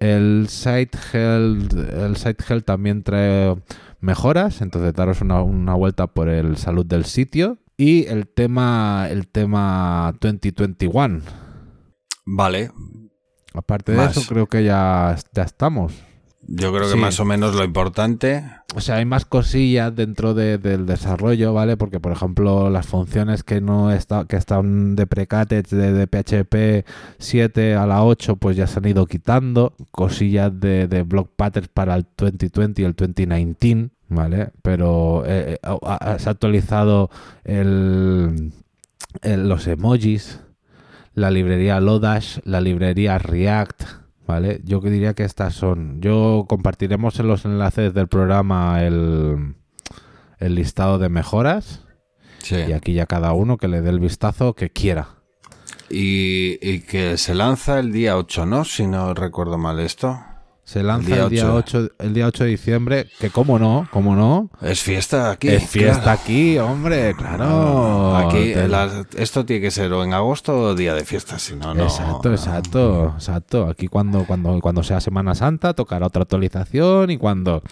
El 0.00 0.46
Site 0.48 0.98
Health, 1.12 1.72
el 1.74 2.16
Site 2.16 2.42
Health 2.48 2.64
también 2.64 3.02
trae 3.02 3.54
mejoras, 4.00 4.60
entonces 4.60 4.92
daros 4.94 5.20
una, 5.20 5.42
una 5.42 5.74
vuelta 5.74 6.06
por 6.08 6.28
el 6.28 6.56
salud 6.56 6.84
del 6.84 7.04
sitio. 7.04 7.58
Y 7.76 8.06
el 8.06 8.26
tema, 8.28 9.08
el 9.10 9.26
tema 9.28 10.14
2021. 10.20 11.20
Vale. 12.24 12.70
Aparte 13.54 13.92
de 13.92 13.98
Más. 13.98 14.16
eso, 14.16 14.28
creo 14.28 14.46
que 14.46 14.64
ya, 14.64 15.16
ya 15.32 15.42
estamos. 15.44 15.94
Yo 16.46 16.72
creo 16.74 16.82
que 16.88 16.92
Sí. 16.94 16.98
más 16.98 17.18
o 17.20 17.24
menos 17.24 17.54
lo 17.54 17.64
importante. 17.64 18.44
O 18.74 18.80
sea, 18.82 18.96
hay 18.96 19.06
más 19.06 19.24
cosillas 19.24 19.94
dentro 19.96 20.34
de- 20.34 20.58
del 20.58 20.84
desarrollo, 20.84 21.54
¿vale? 21.54 21.78
Porque, 21.78 22.00
por 22.00 22.12
ejemplo, 22.12 22.68
las 22.68 22.86
funciones 22.86 23.42
que 23.44 23.62
no 23.62 23.90
está, 23.90 24.26
que 24.26 24.36
están 24.36 24.94
de, 24.94 25.06
de 25.06 26.06
PHP 26.06 26.84
7 27.18 27.76
a 27.76 27.86
la 27.86 28.02
8, 28.04 28.36
pues 28.36 28.58
ya 28.58 28.66
se 28.66 28.78
han 28.80 28.86
ido 28.86 29.06
quitando. 29.06 29.72
Cosillas 29.90 30.52
de, 30.60 30.86
de 30.86 31.02
block 31.02 31.30
patterns 31.34 31.68
para 31.68 31.94
el 31.94 32.04
2020 32.18 32.82
y 32.82 32.84
el 32.84 32.92
2019, 32.94 33.88
¿vale? 34.10 34.50
Pero 34.60 35.22
eh, 35.24 35.58
eh, 35.62 36.16
se 36.18 36.28
ha 36.28 36.32
actualizado 36.32 37.08
el, 37.44 38.52
el- 39.22 39.48
los 39.48 39.66
emojis, 39.66 40.40
la 41.14 41.30
librería 41.30 41.80
Lodash, 41.80 42.38
la 42.44 42.60
librería 42.60 43.18
React, 43.18 43.82
¿vale? 44.26 44.60
Yo 44.64 44.80
que 44.80 44.90
diría 44.90 45.14
que 45.14 45.24
estas 45.24 45.54
son. 45.54 46.00
Yo 46.00 46.46
compartiremos 46.48 47.18
en 47.20 47.28
los 47.28 47.44
enlaces 47.44 47.94
del 47.94 48.08
programa 48.08 48.82
el, 48.82 49.54
el 50.38 50.54
listado 50.54 50.98
de 50.98 51.08
mejoras 51.08 51.80
Sí. 52.42 52.56
y 52.68 52.72
aquí 52.72 52.92
ya 52.92 53.06
cada 53.06 53.32
uno 53.32 53.56
que 53.56 53.68
le 53.68 53.80
dé 53.80 53.88
el 53.88 54.00
vistazo 54.00 54.52
que 54.54 54.68
quiera. 54.70 55.08
Y, 55.88 56.58
y 56.60 56.80
que 56.80 57.16
se 57.16 57.34
lanza 57.34 57.78
el 57.78 57.90
día 57.92 58.16
8, 58.18 58.44
¿no? 58.44 58.64
Si 58.64 58.86
no 58.86 59.14
recuerdo 59.14 59.56
mal 59.56 59.80
esto. 59.80 60.18
Se 60.64 60.82
lanza 60.82 61.14
día 61.14 61.24
el 61.24 61.28
día, 61.30 61.52
8. 61.52 61.78
8, 61.78 61.88
el 61.98 62.14
día 62.14 62.26
8 62.26 62.44
de 62.44 62.50
diciembre, 62.50 63.06
que 63.20 63.28
cómo 63.28 63.58
no, 63.58 63.86
cómo 63.92 64.16
no, 64.16 64.50
Es 64.62 64.82
fiesta 64.82 65.30
aquí. 65.30 65.48
es 65.48 65.68
fiesta 65.68 66.00
claro. 66.02 66.20
aquí, 66.22 66.58
hombre, 66.58 67.14
claro. 67.14 68.16
Aquí 68.16 68.54
la- 68.54 69.04
esto 69.18 69.44
tiene 69.44 69.60
que 69.60 69.70
ser 69.70 69.92
o 69.92 70.02
en 70.02 70.14
agosto 70.14 70.58
o 70.58 70.74
día 70.74 70.94
de 70.94 71.04
fiesta, 71.04 71.38
si 71.38 71.54
no, 71.54 71.74
no. 71.74 71.82
Exacto, 71.84 72.30
exacto, 72.30 73.12
exacto. 73.14 73.68
Aquí 73.68 73.88
cuando, 73.88 74.24
cuando, 74.24 74.58
cuando 74.62 74.82
sea 74.82 75.02
Semana 75.02 75.34
Santa 75.34 75.74
tocará 75.74 76.06
otra 76.06 76.22
actualización 76.22 77.10
y 77.10 77.18
cuando... 77.18 77.62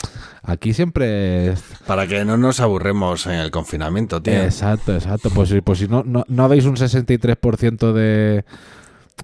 Aquí 0.44 0.74
siempre... 0.74 1.54
Para 1.86 2.06
que 2.06 2.24
no 2.26 2.36
nos 2.36 2.60
aburremos 2.60 3.26
en 3.26 3.34
el 3.34 3.50
confinamiento, 3.50 4.20
tío. 4.20 4.34
Exacto, 4.34 4.92
exacto. 4.92 5.30
Pues, 5.30 5.54
pues 5.64 5.78
si 5.78 5.88
no, 5.88 6.02
no, 6.04 6.24
no 6.28 6.44
habéis 6.44 6.64
un 6.66 6.76
63% 6.76 7.92
de, 7.92 8.44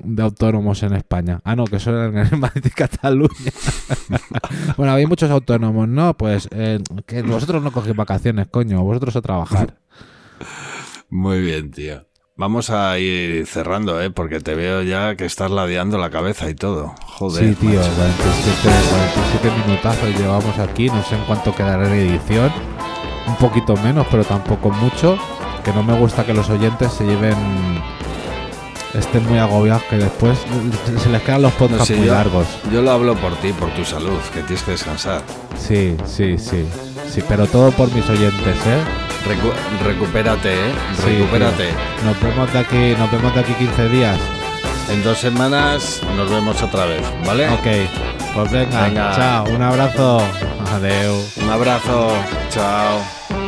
de 0.03 0.23
autónomos 0.23 0.83
en 0.83 0.95
España. 0.95 1.41
Ah, 1.45 1.57
no, 1.57 1.65
que 1.65 1.77
eso 1.77 1.91
era 1.91 2.23
en 2.23 2.41
Madrid 2.41 2.65
y 2.65 2.71
Cataluña. 2.71 3.53
bueno, 4.77 4.93
habéis 4.93 5.09
muchos 5.09 5.31
autónomos, 5.31 5.89
¿no? 5.89 6.17
Pues 6.17 6.49
eh, 6.53 6.81
que 7.07 7.23
vosotros 7.23 7.63
no 7.63 7.73
cogéis 7.73 7.97
vacaciones, 7.97 8.47
coño, 8.49 8.83
vosotros 8.83 9.17
a 9.17 9.23
trabajar. 9.23 9.79
Muy 11.11 11.41
bien, 11.41 11.71
tío. 11.71 12.09
Vamos 12.37 12.71
a 12.71 12.97
ir 13.01 13.47
cerrando, 13.47 14.01
¿eh? 14.01 14.11
Porque 14.11 14.39
te 14.39 14.55
veo 14.55 14.83
ya 14.83 15.17
que 15.17 15.25
estás 15.25 15.51
ladeando 15.51 15.99
la 15.99 16.09
cabeza 16.09 16.49
y 16.49 16.55
todo. 16.55 16.95
Joder. 17.05 17.49
Sí, 17.49 17.55
tío, 17.57 17.81
macho. 17.81 17.91
47, 17.97 18.77
47 19.43 19.67
minutazos 19.67 20.21
llevamos 20.21 20.59
aquí, 20.61 20.87
no 20.87 21.03
sé 21.03 21.17
en 21.17 21.25
cuánto 21.25 21.53
quedará 21.53 21.89
en 21.89 21.95
edición. 21.95 22.53
Un 23.27 23.37
poquito 23.39 23.75
menos, 23.79 24.07
pero 24.09 24.23
tampoco 24.23 24.71
mucho. 24.71 25.19
Que 25.65 25.73
no 25.73 25.83
me 25.83 25.99
gusta 25.99 26.25
que 26.25 26.33
los 26.33 26.49
oyentes 26.49 26.93
se 26.93 27.05
lleven... 27.05 27.35
Estén 28.95 29.27
muy 29.29 29.39
agobiados, 29.39 29.83
que 29.85 29.97
después 29.97 30.39
se 31.03 31.09
les 31.11 31.23
quedan 31.23 31.43
los 31.43 31.53
podcasts 31.53 31.89
sí, 31.89 31.95
muy 31.95 32.07
yo, 32.07 32.15
largos. 32.15 32.47
yo 32.73 32.81
lo 32.81 32.91
hablo 32.91 33.15
por 33.17 33.35
ti, 33.37 33.53
por 33.53 33.69
tu 33.75 33.85
salud, 33.85 34.19
que 34.33 34.41
tienes 34.43 34.63
que 34.63 34.71
descansar. 34.73 35.23
Sí, 35.59 35.95
sí, 36.07 36.39
sí. 36.39 36.65
Sí, 37.13 37.23
pero 37.29 37.47
todo 37.47 37.71
por 37.73 37.93
mis 37.93 38.09
oyentes, 38.09 38.57
¿eh? 38.67 38.83
Recu- 39.27 39.85
recupérate, 39.85 40.53
¿eh? 40.55 40.73
Sí, 40.97 41.19
recupérate. 41.19 41.67
tío. 41.67 42.05
Nos 42.07 42.21
vemos 42.23 42.53
de 42.53 42.59
aquí, 42.59 42.95
nos 42.99 43.11
vemos 43.13 43.35
de 43.35 43.41
aquí 43.41 43.53
15 43.55 43.89
días. 43.91 44.19
En 44.91 45.05
dos 45.05 45.19
semanas 45.19 46.01
nos 46.17 46.31
vemos 46.31 46.63
otra 46.63 46.87
vez, 46.87 47.03
¿vale? 47.27 47.47
Ok, 47.51 47.67
pues 48.35 48.51
venga, 48.51 48.85
Venga. 48.85 49.13
chao, 49.15 49.45
un 49.51 49.63
abrazo, 49.63 50.23
adeu. 50.73 51.15
Un 51.43 51.51
abrazo. 51.51 52.13
Chao. 52.51 53.48